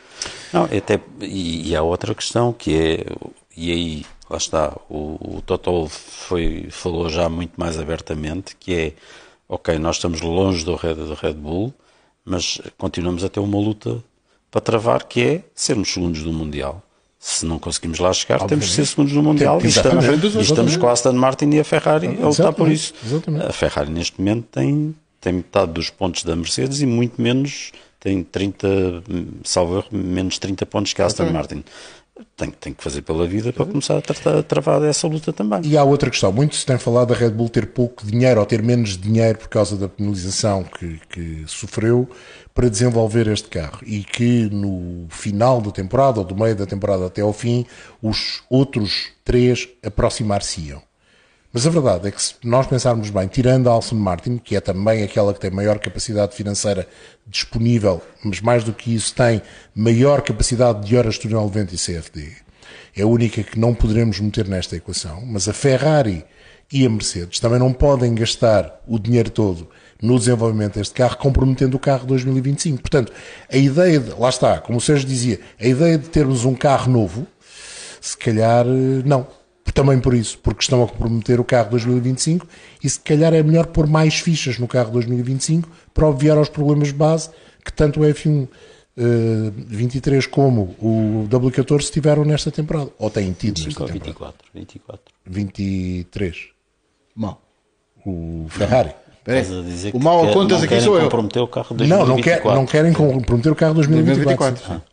Não, 0.54 0.64
até, 0.64 1.00
e, 1.20 1.70
e 1.70 1.76
há 1.76 1.84
outra 1.84 2.16
questão 2.16 2.54
que 2.54 2.74
é, 2.74 3.06
e 3.56 3.72
aí, 3.72 4.06
lá 4.30 4.38
está, 4.38 4.74
o, 4.90 5.38
o 5.38 5.42
Toto 5.42 5.90
foi, 5.90 6.68
falou 6.72 7.10
já 7.10 7.28
muito 7.28 7.52
mais 7.58 7.78
abertamente, 7.78 8.56
que 8.56 8.74
é, 8.74 8.94
ok, 9.50 9.78
nós 9.78 9.98
estamos 9.98 10.22
longe 10.22 10.64
do 10.64 10.76
Red, 10.76 10.96
do 10.96 11.14
Red 11.16 11.34
Bull, 11.34 11.74
mas 12.26 12.62
continuamos 12.78 13.24
a 13.24 13.30
ter 13.30 13.40
uma 13.40 13.60
luta 13.60 14.04
para 14.52 14.62
travar, 14.62 15.04
que 15.04 15.22
é 15.22 15.44
sermos 15.54 15.94
segundos 15.94 16.24
do 16.24 16.34
Mundial. 16.34 16.84
Se 17.20 17.46
não 17.46 17.60
conseguimos 17.60 18.00
lá 18.00 18.14
chegar, 18.14 18.46
temos 18.46 18.68
de 18.68 18.72
ser 18.72 18.86
segundos 18.86 19.14
do 19.14 19.22
Mundial. 19.22 19.60
E 19.62 19.68
estamos, 19.68 20.06
e 20.06 20.40
estamos 20.40 20.78
com 20.78 20.88
a 20.88 20.94
Aston 20.94 21.14
Martin 21.14 21.50
e 21.50 21.60
a 21.60 21.64
Ferrari 21.64 22.08
a 22.22 22.28
lutar 22.28 22.54
por 22.54 22.72
isso. 22.72 22.94
Exatamente. 23.06 23.46
A 23.46 23.52
Ferrari 23.52 23.92
neste 23.92 24.20
momento 24.20 24.48
tem, 24.52 24.96
tem 25.20 25.34
metade 25.34 25.74
dos 25.74 25.90
pontos 25.90 26.24
da 26.24 26.36
Mercedes 26.36 26.82
e 26.82 26.86
muito 26.86 27.22
menos, 27.22 27.74
tem 28.00 28.24
30, 28.24 28.68
hum, 28.68 29.28
salvo 29.44 29.80
erro, 29.80 29.88
menos 29.92 30.40
30 30.40 30.66
pontos 30.66 30.94
que 30.94 31.02
a 31.02 31.08
Aston 31.08 31.30
Martin. 31.30 31.64
Tem, 32.36 32.52
tem 32.52 32.74
que 32.74 32.84
fazer 32.84 33.02
pela 33.02 33.28
vida 33.28 33.52
para 33.52 33.66
começar 33.66 33.98
a, 33.98 34.02
tra- 34.02 34.40
a 34.40 34.44
travar 34.44 34.82
essa 34.84 35.08
luta 35.08 35.32
também. 35.34 35.62
E 35.64 35.78
há 35.78 35.84
outra 35.84 36.10
questão. 36.10 36.32
Muito 36.32 36.56
se 36.56 36.66
tem 36.66 36.78
falado 36.78 37.10
da 37.10 37.16
Red 37.16 37.32
Bull 37.32 37.50
ter 37.50 37.68
pouco 37.68 38.06
dinheiro 38.06 38.40
ou 38.40 38.46
ter 38.46 38.62
menos 38.62 38.98
dinheiro 38.98 39.40
por 39.40 39.50
causa 39.50 39.76
da 39.76 39.88
penalização 39.90 40.64
que, 40.64 41.00
que 41.10 41.44
sofreu 41.48 42.10
para 42.54 42.70
desenvolver 42.70 43.28
este 43.28 43.48
carro. 43.50 43.80
E 43.86 44.04
que 44.04 44.50
no 44.50 45.06
final 45.10 45.62
da 45.62 45.72
temporada, 45.72 46.20
ou 46.20 46.26
do 46.26 46.36
meio 46.36 46.56
da 46.56 46.66
temporada 46.66 47.06
até 47.06 47.22
ao 47.22 47.34
fim, 47.34 47.66
os 48.02 48.42
outros 48.50 49.08
três 49.24 49.68
aproximar-se-iam. 49.86 50.82
Mas 51.52 51.66
a 51.66 51.70
verdade 51.72 52.08
é 52.08 52.12
que 52.12 52.22
se 52.22 52.36
nós 52.44 52.68
pensarmos 52.68 53.10
bem, 53.10 53.28
tirando 53.28 53.68
a 53.68 53.72
Alston 53.72 53.96
Martin, 53.96 54.38
que 54.38 54.56
é 54.56 54.62
também 54.62 55.02
aquela 55.02 55.34
que 55.34 55.40
tem 55.40 55.50
maior 55.50 55.80
capacidade 55.80 56.36
financeira 56.36 56.88
disponível, 57.26 58.02
mas 58.24 58.40
mais 58.40 58.64
do 58.64 58.72
que 58.72 58.94
isso 58.94 59.16
tem 59.16 59.42
maior 59.74 60.22
capacidade 60.22 60.88
de 60.88 60.96
horas 60.96 61.16
de 61.16 61.22
túnel 61.22 61.48
de 61.48 61.54
vento 61.60 61.74
e 61.74 61.78
CFD, 61.78 62.34
é 62.96 63.02
a 63.02 63.08
única 63.08 63.42
que 63.42 63.60
não 63.60 63.74
poderemos 63.74 64.20
meter 64.20 64.48
nesta 64.48 64.76
equação, 64.76 65.24
mas 65.26 65.50
a 65.50 65.54
Ferrari 65.54 66.24
e 66.72 66.86
a 66.86 66.90
Mercedes 66.90 67.40
também 67.40 67.58
não 67.58 67.74
podem 67.74 68.14
gastar 68.14 68.82
o 68.88 69.00
dinheiro 69.00 69.32
todo 69.32 69.68
no 70.02 70.20
desenvolvimento 70.20 70.76
deste 70.76 70.94
carro, 70.94 71.18
comprometendo 71.18 71.76
o 71.76 71.80
carro 71.80 72.06
2025. 72.06 72.80
Portanto, 72.80 73.12
a 73.52 73.58
ideia 73.58 74.00
de, 74.00 74.12
lá 74.12 74.30
está, 74.30 74.60
como 74.60 74.78
o 74.78 74.82
Sérgio 74.82 75.08
dizia, 75.08 75.40
a 75.60 75.66
ideia 75.66 75.98
de 75.98 76.08
termos 76.10 76.46
um 76.46 76.54
carro 76.54 76.92
novo, 76.92 77.28
se 78.00 78.16
calhar 78.16 78.66
eh, 78.66 79.02
não. 79.04 79.39
Também 79.74 80.00
por 80.00 80.14
isso, 80.14 80.38
porque 80.40 80.62
estão 80.62 80.84
a 80.84 80.88
comprometer 80.88 81.40
o 81.40 81.44
carro 81.44 81.70
2025 81.72 82.48
e 82.84 82.90
se 82.90 83.00
calhar 83.00 83.34
é 83.34 83.44
melhor 83.44 83.68
pôr 83.68 83.88
mais 83.88 84.20
fichas 84.20 84.58
no 84.58 84.68
carro 84.68 84.92
2025 84.92 85.70
para 85.94 86.08
obviar 86.08 86.38
aos 86.38 86.50
problemas 86.50 86.90
de 86.90 86.96
base 86.96 87.30
que 87.64 87.72
tanto 87.72 88.02
o 88.02 88.04
F1 88.04 88.44
uh, 88.44 88.50
23 89.68 90.26
como 90.28 90.76
o 90.80 91.28
W14 91.30 91.92
tiveram 91.92 92.26
nesta 92.26 92.52
temporada. 92.52 92.90
Ou 92.98 93.10
têm 93.10 93.32
tido 93.32 93.58
25 93.58 93.68
nesta 93.68 93.84
ou 93.84 93.88
temporada. 93.88 94.36
24, 94.54 94.54
24. 94.54 95.14
23. 95.26 96.48
Mal. 97.16 97.42
O 98.06 98.46
Ferrari. 98.50 98.94
O 99.94 100.00
mal 100.00 100.28
a 100.28 100.34
contas 100.34 100.58
não 100.58 100.58
aqui 100.60 100.68
querem 100.70 100.84
sou 100.84 100.96
eu. 100.96 101.02
Não, 101.02 101.10
comprometer 101.10 101.42
o 101.42 101.48
carro 101.48 101.76
não, 101.78 101.78
quer, 101.78 102.42
2024. 102.42 102.56
não 102.56 102.66
querem 102.66 102.94
comprometer 102.94 103.52
o 103.52 103.56
carro 103.56 103.74
2024. 103.76 104.56
2024. 104.56 104.89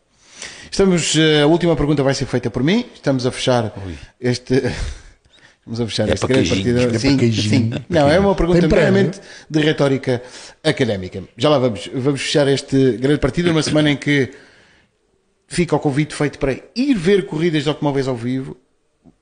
Estamos, 0.71 1.15
eh, 1.15 1.41
a 1.41 1.47
última 1.47 1.75
pergunta 1.75 2.03
vai 2.03 2.13
ser 2.13 2.25
feita 2.25 2.49
por 2.49 2.63
mim. 2.63 2.85
Estamos 2.93 3.25
a 3.25 3.31
fechar 3.31 3.73
este. 4.19 4.61
Vamos 5.65 5.81
a 5.81 5.85
fechar 5.85 6.09
É 6.09 6.15
para 6.15 6.27
grande 6.29 6.49
partida. 6.49 6.83
É 6.95 6.99
sim, 6.99 7.31
sim. 7.33 7.71
Não, 7.89 8.09
é 8.09 8.17
uma 8.17 8.33
pergunta 8.33 8.65
meramente 8.69 9.19
de 9.49 9.59
retórica 9.59 10.23
académica. 10.63 11.23
Já 11.35 11.49
lá 11.49 11.59
vamos. 11.59 11.89
Vamos 11.93 12.21
fechar 12.21 12.47
este 12.47 12.93
grande 12.93 13.19
partido 13.19 13.49
numa 13.49 13.61
semana 13.61 13.91
em 13.91 13.97
que 13.97 14.31
fica 15.45 15.75
o 15.75 15.79
convite 15.79 16.15
feito 16.15 16.39
para 16.39 16.55
ir 16.73 16.93
ver 16.95 17.25
corridas 17.25 17.63
de 17.63 17.69
automóveis 17.69 18.07
ao 18.07 18.15
vivo. 18.15 18.55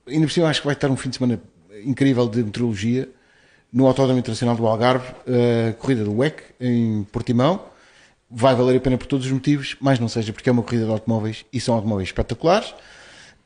Ainda 0.08 0.28
por 0.28 0.32
cima, 0.32 0.48
acho 0.48 0.62
que 0.62 0.68
vai 0.68 0.76
estar 0.76 0.88
um 0.92 0.96
fim 0.96 1.10
de 1.10 1.18
semana 1.18 1.42
incrível 1.84 2.28
de 2.28 2.44
meteorologia 2.44 3.10
no 3.74 3.88
Autódromo 3.88 4.20
Internacional 4.20 4.56
do 4.56 4.68
Algarve, 4.68 5.08
a 5.28 5.74
corrida 5.74 6.04
do 6.04 6.16
WEC 6.16 6.44
em 6.60 7.08
Portimão. 7.12 7.60
Vai 8.30 8.56
valer 8.56 8.78
a 8.78 8.80
pena 8.80 8.98
por 8.98 9.08
todos 9.08 9.26
os 9.26 9.32
motivos, 9.32 9.76
mas 9.80 10.00
não 10.00 10.08
seja 10.08 10.34
porque 10.34 10.50
é 10.50 10.52
uma 10.52 10.64
corrida 10.64 10.86
de 10.86 10.92
automóveis 10.92 11.46
e 11.54 11.60
são 11.60 11.76
automóveis 11.76 12.10
espetaculares. 12.10 12.74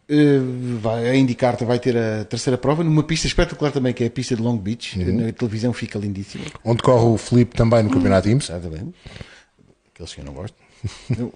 Eh, 0.07 0.39
vai, 0.81 1.07
a 1.07 1.15
IndyCar 1.15 1.63
vai 1.63 1.77
ter 1.77 1.95
a 1.95 2.25
terceira 2.25 2.57
prova 2.57 2.83
numa 2.83 3.03
pista 3.03 3.27
espetacular 3.27 3.71
também, 3.71 3.93
que 3.93 4.03
é 4.03 4.07
a 4.07 4.09
pista 4.09 4.35
de 4.35 4.41
Long 4.41 4.57
Beach. 4.57 4.97
Na 4.97 5.31
televisão 5.31 5.71
fica 5.71 5.99
lindíssima. 5.99 6.45
Onde 6.63 6.81
corre 6.81 7.05
o 7.05 7.17
Felipe 7.17 7.55
também 7.55 7.83
no 7.83 7.91
Campeonato 7.91 8.27
IMSS. 8.27 8.51
Exatamente. 8.51 8.95
Aqueles 9.93 10.13
que 10.13 10.21
eu 10.21 10.25
não 10.25 10.33
gosto. 10.33 10.55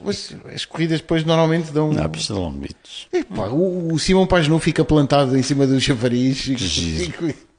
Mas 0.03 0.33
as 0.55 0.65
corridas 0.65 1.01
depois 1.01 1.23
normalmente 1.23 1.71
dão. 1.71 1.91
Na 1.93 2.09
pista 2.09 2.33
de 2.33 2.39
Long 2.39 2.53
Beach. 2.53 3.07
Epá, 3.11 3.47
o, 3.49 3.93
o 3.93 3.99
Simão 3.99 4.25
Pagenu 4.25 4.57
fica 4.57 4.83
plantado 4.83 5.37
em 5.37 5.43
cima 5.43 5.67
do 5.67 5.79
chafariz. 5.79 6.37
giro. 6.37 6.59
Giro. 6.59 7.33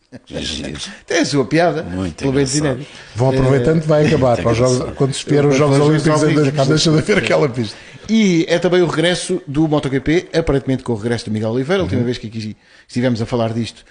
Tem 1.07 1.19
a 1.19 1.25
sua 1.25 1.45
piada. 1.45 1.83
Muito 1.83 2.17
pelo 2.17 2.33
menos 2.33 2.55
engraçado. 2.55 2.77
inédito. 2.81 2.99
Vão 3.15 3.31
aproveitando, 3.31 3.83
vai 3.83 4.07
acabar. 4.07 4.37
Para 4.43 4.53
os 4.53 4.59
jogos- 4.59 4.93
quando 4.97 5.13
se 5.13 5.25
os 5.25 5.31
Jogos 5.33 5.53
os 5.53 5.59
Jogos 5.59 5.81
Olímpicos, 5.81 6.25
ainda 6.25 6.41
Olímpicos. 6.43 6.69
deixa 6.69 6.91
de 6.93 6.99
haver 6.99 7.19
aquela 7.19 7.49
pista. 7.49 7.77
E 8.09 8.45
é 8.49 8.59
também 8.59 8.83
o 8.83 8.87
regresso 8.87 9.43
do 9.47 9.67
MotoGP, 9.67 10.29
aparentemente 10.33 10.83
com 10.83 10.93
o 10.93 10.97
regresso 10.97 11.25
do 11.27 11.31
Miguel 11.31 11.51
Oliveira. 11.51 11.83
A 11.83 11.85
última 11.85 12.03
vez 12.03 12.19
que 12.19 12.27
aqui 12.27 12.57
estivemos 12.87 13.21
a 13.23 13.27
falar 13.27 13.53
disto, 13.53 13.85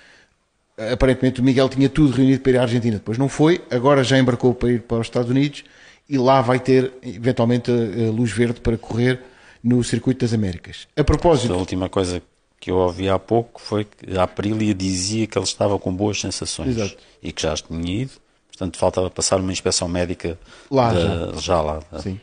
aparentemente 0.92 1.42
o 1.42 1.44
Miguel 1.44 1.68
tinha 1.70 1.90
tudo 1.90 2.14
reunido 2.16 2.42
para 2.42 2.52
ir 2.52 2.58
à 2.58 2.62
Argentina, 2.62 2.96
depois 2.98 3.18
não 3.18 3.28
foi, 3.30 3.62
agora 3.72 4.04
já 4.04 4.18
embarcou 4.18 4.54
para 4.54 4.72
ir 4.72 4.82
para 4.82 5.00
os 5.00 5.08
Estados 5.08 5.30
Unidos 5.30 5.64
e 6.10 6.18
lá 6.18 6.42
vai 6.42 6.60
ter 6.60 6.92
eventualmente 7.02 7.72
a, 7.72 7.74
a 8.08 8.12
luz 8.12 8.32
verde 8.32 8.60
para 8.62 8.78
correr 8.78 9.20
no 9.64 9.84
Circuito 9.84 10.26
das 10.26 10.34
Américas. 10.34 10.88
A 10.96 11.04
propósito, 11.04 11.54
A 11.54 11.58
última 11.58 11.90
coisa 11.90 12.22
que 12.64 12.72
eu 12.72 12.78
ouvi 12.78 13.10
há 13.10 13.20
pouco 13.20 13.60
foi 13.62 13.84
que 13.84 14.18
a 14.18 14.24
Aprilia 14.24 14.74
dizia 14.74 15.28
que 15.28 15.38
ele 15.38 15.44
estava 15.44 15.78
com 15.78 15.94
boas 15.94 16.18
sensações 16.22 16.78
Exato. 16.78 16.96
e 17.22 17.30
que 17.34 17.42
já 17.42 17.54
tinha 17.56 18.04
ido. 18.04 18.12
Portanto, 18.48 18.78
faltava 18.78 19.10
passar 19.10 19.42
uma 19.42 19.52
inspeção 19.52 19.90
médica 19.90 20.40
Lá, 20.72 20.94
da- 20.94 21.34
já 21.42 21.60
lá. 21.60 21.82
Sim. 22.02 22.18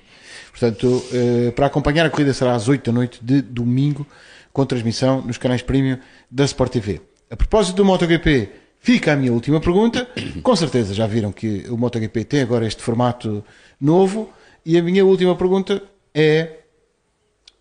Portanto, 0.50 1.04
eh, 1.12 1.50
para 1.50 1.66
acompanhar 1.66 2.06
a 2.06 2.10
corrida 2.10 2.32
será 2.32 2.54
às 2.54 2.68
8 2.68 2.86
da 2.90 2.92
noite 2.92 3.18
de 3.22 3.42
domingo, 3.42 4.06
com 4.50 4.64
transmissão 4.64 5.20
nos 5.20 5.36
canais 5.36 5.60
premium 5.60 5.98
da 6.30 6.44
Sport 6.46 6.72
TV. 6.72 7.02
A 7.30 7.36
propósito 7.36 7.76
do 7.76 7.84
MotoGP, 7.84 8.48
fica 8.80 9.12
a 9.12 9.16
minha 9.16 9.34
última 9.34 9.60
pergunta. 9.60 10.08
Com 10.42 10.56
certeza 10.56 10.94
já 10.94 11.06
viram 11.06 11.32
que 11.32 11.66
o 11.68 11.76
MotoGP 11.76 12.24
tem 12.24 12.40
agora 12.40 12.66
este 12.66 12.82
formato 12.82 13.44
novo. 13.78 14.32
E 14.64 14.78
a 14.78 14.82
minha 14.82 15.04
última 15.04 15.36
pergunta 15.36 15.82
é: 16.14 16.59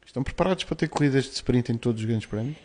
estão 0.10 0.24
preparados 0.24 0.64
para 0.64 0.76
ter 0.76 0.89
corridas 0.89 1.26
de 1.26 1.32
sprint 1.32 1.72
em 1.72 1.78
todos 1.78 2.01
os 2.01 2.07
grandes 2.07 2.26
prémios? 2.26 2.57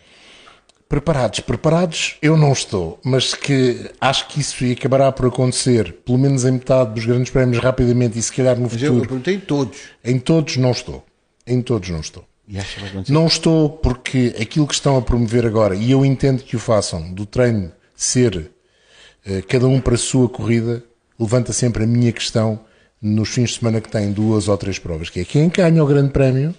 Preparados, 0.88 1.40
preparados, 1.40 2.16
eu 2.22 2.36
não 2.36 2.52
estou, 2.52 3.00
mas 3.02 3.34
que 3.34 3.90
acho 4.00 4.28
que 4.28 4.40
isso 4.40 4.64
acabará 4.70 5.10
por 5.10 5.26
acontecer, 5.26 5.92
pelo 6.04 6.18
menos 6.18 6.44
em 6.44 6.52
metade 6.52 6.94
dos 6.94 7.04
grandes 7.04 7.30
prémios 7.30 7.62
rapidamente 7.62 8.18
e 8.18 8.22
se 8.22 8.32
calhar 8.32 8.56
no 8.56 8.68
Mas 8.70 8.74
eu, 8.74 8.78
eu 8.78 8.86
futuro. 8.86 9.08
perguntei 9.08 9.34
em 9.34 9.40
todos. 9.40 9.78
Em 10.04 10.18
todos 10.18 10.56
não 10.56 10.70
estou. 10.70 11.04
Em 11.46 11.60
todos 11.60 11.88
não 11.88 12.00
estou. 12.00 12.24
E 12.46 12.58
acho 12.58 12.74
que 12.74 12.80
vai 12.80 12.90
acontecer. 12.90 13.12
Não 13.12 13.26
estou 13.26 13.70
porque 13.70 14.34
aquilo 14.40 14.66
que 14.66 14.74
estão 14.74 14.96
a 14.96 15.02
promover 15.02 15.46
agora, 15.46 15.74
e 15.74 15.90
eu 15.90 16.04
entendo 16.04 16.42
que 16.42 16.56
o 16.56 16.58
façam, 16.58 17.12
do 17.12 17.26
treino 17.26 17.72
ser 17.94 18.50
eh, 19.26 19.42
cada 19.42 19.66
um 19.66 19.80
para 19.80 19.94
a 19.94 19.98
sua 19.98 20.28
corrida, 20.28 20.82
levanta 21.18 21.52
sempre 21.52 21.84
a 21.84 21.86
minha 21.86 22.12
questão 22.12 22.60
nos 23.00 23.30
fins 23.30 23.50
de 23.50 23.58
semana 23.58 23.80
que 23.80 23.90
têm 23.90 24.12
duas 24.12 24.48
ou 24.48 24.56
três 24.56 24.78
provas, 24.78 25.10
que 25.10 25.20
é 25.20 25.24
quem 25.24 25.48
ganha 25.48 25.82
o 25.82 25.86
grande 25.86 26.10
prémio, 26.10 26.54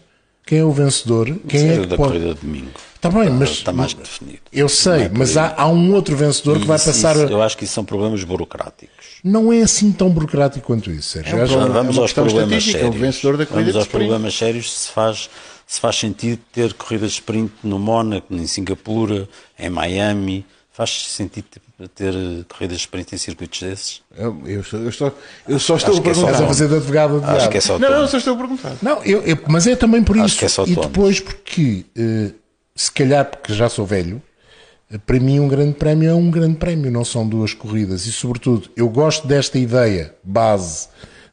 quem 0.46 0.60
é 0.60 0.64
o 0.64 0.72
vencedor, 0.72 1.26
quem 1.48 1.60
é 1.60 1.68
Sério 1.68 1.82
que 1.84 1.88
da 1.88 1.98
pode... 1.98 2.14
corrida 2.14 2.34
de 2.36 2.42
domingo. 2.42 2.72
Está 2.96 3.10
bem, 3.10 3.30
mas 3.30 3.50
Está 3.52 3.72
mais 3.72 3.94
definido. 3.94 4.40
eu 4.52 4.68
sei, 4.68 5.10
por 5.10 5.20
mas 5.20 5.38
há, 5.38 5.54
há 5.58 5.68
um 5.68 5.94
outro 5.94 6.16
vencedor 6.16 6.60
que 6.60 6.66
vai 6.66 6.76
Isso- 6.78 6.86
passar. 6.88 7.16
isso- 7.16 7.26
eu 7.26 7.42
acho 7.42 7.56
que 7.58 7.64
isso 7.64 7.74
são 7.74 7.86
problemas 7.86 8.24
burocráticos. 8.24 9.06
Não 9.24 9.54
é 9.54 9.62
assim 9.62 9.92
tão 9.92 10.10
burocrático 10.10 10.66
quanto 10.66 10.90
isso, 10.92 11.10
Sérgio. 11.10 11.38
É 11.38 11.44
um 11.44 11.48
problema. 11.48 11.74
Vamos 11.74 11.96
uma 11.98 12.04
aos 12.04 12.14
problemas 12.14 12.52
é 12.54 12.58
o 12.58 12.72
sérios. 12.72 12.96
vencedor 12.96 13.38
da 13.38 13.46
corrida 13.46 13.72
Vamos 13.72 13.76
aos 13.76 13.88
problemas 13.88 14.36
sérios 14.38 14.72
se 14.74 14.90
faz, 14.92 15.30
se 15.68 15.80
faz 15.80 15.96
sentido 15.98 16.40
ter 16.52 16.74
corridas 16.74 17.12
de 17.12 17.16
sprint 17.18 17.52
no 17.64 17.78
Mónaco, 17.78 18.34
em 18.34 18.48
Singapura, 18.48 19.28
em 19.60 19.70
Miami. 19.70 20.46
Faz 20.72 20.90
sentido 21.10 21.46
ter 21.50 21.60
eh, 21.80 22.44
corridas 22.48 22.78
de 22.78 22.84
sprint 22.84 23.16
em 23.16 23.18
circuitos 23.18 23.62
desses? 23.62 24.02
Eu, 24.18 24.42
eu, 24.46 24.64
só- 24.64 24.78
eu 24.78 24.92
só, 24.92 25.12
eu 25.48 25.60
só 25.60 25.76
estou 25.78 25.98
a 25.98 26.02
que 26.02 26.08
é 26.08 26.12
Estás 26.12 26.24
a 26.28 26.32
perguntar. 26.32 26.48
fazer 26.48 26.68
de 26.70 26.76
advogado 26.76 27.20
de 27.20 27.26
Acho 27.26 27.50
que 27.50 27.58
é 27.58 27.62
só 27.62 27.78
Não, 27.80 27.90
não, 27.90 28.02
tom. 28.02 28.08
só 28.08 28.18
estou 28.18 28.34
a 28.34 28.38
perguntar. 28.38 28.76
Não, 28.82 29.04
eu, 29.04 29.22
eu- 29.24 29.38
mas 29.48 29.68
é 29.68 29.76
também 29.76 30.04
por 30.04 30.16
Acho 30.18 30.26
isso. 30.28 30.40
que 30.40 30.46
é 30.46 30.50
só 30.50 30.66
e 30.66 30.76
depois 30.76 31.20
porque, 31.20 31.86
eh, 31.98 32.32
se 32.76 32.92
calhar 32.92 33.26
porque 33.30 33.54
já 33.54 33.68
sou 33.70 33.86
velho, 33.86 34.22
eh, 34.92 34.98
para 34.98 35.20
mim 35.20 35.40
um 35.40 35.48
grande 35.48 35.74
prémio 35.74 36.10
é 36.10 36.14
um 36.14 36.30
grande 36.32 36.56
prémio, 36.58 36.90
não 36.92 37.04
são 37.06 37.28
duas 37.28 37.54
corridas. 37.54 38.06
E 38.06 38.12
sobretudo, 38.12 38.70
eu 38.76 38.88
gosto 38.90 39.28
desta 39.28 39.58
ideia 39.60 40.16
base 40.24 40.88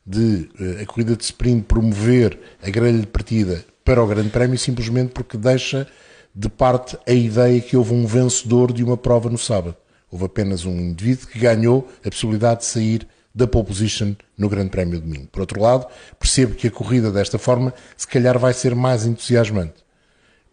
de 0.05 0.51
a 0.82 0.84
corrida 0.86 1.14
de 1.14 1.22
sprint 1.22 1.62
promover 1.64 2.36
a 2.61 2.68
grelha 2.68 2.99
de 2.99 3.07
partida 3.07 3.64
para 3.84 4.03
o 4.03 4.07
grande 4.09 4.30
prémio 4.30 4.59
simplesmente 4.59 5.11
porque 5.12 5.36
deixa 5.36 5.86
de 6.34 6.49
parte 6.49 6.97
a 7.07 7.12
ideia 7.12 7.61
que 7.61 7.76
houve 7.76 7.93
um 7.95 8.05
vencedor 8.07 8.72
de 8.72 8.82
uma 8.82 8.97
prova 8.97 9.28
no 9.30 9.38
sábado. 9.38 9.76
Houve 10.13 10.27
apenas 10.27 10.67
um 10.67 10.79
indivíduo 10.79 11.27
que 11.27 11.39
ganhou 11.39 11.91
a 12.05 12.11
possibilidade 12.11 12.61
de 12.61 12.67
sair 12.67 13.09
da 13.35 13.47
pole 13.47 13.65
position 13.65 14.15
no 14.37 14.47
Grande 14.47 14.69
Prémio 14.69 15.01
de 15.01 15.07
domingo. 15.07 15.27
Por 15.29 15.41
outro 15.41 15.59
lado, 15.59 15.87
percebo 16.21 16.55
que 16.55 16.67
a 16.67 16.71
corrida 16.71 17.11
desta 17.11 17.39
forma 17.39 17.73
se 17.97 18.07
calhar 18.07 18.39
vai 18.39 18.53
ser 18.53 18.75
mais 18.75 19.07
entusiasmante. 19.07 19.83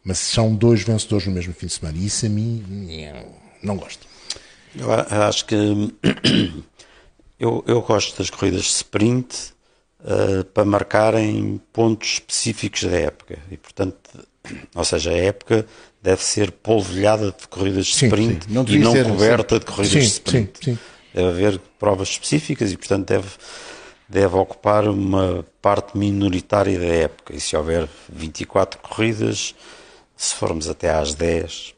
Mas 0.01 0.17
são 0.17 0.55
dois 0.55 0.81
vencedores 0.81 1.27
no 1.27 1.33
mesmo 1.33 1.53
fim 1.53 1.67
de 1.67 1.73
semana. 1.73 1.97
E 1.97 2.05
isso 2.05 2.25
a 2.25 2.29
mim 2.29 2.63
não 3.61 3.75
gosto. 3.75 4.07
Eu 4.73 4.89
acho 5.23 5.45
que 5.45 5.55
eu, 7.37 7.61
eu 7.67 7.81
gosto 7.81 8.17
das 8.17 8.29
corridas 8.29 8.61
sprint 8.61 9.53
eh, 10.03 10.43
para 10.53 10.65
marcarem 10.65 11.59
pontos 11.73 12.13
específicos 12.13 12.83
da 12.83 12.97
época 12.97 13.37
e 13.51 13.57
portanto, 13.57 13.97
ou 14.75 14.83
seja, 14.85 15.11
a 15.11 15.17
época 15.17 15.65
deve 16.01 16.23
ser 16.23 16.51
polvilhada 16.51 17.31
de 17.31 17.47
corridas 17.47 17.87
de 17.87 17.95
Sim, 17.95 18.05
sprint 18.07 18.45
sim. 18.45 18.53
Não 18.53 18.65
e 18.67 18.79
não 18.79 18.91
ser, 18.91 19.05
coberta 19.05 19.59
de 19.59 19.65
corridas 19.65 19.91
Sim, 19.91 19.99
de 19.99 20.05
sprint. 20.05 20.51
sim, 20.63 20.71
sim. 20.71 20.79
Deve 21.13 21.27
haver 21.27 21.59
provas 21.77 22.09
específicas 22.09 22.71
e 22.71 22.77
portanto 22.77 23.07
deve 23.07 23.27
deve 24.07 24.35
ocupar 24.35 24.87
uma 24.87 25.45
parte 25.61 25.97
minoritária 25.97 26.79
da 26.79 26.85
época 26.85 27.35
e 27.35 27.39
se 27.39 27.55
houver 27.55 27.87
24 28.11 28.79
corridas 28.79 29.53
se 30.15 30.33
formos 30.33 30.67
até 30.67 30.89
às 30.89 31.13
10 31.13 31.75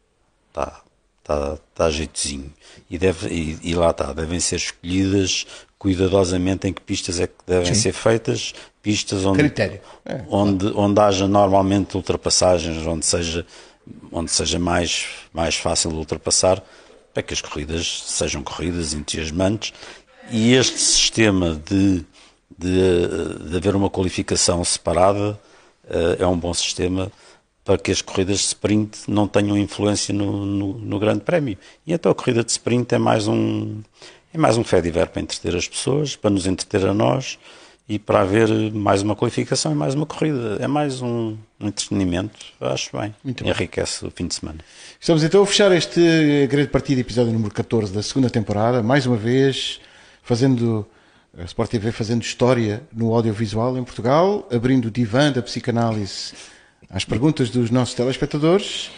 está 0.47 0.81
tá, 1.23 1.57
tá 1.73 1.89
jeitozinho. 1.89 2.51
E, 2.89 2.97
deve, 2.97 3.29
e, 3.29 3.57
e 3.63 3.75
lá 3.75 3.91
está, 3.91 4.13
devem 4.13 4.39
ser 4.39 4.57
escolhidas 4.57 5.45
cuidadosamente 5.81 6.67
em 6.67 6.73
que 6.73 6.79
pistas 6.79 7.19
é 7.19 7.25
que 7.25 7.33
devem 7.47 7.73
ser 7.73 7.91
feitas, 7.91 8.53
pistas 8.83 9.25
onde, 9.25 9.39
Critério. 9.39 9.81
É, 10.05 10.21
onde, 10.29 10.67
onde 10.75 11.01
haja 11.01 11.27
normalmente 11.27 11.97
ultrapassagens, 11.97 12.85
onde 12.85 13.03
seja, 13.03 13.43
onde 14.11 14.29
seja 14.29 14.59
mais, 14.59 15.07
mais 15.33 15.55
fácil 15.55 15.89
de 15.89 15.95
ultrapassar, 15.97 16.63
para 17.11 17.23
que 17.23 17.33
as 17.33 17.41
corridas 17.41 18.03
sejam 18.05 18.43
corridas 18.43 18.93
entusiasmantes. 18.93 19.73
E 20.29 20.53
este 20.53 20.77
sistema 20.77 21.59
de, 21.67 22.05
de, 22.55 23.49
de 23.49 23.57
haver 23.57 23.75
uma 23.75 23.89
qualificação 23.89 24.63
separada 24.63 25.39
eh, 25.89 26.17
é 26.19 26.27
um 26.27 26.37
bom 26.37 26.53
sistema 26.53 27.11
para 27.65 27.79
que 27.79 27.89
as 27.89 28.03
corridas 28.03 28.37
de 28.37 28.45
sprint 28.45 28.99
não 29.07 29.27
tenham 29.27 29.57
influência 29.57 30.13
no, 30.13 30.45
no, 30.45 30.77
no 30.77 30.99
grande 30.99 31.21
prémio. 31.21 31.57
E 31.87 31.91
então 31.91 32.11
a 32.11 32.15
corrida 32.15 32.43
de 32.43 32.51
sprint 32.51 32.93
é 32.93 32.99
mais 32.99 33.27
um 33.27 33.81
é 34.33 34.37
mais 34.37 34.57
um 34.57 34.63
fé 34.63 34.81
para 35.05 35.21
entreter 35.21 35.55
as 35.55 35.67
pessoas, 35.67 36.15
para 36.15 36.29
nos 36.29 36.47
entreter 36.47 36.85
a 36.87 36.93
nós 36.93 37.37
e 37.87 37.99
para 37.99 38.21
haver 38.21 38.71
mais 38.71 39.01
uma 39.01 39.13
qualificação 39.13 39.73
e 39.73 39.75
mais 39.75 39.93
uma 39.93 40.05
corrida. 40.05 40.57
É 40.61 40.67
mais 40.67 41.01
um, 41.01 41.35
entretenimento, 41.59 42.39
acho 42.61 42.97
bem. 42.97 43.13
Muito 43.23 43.45
Enriquece 43.45 44.05
o 44.05 44.11
fim 44.11 44.27
de 44.27 44.35
semana. 44.35 44.59
Estamos 44.97 45.21
então 45.23 45.43
a 45.43 45.45
fechar 45.45 45.71
este 45.73 46.47
grande 46.49 46.69
partido, 46.69 46.99
episódio 46.99 47.33
número 47.33 47.53
14 47.53 47.91
da 47.91 48.01
segunda 48.01 48.29
temporada, 48.29 48.81
mais 48.81 49.05
uma 49.05 49.17
vez 49.17 49.81
fazendo 50.23 50.87
a 51.37 51.43
Sport 51.43 51.69
TV 51.69 51.91
fazendo 51.91 52.21
história 52.21 52.81
no 52.93 53.13
audiovisual 53.13 53.77
em 53.77 53.83
Portugal, 53.83 54.47
abrindo 54.49 54.85
o 54.85 54.91
divã 54.91 55.29
da 55.29 55.41
psicanálise 55.41 56.33
às 56.89 57.03
perguntas 57.03 57.49
dos 57.49 57.69
nossos 57.69 57.95
telespectadores, 57.95 58.91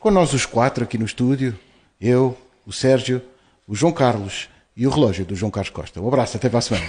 com 0.00 0.10
nós 0.10 0.32
os 0.32 0.44
quatro 0.44 0.82
aqui 0.82 0.98
no 0.98 1.04
estúdio, 1.04 1.56
eu, 2.00 2.36
o 2.66 2.72
Sérgio, 2.72 3.22
o 3.68 3.74
João 3.74 3.92
Carlos 3.92 4.48
e 4.76 4.86
o 4.86 4.90
relógio 4.90 5.24
do 5.24 5.34
João 5.34 5.50
Carlos 5.50 5.70
Costa. 5.70 6.00
Um 6.00 6.08
abraço, 6.08 6.36
até 6.36 6.48
para 6.48 6.58
a 6.58 6.62
semana. 6.62 6.86